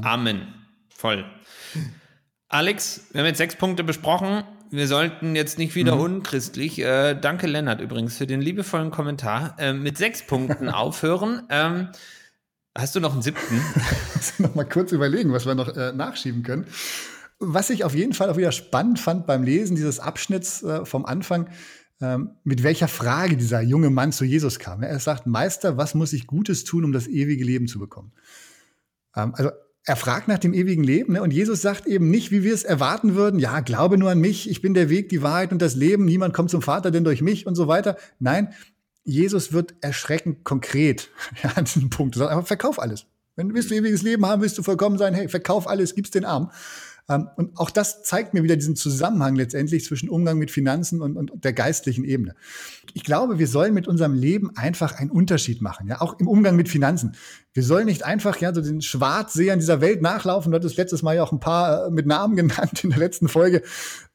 Amen. 0.00 0.54
Voll. 0.88 1.26
Alex, 2.48 3.08
wir 3.12 3.20
haben 3.20 3.26
jetzt 3.26 3.38
sechs 3.38 3.56
Punkte 3.56 3.84
besprochen 3.84 4.44
wir 4.72 4.88
sollten 4.88 5.36
jetzt 5.36 5.58
nicht 5.58 5.74
wieder 5.74 5.96
mhm. 5.96 6.00
unchristlich, 6.00 6.78
äh, 6.78 7.14
danke 7.14 7.46
Lennart 7.46 7.80
übrigens 7.80 8.16
für 8.16 8.26
den 8.26 8.40
liebevollen 8.40 8.90
Kommentar, 8.90 9.54
äh, 9.58 9.74
mit 9.74 9.98
sechs 9.98 10.22
Punkten 10.26 10.68
aufhören. 10.70 11.42
Ähm, 11.50 11.88
hast 12.74 12.96
du 12.96 13.00
noch 13.00 13.12
einen 13.12 13.22
siebten? 13.22 13.60
noch 14.38 14.54
mal 14.54 14.64
kurz 14.64 14.92
überlegen, 14.92 15.32
was 15.32 15.44
wir 15.44 15.54
noch 15.54 15.76
äh, 15.76 15.92
nachschieben 15.92 16.42
können. 16.42 16.66
Was 17.38 17.68
ich 17.70 17.84
auf 17.84 17.94
jeden 17.94 18.14
Fall 18.14 18.30
auch 18.30 18.36
wieder 18.38 18.52
spannend 18.52 18.98
fand 18.98 19.26
beim 19.26 19.42
Lesen 19.42 19.76
dieses 19.76 20.00
Abschnitts 20.00 20.62
äh, 20.62 20.86
vom 20.86 21.04
Anfang, 21.04 21.50
ähm, 22.00 22.30
mit 22.42 22.62
welcher 22.62 22.88
Frage 22.88 23.36
dieser 23.36 23.60
junge 23.60 23.90
Mann 23.90 24.10
zu 24.10 24.24
Jesus 24.24 24.58
kam. 24.58 24.82
Er 24.82 24.98
sagt, 25.00 25.26
Meister, 25.26 25.76
was 25.76 25.94
muss 25.94 26.14
ich 26.14 26.26
Gutes 26.26 26.64
tun, 26.64 26.84
um 26.84 26.92
das 26.92 27.08
ewige 27.08 27.44
Leben 27.44 27.68
zu 27.68 27.78
bekommen? 27.78 28.12
Ähm, 29.14 29.34
also 29.36 29.50
er 29.84 29.96
fragt 29.96 30.28
nach 30.28 30.38
dem 30.38 30.54
ewigen 30.54 30.84
Leben 30.84 31.14
ne? 31.14 31.22
und 31.22 31.32
Jesus 31.32 31.60
sagt 31.60 31.86
eben 31.86 32.08
nicht, 32.10 32.30
wie 32.30 32.44
wir 32.44 32.54
es 32.54 32.62
erwarten 32.62 33.14
würden, 33.14 33.40
ja, 33.40 33.60
glaube 33.60 33.98
nur 33.98 34.10
an 34.10 34.20
mich, 34.20 34.48
ich 34.48 34.62
bin 34.62 34.74
der 34.74 34.88
Weg, 34.88 35.08
die 35.08 35.22
Wahrheit 35.22 35.52
und 35.52 35.60
das 35.60 35.74
Leben, 35.74 36.04
niemand 36.04 36.34
kommt 36.34 36.50
zum 36.50 36.62
Vater 36.62 36.90
denn 36.90 37.04
durch 37.04 37.20
mich 37.20 37.46
und 37.46 37.56
so 37.56 37.66
weiter. 37.66 37.96
Nein, 38.20 38.54
Jesus 39.04 39.52
wird 39.52 39.74
erschreckend 39.80 40.44
konkret 40.44 41.10
ja, 41.42 41.50
an 41.56 41.64
diesem 41.64 41.90
Punkt. 41.90 42.16
Er 42.16 42.20
sagt 42.20 42.30
einfach, 42.32 42.46
verkauf 42.46 42.78
alles. 42.78 43.06
Wenn 43.34 43.48
du 43.48 43.54
willst 43.54 43.70
du 43.70 43.74
ewiges 43.74 44.02
Leben 44.02 44.24
haben, 44.26 44.42
willst 44.42 44.58
du 44.58 44.62
vollkommen 44.62 44.98
sein, 44.98 45.14
hey, 45.14 45.28
verkauf 45.28 45.66
alles, 45.66 45.94
gib's 45.94 46.10
den 46.10 46.24
Arm. 46.24 46.50
Ähm, 47.08 47.28
und 47.36 47.58
auch 47.58 47.70
das 47.70 48.02
zeigt 48.02 48.34
mir 48.34 48.42
wieder 48.42 48.56
diesen 48.56 48.76
Zusammenhang 48.76 49.34
letztendlich 49.34 49.84
zwischen 49.84 50.08
Umgang 50.08 50.38
mit 50.38 50.50
Finanzen 50.50 51.02
und, 51.02 51.16
und 51.16 51.44
der 51.44 51.52
geistlichen 51.52 52.04
Ebene. 52.04 52.34
Ich 52.94 53.04
glaube, 53.04 53.38
wir 53.38 53.46
sollen 53.46 53.74
mit 53.74 53.88
unserem 53.88 54.14
Leben 54.14 54.56
einfach 54.56 54.98
einen 54.98 55.10
Unterschied 55.10 55.62
machen, 55.62 55.88
ja, 55.88 56.00
auch 56.00 56.18
im 56.20 56.28
Umgang 56.28 56.56
mit 56.56 56.68
Finanzen. 56.68 57.16
Wir 57.52 57.62
sollen 57.62 57.86
nicht 57.86 58.04
einfach 58.04 58.38
ja 58.38 58.54
so 58.54 58.62
den 58.62 58.80
Schwarzsehern 58.80 59.58
dieser 59.58 59.80
Welt 59.80 60.00
nachlaufen. 60.00 60.52
Du 60.52 60.56
hattest 60.56 60.76
letztes 60.76 61.02
Mal 61.02 61.16
ja 61.16 61.22
auch 61.22 61.32
ein 61.32 61.40
paar 61.40 61.86
äh, 61.86 61.90
mit 61.90 62.06
Namen 62.06 62.36
genannt 62.36 62.84
in 62.84 62.90
der 62.90 62.98
letzten 62.98 63.28
Folge. 63.28 63.62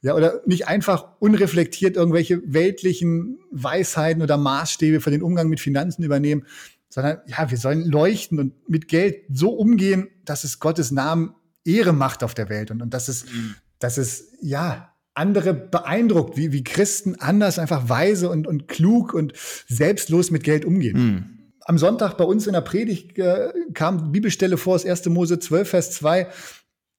Ja, 0.02 0.16
oder 0.16 0.42
nicht 0.46 0.68
einfach 0.68 1.08
unreflektiert 1.20 1.96
irgendwelche 1.96 2.42
weltlichen 2.46 3.40
Weisheiten 3.52 4.22
oder 4.22 4.38
Maßstäbe 4.38 5.02
für 5.02 5.12
den 5.12 5.22
Umgang 5.22 5.50
mit 5.50 5.60
Finanzen 5.60 6.04
übernehmen, 6.04 6.46
sondern 6.90 7.20
ja, 7.28 7.50
wir 7.50 7.58
sollen 7.58 7.86
leuchten 7.86 8.40
und 8.40 8.70
mit 8.70 8.88
Geld 8.88 9.18
so 9.30 9.50
umgehen, 9.50 10.08
dass 10.26 10.44
es 10.44 10.60
Gottes 10.60 10.92
Namen 10.92 11.36
Ehre 11.68 11.94
macht 11.94 12.24
auf 12.24 12.34
der 12.34 12.50
Welt 12.50 12.72
und, 12.72 12.82
und 12.82 12.94
dass 12.94 13.08
es, 13.08 13.26
mhm. 13.26 13.56
dass 13.80 13.98
es, 13.98 14.32
ja, 14.42 14.94
andere 15.18 15.56
beeindruckt, 15.56 16.38
wie, 16.38 16.52
wie 16.52 16.64
Christen 16.64 17.16
anders 17.16 17.58
einfach 17.58 17.90
weise 17.90 18.30
und, 18.30 18.46
und 18.46 18.68
klug 18.68 19.14
und 19.14 19.34
selbstlos 19.68 20.30
mit 20.30 20.44
Geld 20.44 20.64
umgehen. 20.64 20.98
Mhm. 20.98 21.26
Am 21.62 21.78
Sonntag 21.78 22.18
bei 22.18 22.24
uns 22.24 22.46
in 22.48 22.54
der 22.54 22.62
Predigt 22.62 23.18
äh, 23.18 23.52
kam 23.74 24.12
Bibelstelle 24.12 24.58
vor, 24.58 24.76
das 24.76 24.86
1. 24.86 25.08
Mose 25.08 25.40
12, 25.40 25.70
Vers 25.70 25.92
2. 25.92 26.28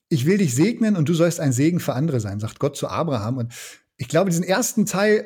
Ich 0.09 0.27
will 0.27 0.39
dich 0.39 0.55
segnen 0.55 0.97
und 0.97 1.09
du 1.09 1.15
sollst 1.15 1.39
ein 1.39 1.53
Segen 1.53 1.81
für 1.81 1.95
andere 1.95 2.19
sein, 2.21 2.41
sagt 2.41 2.59
Gott 2.59 2.77
zu 2.77 2.89
Abraham. 2.89 3.39
Und 3.39 3.53
ich 3.97 4.09
glaube, 4.09 4.31
diesen 4.31 4.45
ersten 4.45 4.85
Teil, 4.85 5.25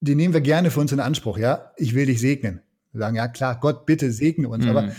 den 0.00 0.16
nehmen 0.16 0.34
wir 0.34 0.40
gerne 0.40 0.70
für 0.70 0.80
uns 0.80 0.92
in 0.92 1.00
Anspruch, 1.00 1.38
ja. 1.38 1.72
Ich 1.76 1.94
will 1.94 2.06
dich 2.06 2.20
segnen. 2.20 2.60
Wir 2.92 3.00
sagen, 3.00 3.16
ja 3.16 3.28
klar, 3.28 3.58
Gott, 3.60 3.86
bitte 3.86 4.10
segne 4.10 4.48
uns. 4.48 4.64
Mhm. 4.64 4.70
Aber 4.70 4.92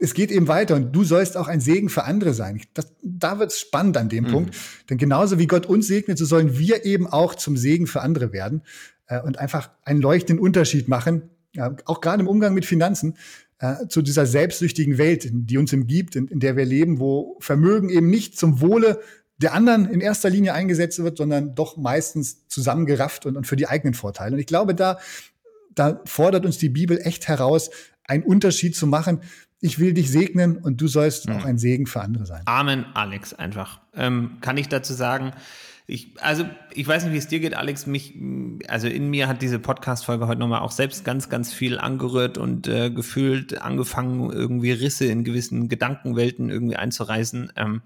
es 0.00 0.14
geht 0.14 0.30
eben 0.30 0.48
weiter 0.48 0.76
und 0.76 0.92
du 0.92 1.04
sollst 1.04 1.36
auch 1.36 1.46
ein 1.46 1.60
Segen 1.60 1.90
für 1.90 2.04
andere 2.04 2.32
sein. 2.32 2.62
Das, 2.74 2.92
da 3.02 3.38
wird 3.38 3.52
es 3.52 3.60
spannend 3.60 3.98
an 3.98 4.08
dem 4.08 4.24
mhm. 4.24 4.30
Punkt. 4.30 4.56
Denn 4.88 4.98
genauso 4.98 5.38
wie 5.38 5.46
Gott 5.46 5.66
uns 5.66 5.86
segnet, 5.86 6.18
so 6.18 6.24
sollen 6.24 6.58
wir 6.58 6.86
eben 6.86 7.06
auch 7.06 7.34
zum 7.34 7.56
Segen 7.56 7.86
für 7.86 8.00
andere 8.00 8.32
werden 8.32 8.62
äh, 9.06 9.20
und 9.20 9.38
einfach 9.38 9.70
einen 9.84 10.00
leuchtenden 10.00 10.42
Unterschied 10.42 10.88
machen, 10.88 11.30
äh, 11.54 11.68
auch 11.84 12.00
gerade 12.00 12.22
im 12.22 12.28
Umgang 12.28 12.54
mit 12.54 12.64
Finanzen, 12.64 13.16
äh, 13.58 13.88
zu 13.88 14.00
dieser 14.00 14.24
selbstsüchtigen 14.24 14.96
Welt, 14.96 15.28
die 15.30 15.58
uns 15.58 15.72
umgibt, 15.72 16.16
in, 16.16 16.28
in 16.28 16.40
der 16.40 16.56
wir 16.56 16.64
leben, 16.64 16.98
wo 16.98 17.36
Vermögen 17.40 17.90
eben 17.90 18.08
nicht 18.08 18.38
zum 18.38 18.62
Wohle 18.62 19.00
der 19.36 19.52
anderen 19.52 19.86
in 19.86 20.00
erster 20.00 20.30
Linie 20.30 20.54
eingesetzt 20.54 21.02
wird, 21.02 21.18
sondern 21.18 21.54
doch 21.54 21.76
meistens 21.76 22.46
zusammengerafft 22.48 23.26
und, 23.26 23.36
und 23.36 23.46
für 23.46 23.56
die 23.56 23.68
eigenen 23.68 23.94
Vorteile. 23.94 24.34
Und 24.34 24.40
ich 24.40 24.46
glaube, 24.46 24.74
da, 24.74 24.98
da 25.74 26.00
fordert 26.06 26.46
uns 26.46 26.56
die 26.56 26.68
Bibel 26.70 26.98
echt 27.02 27.28
heraus, 27.28 27.70
einen 28.04 28.22
Unterschied 28.22 28.74
zu 28.74 28.86
machen, 28.86 29.20
ich 29.60 29.78
will 29.78 29.92
dich 29.92 30.10
segnen 30.10 30.56
und 30.56 30.80
du 30.80 30.88
sollst 30.88 31.28
mhm. 31.28 31.36
auch 31.36 31.44
ein 31.44 31.58
Segen 31.58 31.86
für 31.86 32.00
andere 32.00 32.26
sein. 32.26 32.42
Amen, 32.46 32.86
Alex, 32.94 33.34
einfach. 33.34 33.80
Ähm, 33.94 34.38
kann 34.40 34.56
ich 34.56 34.68
dazu 34.68 34.94
sagen, 34.94 35.32
ich, 35.86 36.12
also 36.20 36.44
ich 36.72 36.86
weiß 36.86 37.02
nicht, 37.04 37.12
wie 37.12 37.18
es 37.18 37.26
dir 37.26 37.40
geht, 37.40 37.54
Alex. 37.54 37.86
Mich, 37.86 38.14
also 38.68 38.86
in 38.86 39.10
mir 39.10 39.26
hat 39.26 39.42
diese 39.42 39.58
Podcast-Folge 39.58 40.28
heute 40.28 40.38
nochmal 40.38 40.60
auch 40.60 40.70
selbst 40.70 41.04
ganz, 41.04 41.28
ganz 41.28 41.52
viel 41.52 41.78
angerührt 41.78 42.38
und 42.38 42.68
äh, 42.68 42.90
gefühlt 42.90 43.60
angefangen, 43.60 44.30
irgendwie 44.30 44.70
Risse 44.70 45.06
in 45.06 45.24
gewissen 45.24 45.68
Gedankenwelten 45.68 46.48
irgendwie 46.48 46.76
einzureißen. 46.76 47.52
Ähm, 47.56 47.82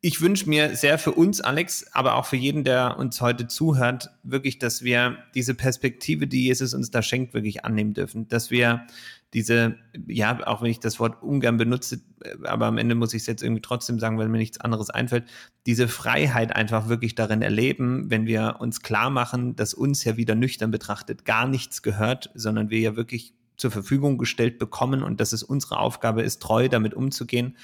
ich 0.00 0.20
wünsche 0.20 0.48
mir 0.48 0.76
sehr 0.76 0.98
für 0.98 1.12
uns, 1.12 1.40
Alex, 1.40 1.86
aber 1.92 2.16
auch 2.16 2.26
für 2.26 2.36
jeden, 2.36 2.64
der 2.64 2.98
uns 2.98 3.20
heute 3.20 3.46
zuhört, 3.48 4.10
wirklich, 4.22 4.58
dass 4.58 4.82
wir 4.82 5.18
diese 5.34 5.54
Perspektive, 5.54 6.26
die 6.26 6.44
Jesus 6.44 6.74
uns 6.74 6.90
da 6.90 7.02
schenkt, 7.02 7.34
wirklich 7.34 7.64
annehmen 7.64 7.94
dürfen. 7.94 8.28
Dass 8.28 8.50
wir 8.50 8.86
diese, 9.34 9.76
ja, 10.06 10.46
auch 10.46 10.62
wenn 10.62 10.70
ich 10.70 10.80
das 10.80 10.98
Wort 10.98 11.22
ungern 11.22 11.58
benutze, 11.58 12.00
aber 12.44 12.66
am 12.66 12.78
Ende 12.78 12.94
muss 12.94 13.12
ich 13.12 13.22
es 13.22 13.26
jetzt 13.26 13.42
irgendwie 13.42 13.60
trotzdem 13.60 13.98
sagen, 13.98 14.18
weil 14.18 14.28
mir 14.28 14.38
nichts 14.38 14.60
anderes 14.60 14.88
einfällt, 14.90 15.24
diese 15.66 15.86
Freiheit 15.86 16.56
einfach 16.56 16.88
wirklich 16.88 17.14
darin 17.14 17.42
erleben, 17.42 18.10
wenn 18.10 18.26
wir 18.26 18.56
uns 18.60 18.80
klar 18.80 19.10
machen, 19.10 19.54
dass 19.54 19.74
uns 19.74 20.04
ja 20.04 20.16
wieder 20.16 20.34
nüchtern 20.34 20.70
betrachtet 20.70 21.24
gar 21.24 21.46
nichts 21.46 21.82
gehört, 21.82 22.30
sondern 22.34 22.70
wir 22.70 22.80
ja 22.80 22.96
wirklich 22.96 23.34
zur 23.56 23.70
Verfügung 23.70 24.18
gestellt 24.18 24.58
bekommen 24.58 25.02
und 25.02 25.20
dass 25.20 25.32
es 25.32 25.42
unsere 25.42 25.78
Aufgabe 25.78 26.22
ist, 26.22 26.40
treu 26.40 26.68
damit 26.68 26.94
umzugehen. 26.94 27.56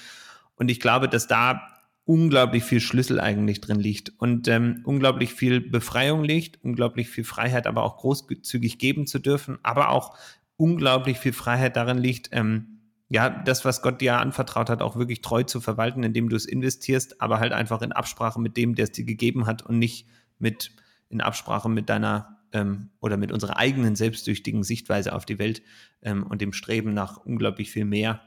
Und 0.56 0.70
ich 0.70 0.80
glaube, 0.80 1.08
dass 1.08 1.28
da 1.28 1.62
unglaublich 2.04 2.64
viel 2.64 2.80
Schlüssel 2.80 3.18
eigentlich 3.18 3.60
drin 3.60 3.80
liegt 3.80 4.12
und 4.18 4.46
ähm, 4.48 4.82
unglaublich 4.84 5.32
viel 5.32 5.60
Befreiung 5.60 6.22
liegt, 6.22 6.62
unglaublich 6.62 7.08
viel 7.08 7.24
Freiheit, 7.24 7.66
aber 7.66 7.82
auch 7.82 7.96
großzügig 7.96 8.78
geben 8.78 9.06
zu 9.06 9.18
dürfen, 9.18 9.58
aber 9.62 9.88
auch 9.88 10.16
unglaublich 10.57 11.18
viel 11.18 11.32
Freiheit 11.32 11.76
darin 11.76 11.98
liegt, 11.98 12.30
ähm, 12.32 12.74
ja, 13.09 13.28
das, 13.28 13.64
was 13.64 13.82
Gott 13.82 14.00
dir 14.00 14.18
anvertraut 14.18 14.70
hat, 14.70 14.82
auch 14.82 14.96
wirklich 14.96 15.20
treu 15.20 15.42
zu 15.42 15.61
verwalten, 15.61 16.02
indem 16.02 16.28
du 16.28 16.36
es 16.36 16.46
investierst, 16.46 17.20
aber 17.20 17.38
halt 17.38 17.52
einfach 17.52 17.82
in 17.82 17.92
Absprache 17.92 18.40
mit 18.40 18.57
dem, 18.57 18.74
der 18.74 18.84
es 18.84 18.92
dir 18.92 19.05
gegeben 19.05 19.46
hat 19.46 19.62
und 19.62 19.78
nicht 19.78 20.09
mit 20.38 20.72
in 21.11 21.20
Absprache 21.20 21.68
mit 21.68 21.88
deiner 21.88 22.38
ähm, 22.52 22.90
oder 23.00 23.16
mit 23.16 23.30
unserer 23.30 23.59
eigenen 23.59 23.94
selbstsüchtigen 23.94 24.62
Sichtweise 24.62 25.12
auf 25.12 25.26
die 25.26 25.38
Welt 25.38 25.62
ähm, 26.02 26.24
und 26.24 26.40
dem 26.40 26.52
Streben 26.52 26.94
nach 26.94 27.18
unglaublich 27.18 27.70
viel 27.70 27.84
mehr. 27.84 28.20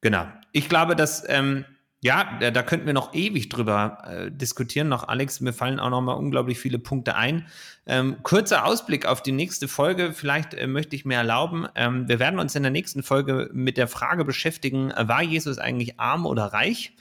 Genau. 0.00 0.26
Ich 0.52 0.68
glaube, 0.68 0.96
dass 0.96 1.24
ähm, 1.28 1.64
ja, 2.04 2.36
da, 2.38 2.50
da 2.50 2.62
könnten 2.62 2.84
wir 2.84 2.92
noch 2.92 3.14
ewig 3.14 3.48
drüber 3.48 4.02
äh, 4.06 4.30
diskutieren, 4.30 4.90
noch 4.90 5.08
Alex. 5.08 5.40
Mir 5.40 5.54
fallen 5.54 5.80
auch 5.80 5.88
noch 5.88 6.02
mal 6.02 6.12
unglaublich 6.12 6.58
viele 6.58 6.78
Punkte 6.78 7.16
ein. 7.16 7.46
Ähm, 7.86 8.16
kurzer 8.22 8.66
Ausblick 8.66 9.06
auf 9.06 9.22
die 9.22 9.32
nächste 9.32 9.68
Folge. 9.68 10.12
Vielleicht 10.12 10.52
äh, 10.52 10.66
möchte 10.66 10.96
ich 10.96 11.06
mir 11.06 11.14
erlauben. 11.14 11.66
Ähm, 11.74 12.06
wir 12.06 12.18
werden 12.18 12.38
uns 12.38 12.54
in 12.54 12.62
der 12.62 12.72
nächsten 12.72 13.02
Folge 13.02 13.48
mit 13.54 13.78
der 13.78 13.88
Frage 13.88 14.26
beschäftigen: 14.26 14.92
War 14.94 15.22
Jesus 15.22 15.56
eigentlich 15.56 15.98
arm 15.98 16.26
oder 16.26 16.44
reich? 16.44 16.92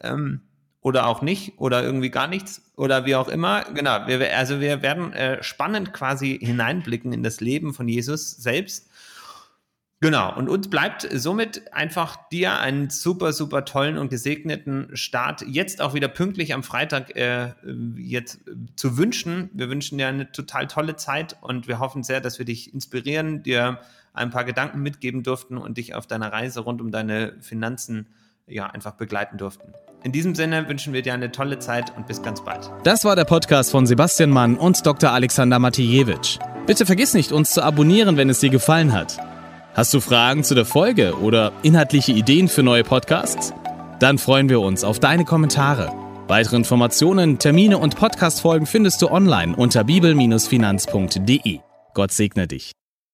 Ähm, 0.00 0.40
oder 0.80 1.06
auch 1.06 1.20
nicht 1.20 1.58
oder 1.58 1.82
irgendwie 1.82 2.10
gar 2.10 2.26
nichts 2.26 2.62
oder 2.76 3.04
wie 3.04 3.14
auch 3.14 3.28
immer. 3.28 3.64
Genau, 3.74 4.06
wir, 4.06 4.34
also 4.38 4.60
wir 4.60 4.80
werden 4.80 5.12
äh, 5.12 5.42
spannend 5.42 5.92
quasi 5.92 6.38
hineinblicken 6.40 7.12
in 7.12 7.22
das 7.22 7.40
Leben 7.42 7.74
von 7.74 7.88
Jesus 7.88 8.30
selbst 8.30 8.88
Genau, 10.00 10.36
und 10.36 10.50
uns 10.50 10.68
bleibt 10.68 11.08
somit 11.10 11.72
einfach 11.72 12.28
dir 12.28 12.58
einen 12.58 12.90
super, 12.90 13.32
super 13.32 13.64
tollen 13.64 13.96
und 13.96 14.10
gesegneten 14.10 14.94
Start 14.94 15.42
jetzt 15.48 15.80
auch 15.80 15.94
wieder 15.94 16.08
pünktlich 16.08 16.52
am 16.52 16.62
Freitag 16.62 17.16
äh, 17.16 17.54
jetzt 17.96 18.40
zu 18.76 18.98
wünschen. 18.98 19.48
Wir 19.54 19.70
wünschen 19.70 19.96
dir 19.96 20.08
eine 20.08 20.30
total 20.32 20.66
tolle 20.66 20.96
Zeit 20.96 21.36
und 21.40 21.66
wir 21.66 21.78
hoffen 21.78 22.02
sehr, 22.02 22.20
dass 22.20 22.38
wir 22.38 22.44
dich 22.44 22.74
inspirieren, 22.74 23.42
dir 23.42 23.80
ein 24.12 24.28
paar 24.28 24.44
Gedanken 24.44 24.82
mitgeben 24.82 25.22
durften 25.22 25.56
und 25.56 25.78
dich 25.78 25.94
auf 25.94 26.06
deiner 26.06 26.30
Reise 26.30 26.60
rund 26.60 26.82
um 26.82 26.90
deine 26.90 27.34
Finanzen 27.40 28.06
ja 28.46 28.66
einfach 28.66 28.92
begleiten 28.92 29.38
durften. 29.38 29.72
In 30.02 30.12
diesem 30.12 30.34
Sinne 30.34 30.68
wünschen 30.68 30.92
wir 30.92 31.00
dir 31.00 31.14
eine 31.14 31.32
tolle 31.32 31.58
Zeit 31.58 31.96
und 31.96 32.06
bis 32.06 32.22
ganz 32.22 32.44
bald. 32.44 32.70
Das 32.84 33.04
war 33.04 33.16
der 33.16 33.24
Podcast 33.24 33.70
von 33.70 33.86
Sebastian 33.86 34.30
Mann 34.30 34.56
und 34.58 34.86
Dr. 34.86 35.10
Alexander 35.10 35.58
Matijewitsch. 35.58 36.38
Bitte 36.66 36.84
vergiss 36.84 37.14
nicht, 37.14 37.32
uns 37.32 37.50
zu 37.52 37.62
abonnieren, 37.62 38.18
wenn 38.18 38.28
es 38.28 38.40
dir 38.40 38.50
gefallen 38.50 38.92
hat. 38.92 39.18
Hast 39.76 39.92
du 39.92 40.00
Fragen 40.00 40.42
zu 40.42 40.54
der 40.54 40.64
Folge 40.64 41.18
oder 41.18 41.52
inhaltliche 41.62 42.10
Ideen 42.10 42.48
für 42.48 42.62
neue 42.62 42.82
Podcasts? 42.82 43.52
Dann 44.00 44.16
freuen 44.16 44.48
wir 44.48 44.60
uns 44.60 44.84
auf 44.84 45.00
deine 45.00 45.26
Kommentare. 45.26 45.92
Weitere 46.28 46.56
Informationen, 46.56 47.38
Termine 47.38 47.76
und 47.76 47.94
Podcastfolgen 47.94 48.66
findest 48.66 49.02
du 49.02 49.10
online 49.10 49.54
unter 49.54 49.84
bibel-finanz.de. 49.84 51.60
Gott 51.92 52.10
segne 52.10 52.48
dich. 52.48 52.72